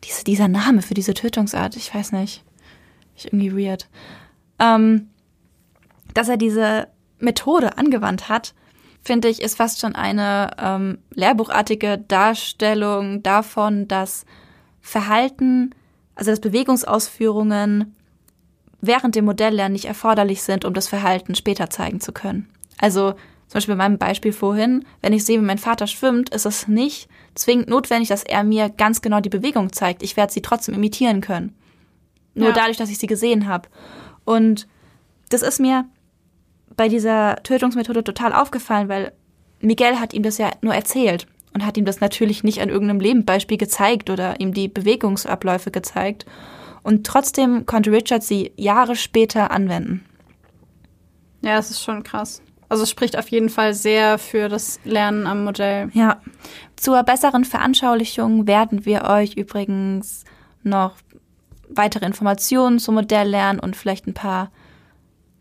diese, 0.06 0.24
dieser 0.24 0.48
Name 0.48 0.82
für 0.82 0.94
diese 0.94 1.14
Tötungsart, 1.14 1.76
ich 1.76 1.94
weiß 1.94 2.12
nicht, 2.14 2.44
ist 3.16 3.26
irgendwie 3.26 3.56
weird, 3.56 3.88
ähm, 4.60 5.10
dass 6.14 6.30
er 6.30 6.38
diese 6.38 6.88
Methode 7.20 7.78
angewandt 7.78 8.30
hat, 8.30 8.54
finde 9.02 9.28
ich, 9.28 9.42
ist 9.42 9.58
fast 9.58 9.80
schon 9.80 9.96
eine 9.96 10.52
ähm, 10.58 10.98
lehrbuchartige 11.14 11.98
Darstellung 12.08 13.22
davon, 13.22 13.88
dass 13.88 14.26
Verhalten, 14.82 15.74
also 16.16 16.32
dass 16.32 16.40
Bewegungsausführungen 16.40 17.96
während 18.82 19.16
dem 19.16 19.26
Modelllernen 19.26 19.74
nicht 19.74 19.86
erforderlich 19.86 20.44
sind, 20.44 20.66
um 20.66 20.74
das 20.74 20.88
Verhalten 20.88 21.36
später 21.36 21.70
zeigen 21.70 22.02
zu 22.02 22.12
können. 22.12 22.50
Also 22.78 23.12
zum 23.48 23.54
Beispiel 23.54 23.76
bei 23.76 23.84
meinem 23.84 23.98
Beispiel 23.98 24.34
vorhin, 24.34 24.86
wenn 25.02 25.14
ich 25.14 25.24
sehe, 25.24 25.40
wie 25.40 25.46
mein 25.46 25.58
Vater 25.58 25.88
schwimmt, 25.88 26.30
ist 26.30 26.46
es 26.46 26.68
nicht 26.68 27.08
zwingend 27.36 27.70
notwendig, 27.70 28.10
dass 28.10 28.24
er 28.24 28.44
mir 28.44 28.70
ganz 28.70 29.02
genau 29.02 29.20
die 29.20 29.30
Bewegung 29.30 29.72
zeigt. 29.72 30.02
Ich 30.04 30.18
werde 30.18 30.34
sie 30.34 30.42
trotzdem 30.42 30.74
imitieren 30.76 31.22
können. 31.22 31.56
Nur 32.34 32.50
ja. 32.50 32.54
dadurch, 32.54 32.78
dass 32.78 32.90
ich 32.90 32.98
sie 32.98 33.08
gesehen 33.08 33.48
habe. 33.48 33.70
Und 34.24 34.68
das 35.30 35.42
ist 35.42 35.60
mir 35.60 35.86
bei 36.76 36.90
dieser 36.90 37.38
Tötungsmethode 37.44 38.04
total 38.04 38.34
aufgefallen, 38.34 38.90
weil 38.90 39.14
Miguel 39.60 40.00
hat 40.00 40.14
ihm 40.14 40.24
das 40.24 40.38
ja 40.38 40.52
nur 40.62 40.74
erzählt 40.74 41.28
und 41.54 41.66
hat 41.66 41.78
ihm 41.78 41.86
das 41.86 42.02
natürlich 42.02 42.44
nicht 42.44 42.62
an 42.62 42.70
irgendeinem 42.70 43.00
Lebenbeispiel 43.00 43.58
gezeigt 43.58 44.10
oder 44.10 44.40
ihm 44.40 44.54
die 44.54 44.68
Bewegungsabläufe 44.68 45.72
gezeigt. 45.72 46.26
Und 46.84 47.08
trotzdem 47.08 47.66
konnte 47.66 47.92
Richard 47.92 48.24
sie 48.24 48.52
Jahre 48.58 48.96
später 48.96 49.52
anwenden. 49.52 50.06
Ja, 51.42 51.56
das 51.56 51.72
ist 51.72 51.82
schon 51.82 52.04
krass. 52.04 52.42
Also 52.70 52.84
es 52.84 52.90
spricht 52.90 53.18
auf 53.18 53.30
jeden 53.30 53.50
Fall 53.50 53.74
sehr 53.74 54.18
für 54.18 54.50
das 54.50 54.80
Lernen 54.84 55.28
am 55.28 55.44
Modell. 55.44 55.90
Ja. 55.94 56.22
Zur 56.76 57.04
besseren 57.04 57.46
Veranschaulichung 57.46 58.48
werden 58.48 58.86
wir 58.86 59.06
euch 59.06 59.36
übrigens 59.36 60.24
noch 60.64 60.96
weitere 61.70 62.06
Informationen 62.06 62.80
zum 62.80 62.96
Modell 62.96 63.28
lernen 63.28 63.60
und 63.60 63.76
vielleicht 63.76 64.08
ein 64.08 64.14
paar 64.14 64.52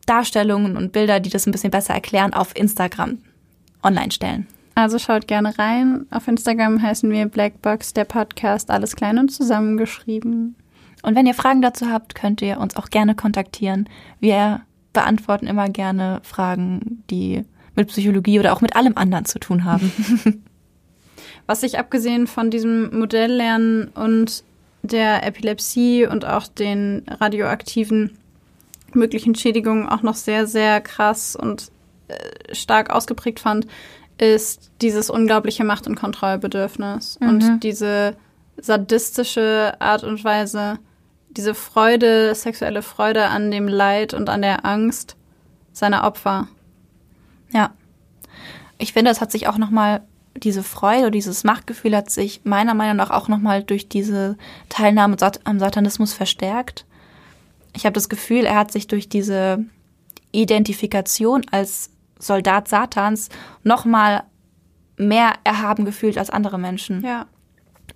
Darstellungen 0.06 0.76
und 0.76 0.92
Bilder, 0.92 1.20
die 1.20 1.30
das 1.30 1.46
ein 1.46 1.52
bisschen 1.52 1.70
besser 1.70 1.94
erklären, 1.94 2.34
auf 2.34 2.56
Instagram 2.56 3.18
online 3.82 4.10
stellen. 4.12 4.46
Also 4.74 4.98
schaut 4.98 5.28
gerne 5.28 5.56
rein. 5.58 6.06
Auf 6.10 6.26
Instagram 6.26 6.82
heißen 6.82 7.10
wir 7.10 7.26
Blackbox, 7.26 7.94
der 7.94 8.04
Podcast, 8.04 8.70
alles 8.70 8.96
klein 8.96 9.18
und 9.18 9.30
zusammengeschrieben. 9.30 10.56
Und 11.02 11.14
wenn 11.14 11.26
ihr 11.26 11.34
Fragen 11.34 11.62
dazu 11.62 11.90
habt, 11.90 12.14
könnt 12.14 12.42
ihr 12.42 12.58
uns 12.58 12.76
auch 12.76 12.90
gerne 12.90 13.14
kontaktieren. 13.14 13.88
Wir 14.20 14.62
beantworten 14.94 15.46
immer 15.46 15.68
gerne 15.68 16.20
Fragen, 16.22 17.04
die 17.10 17.44
mit 17.76 17.88
Psychologie 17.88 18.40
oder 18.40 18.54
auch 18.54 18.62
mit 18.62 18.76
allem 18.76 18.96
anderen 18.96 19.26
zu 19.26 19.38
tun 19.38 19.64
haben. 19.64 19.92
Was 21.46 21.62
ich 21.62 21.78
abgesehen 21.78 22.26
von 22.26 22.50
diesem 22.50 22.98
Modelllernen 22.98 23.88
und 23.88 24.44
der 24.82 25.26
Epilepsie 25.26 26.06
und 26.06 26.24
auch 26.24 26.46
den 26.46 27.02
radioaktiven 27.08 28.16
möglichen 28.94 29.34
Schädigungen 29.34 29.88
auch 29.88 30.02
noch 30.02 30.14
sehr, 30.14 30.46
sehr 30.46 30.80
krass 30.80 31.36
und 31.36 31.70
äh, 32.08 32.54
stark 32.54 32.90
ausgeprägt 32.90 33.40
fand, 33.40 33.66
ist 34.18 34.70
dieses 34.80 35.10
unglaubliche 35.10 35.64
Macht- 35.64 35.86
und 35.86 35.96
Kontrollbedürfnis 35.96 37.18
mhm. 37.20 37.28
und 37.28 37.60
diese 37.60 38.16
sadistische 38.56 39.74
Art 39.80 40.04
und 40.04 40.22
Weise, 40.22 40.78
diese 41.36 41.54
Freude, 41.54 42.34
sexuelle 42.34 42.82
Freude 42.82 43.26
an 43.26 43.50
dem 43.50 43.68
Leid 43.68 44.14
und 44.14 44.28
an 44.28 44.42
der 44.42 44.64
Angst 44.64 45.16
seiner 45.72 46.04
Opfer. 46.04 46.48
Ja. 47.52 47.72
Ich 48.78 48.92
finde, 48.92 49.10
es 49.10 49.20
hat 49.20 49.32
sich 49.32 49.48
auch 49.48 49.58
nochmal, 49.58 50.02
diese 50.36 50.62
Freude, 50.62 51.10
dieses 51.10 51.44
Machtgefühl 51.44 51.96
hat 51.96 52.10
sich 52.10 52.40
meiner 52.44 52.74
Meinung 52.74 52.96
nach 52.96 53.10
auch 53.10 53.28
nochmal 53.28 53.62
durch 53.62 53.88
diese 53.88 54.36
Teilnahme 54.68 55.16
am 55.44 55.58
Satanismus 55.58 56.12
verstärkt. 56.12 56.86
Ich 57.74 57.86
habe 57.86 57.94
das 57.94 58.08
Gefühl, 58.08 58.44
er 58.44 58.56
hat 58.56 58.72
sich 58.72 58.86
durch 58.86 59.08
diese 59.08 59.64
Identifikation 60.32 61.42
als 61.50 61.90
Soldat 62.18 62.68
Satans 62.68 63.28
nochmal 63.62 64.24
mehr 64.96 65.34
erhaben 65.44 65.84
gefühlt 65.84 66.18
als 66.18 66.30
andere 66.30 66.58
Menschen. 66.58 67.02
Ja 67.04 67.26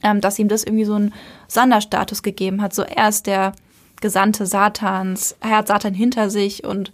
ähm, 0.02 0.20
dass 0.20 0.38
ihm 0.38 0.48
das 0.48 0.64
irgendwie 0.64 0.84
so 0.84 0.94
einen 0.94 1.12
Sonderstatus 1.48 2.22
gegeben 2.22 2.62
hat. 2.62 2.74
So 2.74 2.82
er 2.82 3.08
ist 3.08 3.26
der 3.26 3.52
Gesandte 4.00 4.46
Satans, 4.46 5.36
er 5.40 5.58
hat 5.58 5.68
Satan 5.68 5.94
hinter 5.94 6.30
sich 6.30 6.64
und 6.64 6.92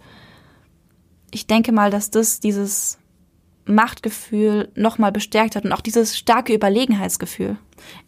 ich 1.31 1.47
denke 1.47 1.71
mal, 1.71 1.91
dass 1.91 2.09
das 2.09 2.39
dieses 2.39 2.97
Machtgefühl 3.65 4.69
nochmal 4.75 5.11
bestärkt 5.11 5.55
hat 5.55 5.65
und 5.65 5.71
auch 5.73 5.81
dieses 5.81 6.17
starke 6.17 6.53
Überlegenheitsgefühl. 6.53 7.57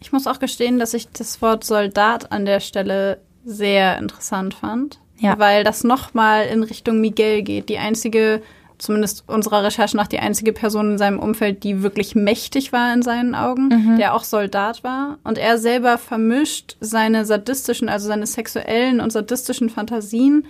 Ich 0.00 0.12
muss 0.12 0.26
auch 0.26 0.38
gestehen, 0.38 0.78
dass 0.78 0.94
ich 0.94 1.08
das 1.10 1.42
Wort 1.42 1.64
Soldat 1.64 2.30
an 2.32 2.44
der 2.44 2.60
Stelle 2.60 3.20
sehr 3.44 3.98
interessant 3.98 4.54
fand, 4.54 5.00
Ja. 5.18 5.38
weil 5.38 5.64
das 5.64 5.84
nochmal 5.84 6.46
in 6.46 6.62
Richtung 6.62 7.00
Miguel 7.00 7.42
geht. 7.42 7.68
Die 7.68 7.78
einzige, 7.78 8.42
zumindest 8.78 9.24
unserer 9.26 9.64
Recherche 9.64 9.96
nach, 9.96 10.06
die 10.06 10.20
einzige 10.20 10.52
Person 10.52 10.92
in 10.92 10.98
seinem 10.98 11.18
Umfeld, 11.18 11.64
die 11.64 11.82
wirklich 11.82 12.14
mächtig 12.14 12.72
war 12.72 12.92
in 12.94 13.02
seinen 13.02 13.34
Augen, 13.34 13.96
der 13.98 14.14
auch 14.14 14.24
Soldat 14.24 14.84
war. 14.84 15.18
Und 15.24 15.38
er 15.38 15.58
selber 15.58 15.98
vermischt 15.98 16.76
seine 16.80 17.24
sadistischen, 17.24 17.88
also 17.88 18.08
seine 18.08 18.26
sexuellen 18.26 19.00
und 19.00 19.12
sadistischen 19.12 19.68
Fantasien 19.68 20.46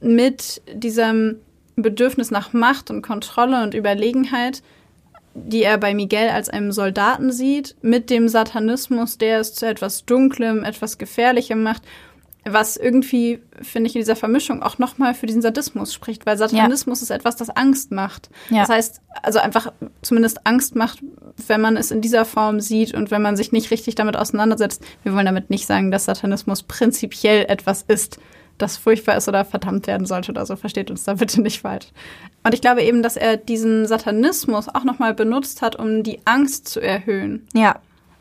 mit 0.00 0.62
diesem 0.72 1.36
Bedürfnis 1.76 2.30
nach 2.30 2.52
Macht 2.52 2.90
und 2.90 3.02
Kontrolle 3.02 3.62
und 3.62 3.74
Überlegenheit, 3.74 4.62
die 5.34 5.62
er 5.62 5.78
bei 5.78 5.94
Miguel 5.94 6.28
als 6.30 6.48
einem 6.48 6.72
Soldaten 6.72 7.30
sieht, 7.30 7.76
mit 7.82 8.10
dem 8.10 8.28
Satanismus, 8.28 9.18
der 9.18 9.40
es 9.40 9.54
zu 9.54 9.66
etwas 9.66 10.04
Dunklem, 10.04 10.64
etwas 10.64 10.98
Gefährlichem 10.98 11.62
macht, 11.62 11.82
was 12.44 12.76
irgendwie, 12.76 13.40
finde 13.60 13.88
ich, 13.88 13.96
in 13.96 14.00
dieser 14.00 14.16
Vermischung 14.16 14.62
auch 14.62 14.78
nochmal 14.78 15.14
für 15.14 15.26
diesen 15.26 15.42
Sadismus 15.42 15.92
spricht, 15.92 16.24
weil 16.26 16.38
Satanismus 16.38 17.02
ist 17.02 17.10
etwas, 17.10 17.36
das 17.36 17.50
Angst 17.50 17.90
macht. 17.92 18.30
Ja. 18.48 18.60
Das 18.60 18.70
heißt, 18.70 19.00
also 19.22 19.38
einfach 19.38 19.72
zumindest 20.02 20.46
Angst 20.46 20.74
macht, 20.74 21.00
wenn 21.46 21.60
man 21.60 21.76
es 21.76 21.90
in 21.90 22.00
dieser 22.00 22.24
Form 22.24 22.60
sieht 22.60 22.94
und 22.94 23.10
wenn 23.10 23.22
man 23.22 23.36
sich 23.36 23.52
nicht 23.52 23.70
richtig 23.70 23.94
damit 23.94 24.16
auseinandersetzt. 24.16 24.82
Wir 25.02 25.14
wollen 25.14 25.26
damit 25.26 25.50
nicht 25.50 25.66
sagen, 25.66 25.90
dass 25.90 26.06
Satanismus 26.06 26.62
prinzipiell 26.62 27.44
etwas 27.48 27.82
ist, 27.86 28.18
das 28.58 28.76
furchtbar 28.76 29.16
ist 29.16 29.28
oder 29.28 29.44
verdammt 29.44 29.86
werden 29.86 30.06
sollte 30.06 30.32
oder 30.32 30.44
so. 30.44 30.54
Versteht 30.56 30.90
uns 30.90 31.04
da 31.04 31.14
bitte 31.14 31.40
nicht 31.40 31.60
falsch. 31.60 31.86
Und 32.42 32.54
ich 32.54 32.60
glaube 32.60 32.82
eben, 32.82 33.02
dass 33.02 33.16
er 33.16 33.36
diesen 33.36 33.86
Satanismus 33.86 34.68
auch 34.68 34.84
nochmal 34.84 35.14
benutzt 35.14 35.62
hat, 35.62 35.76
um 35.76 36.02
die 36.02 36.20
Angst 36.26 36.68
zu 36.68 36.80
erhöhen. 36.80 37.46
Ja, 37.54 37.80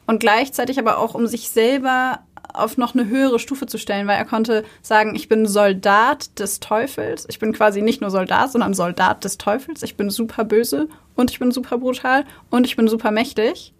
Und 0.09 0.19
gleichzeitig 0.19 0.79
aber 0.79 0.97
auch, 0.97 1.13
um 1.13 1.27
sich 1.27 1.49
selber 1.49 2.21
auf 2.53 2.77
noch 2.77 2.93
eine 2.95 3.07
höhere 3.07 3.39
Stufe 3.39 3.65
zu 3.67 3.77
stellen, 3.77 4.07
weil 4.07 4.17
er 4.17 4.25
konnte 4.25 4.63
sagen, 4.81 5.15
ich 5.15 5.27
bin 5.29 5.45
Soldat 5.45 6.39
des 6.39 6.59
Teufels. 6.59 7.25
Ich 7.29 7.39
bin 7.39 7.53
quasi 7.53 7.81
nicht 7.81 8.01
nur 8.01 8.09
Soldat, 8.09 8.51
sondern 8.51 8.73
Soldat 8.73 9.23
des 9.23 9.37
Teufels. 9.37 9.83
Ich 9.83 9.95
bin 9.95 10.09
super 10.09 10.43
böse 10.43 10.87
und 11.15 11.31
ich 11.31 11.39
bin 11.39 11.51
super 11.51 11.77
brutal 11.77 12.25
und 12.49 12.65
ich 12.65 12.75
bin 12.75 12.87
super 12.87 13.11
mächtig. 13.11 13.73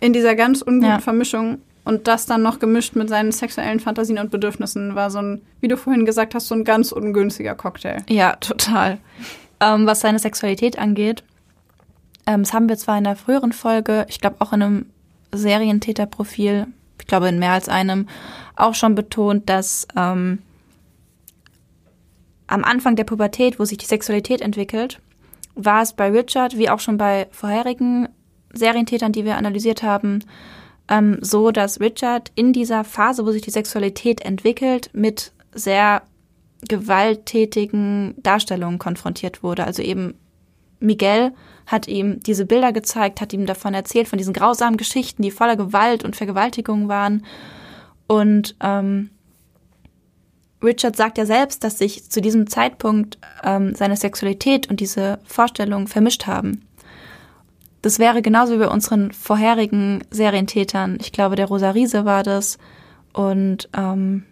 In 0.00 0.12
dieser 0.12 0.34
ganz 0.34 0.62
unguten 0.62 0.88
Ja. 0.90 1.00
Vermischung. 1.00 1.58
Und 1.86 2.08
das 2.08 2.24
dann 2.24 2.40
noch 2.40 2.60
gemischt 2.60 2.96
mit 2.96 3.10
seinen 3.10 3.30
sexuellen 3.30 3.78
Fantasien 3.78 4.18
und 4.18 4.30
Bedürfnissen 4.30 4.94
war 4.94 5.10
so 5.10 5.18
ein, 5.18 5.42
wie 5.60 5.68
du 5.68 5.76
vorhin 5.76 6.06
gesagt 6.06 6.34
hast, 6.34 6.48
so 6.48 6.54
ein 6.54 6.64
ganz 6.64 6.92
ungünstiger 6.92 7.54
Cocktail. 7.54 7.98
Ja, 8.08 8.36
total. 8.36 8.96
Ähm, 9.60 9.84
was 9.86 10.00
seine 10.00 10.18
Sexualität 10.18 10.78
angeht, 10.78 11.24
ähm, 12.26 12.42
das 12.42 12.54
haben 12.54 12.70
wir 12.70 12.78
zwar 12.78 12.96
in 12.96 13.04
der 13.04 13.16
früheren 13.16 13.52
Folge, 13.52 14.06
ich 14.08 14.18
glaube 14.18 14.36
auch 14.38 14.54
in 14.54 14.62
einem 14.62 14.86
Serientäterprofil, 15.32 16.66
ich 16.98 17.06
glaube 17.06 17.28
in 17.28 17.38
mehr 17.38 17.52
als 17.52 17.68
einem, 17.68 18.08
auch 18.56 18.74
schon 18.74 18.94
betont, 18.94 19.48
dass 19.48 19.86
ähm, 19.96 20.40
am 22.46 22.64
Anfang 22.64 22.96
der 22.96 23.04
Pubertät, 23.04 23.58
wo 23.58 23.64
sich 23.64 23.78
die 23.78 23.86
Sexualität 23.86 24.40
entwickelt, 24.40 25.00
war 25.54 25.82
es 25.82 25.92
bei 25.92 26.10
Richard, 26.10 26.58
wie 26.58 26.68
auch 26.68 26.80
schon 26.80 26.96
bei 26.96 27.26
vorherigen 27.30 28.08
Serientätern, 28.52 29.12
die 29.12 29.24
wir 29.24 29.36
analysiert 29.36 29.82
haben, 29.82 30.20
ähm, 30.88 31.18
so, 31.20 31.50
dass 31.50 31.80
Richard 31.80 32.30
in 32.34 32.52
dieser 32.52 32.84
Phase, 32.84 33.24
wo 33.24 33.32
sich 33.32 33.42
die 33.42 33.50
Sexualität 33.50 34.20
entwickelt, 34.20 34.90
mit 34.92 35.32
sehr 35.52 36.02
gewalttätigen 36.68 38.14
Darstellungen 38.18 38.78
konfrontiert 38.78 39.42
wurde. 39.42 39.64
Also 39.64 39.82
eben 39.82 40.14
Miguel 40.80 41.32
hat 41.66 41.88
ihm 41.88 42.20
diese 42.20 42.46
Bilder 42.46 42.72
gezeigt, 42.72 43.20
hat 43.20 43.32
ihm 43.32 43.46
davon 43.46 43.74
erzählt, 43.74 44.08
von 44.08 44.18
diesen 44.18 44.34
grausamen 44.34 44.76
Geschichten, 44.76 45.22
die 45.22 45.30
voller 45.30 45.56
Gewalt 45.56 46.04
und 46.04 46.16
Vergewaltigung 46.16 46.88
waren. 46.88 47.24
Und 48.06 48.54
ähm, 48.60 49.10
Richard 50.62 50.96
sagt 50.96 51.18
ja 51.18 51.26
selbst, 51.26 51.62
dass 51.64 51.78
sich 51.78 52.10
zu 52.10 52.20
diesem 52.20 52.48
Zeitpunkt 52.48 53.18
ähm, 53.42 53.74
seine 53.74 53.96
Sexualität 53.96 54.68
und 54.70 54.80
diese 54.80 55.18
Vorstellungen 55.24 55.86
vermischt 55.86 56.26
haben. 56.26 56.66
Das 57.82 57.98
wäre 57.98 58.22
genauso 58.22 58.54
wie 58.54 58.58
bei 58.58 58.68
unseren 58.68 59.12
vorherigen 59.12 60.02
Serientätern. 60.10 60.96
Ich 61.00 61.12
glaube, 61.12 61.36
der 61.36 61.46
Rosa 61.46 61.70
Riese 61.70 62.06
war 62.06 62.22
das. 62.22 62.56
Und 63.12 63.68
ähm, 63.76 64.24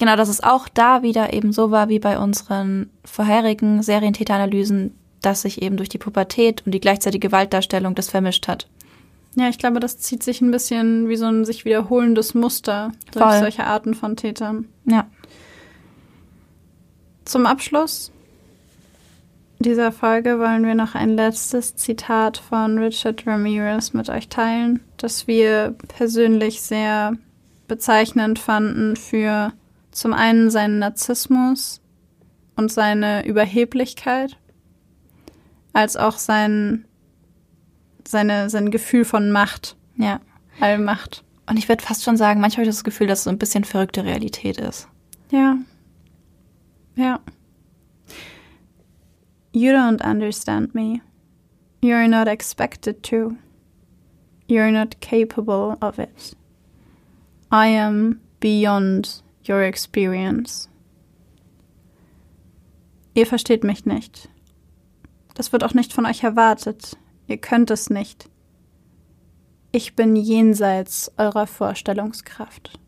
genau, 0.00 0.16
dass 0.16 0.28
es 0.28 0.42
auch 0.42 0.68
da 0.68 1.02
wieder 1.04 1.32
eben 1.32 1.52
so 1.52 1.70
war 1.70 1.88
wie 1.88 2.00
bei 2.00 2.18
unseren 2.18 2.90
vorherigen 3.04 3.84
Serientäteranalysen, 3.84 4.96
dass 5.22 5.42
sich 5.42 5.62
eben 5.62 5.76
durch 5.76 5.88
die 5.88 5.98
Pubertät 5.98 6.62
und 6.64 6.72
die 6.72 6.80
gleichzeitige 6.80 7.28
Gewaltdarstellung 7.28 7.94
das 7.94 8.10
vermischt 8.10 8.48
hat. 8.48 8.68
Ja, 9.36 9.48
ich 9.48 9.58
glaube, 9.58 9.80
das 9.80 9.98
zieht 9.98 10.22
sich 10.22 10.40
ein 10.40 10.50
bisschen 10.50 11.08
wie 11.08 11.16
so 11.16 11.26
ein 11.26 11.44
sich 11.44 11.64
wiederholendes 11.64 12.34
Muster 12.34 12.92
durch 13.12 13.24
Voll. 13.24 13.38
solche 13.38 13.64
Arten 13.64 13.94
von 13.94 14.16
Tätern. 14.16 14.66
Ja. 14.86 15.06
Zum 17.24 17.46
Abschluss 17.46 18.10
dieser 19.62 19.92
Folge 19.92 20.38
wollen 20.38 20.64
wir 20.64 20.74
noch 20.74 20.94
ein 20.94 21.16
letztes 21.16 21.76
Zitat 21.76 22.38
von 22.38 22.78
Richard 22.78 23.26
Ramirez 23.26 23.92
mit 23.92 24.08
euch 24.08 24.28
teilen, 24.28 24.80
das 24.96 25.26
wir 25.26 25.74
persönlich 25.86 26.62
sehr 26.62 27.12
bezeichnend 27.68 28.38
fanden 28.38 28.96
für 28.96 29.52
zum 29.92 30.14
einen 30.14 30.50
seinen 30.50 30.78
Narzissmus 30.78 31.82
und 32.56 32.72
seine 32.72 33.26
Überheblichkeit, 33.26 34.38
als 35.72 35.96
auch 35.96 36.18
sein, 36.18 36.84
seine, 38.06 38.50
sein 38.50 38.70
Gefühl 38.70 39.04
von 39.04 39.30
Macht, 39.30 39.76
Ja. 39.96 40.20
Allmacht. 40.60 41.24
Und 41.48 41.56
ich 41.58 41.68
würde 41.68 41.82
fast 41.82 42.04
schon 42.04 42.16
sagen, 42.16 42.40
manchmal 42.40 42.64
habe 42.64 42.70
ich 42.70 42.76
das 42.76 42.84
Gefühl, 42.84 43.06
dass 43.06 43.20
es 43.20 43.24
so 43.24 43.30
ein 43.30 43.38
bisschen 43.38 43.64
verrückte 43.64 44.04
Realität 44.04 44.58
ist. 44.58 44.88
Ja. 45.30 45.56
Ja. 46.96 47.20
You 49.52 49.72
don't 49.72 50.00
understand 50.04 50.74
me. 50.74 51.00
You're 51.82 52.06
not 52.08 52.28
expected 52.28 53.02
to. 53.04 53.32
You're 54.48 54.70
not 54.70 55.00
capable 55.00 55.76
of 55.80 55.98
it. 55.98 56.36
I 57.52 57.66
am 57.76 58.20
beyond 58.40 59.24
your 59.48 59.60
experience. 59.62 60.68
Ihr 63.14 63.26
versteht 63.26 63.64
mich 63.64 63.86
nicht. 63.86 64.28
Das 65.40 65.52
wird 65.52 65.64
auch 65.64 65.72
nicht 65.72 65.94
von 65.94 66.04
euch 66.04 66.22
erwartet. 66.22 66.98
Ihr 67.26 67.38
könnt 67.38 67.70
es 67.70 67.88
nicht. 67.88 68.28
Ich 69.72 69.96
bin 69.96 70.14
jenseits 70.14 71.10
eurer 71.16 71.46
Vorstellungskraft. 71.46 72.78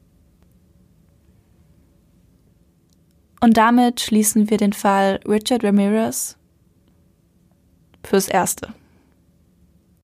Und 3.41 3.57
damit 3.57 4.03
schließen 4.03 4.51
wir 4.51 4.59
den 4.59 4.75
Fall 4.75 5.19
Richard 5.27 5.65
Ramirez 5.65 6.37
fürs 8.05 8.29
Erste. 8.29 8.75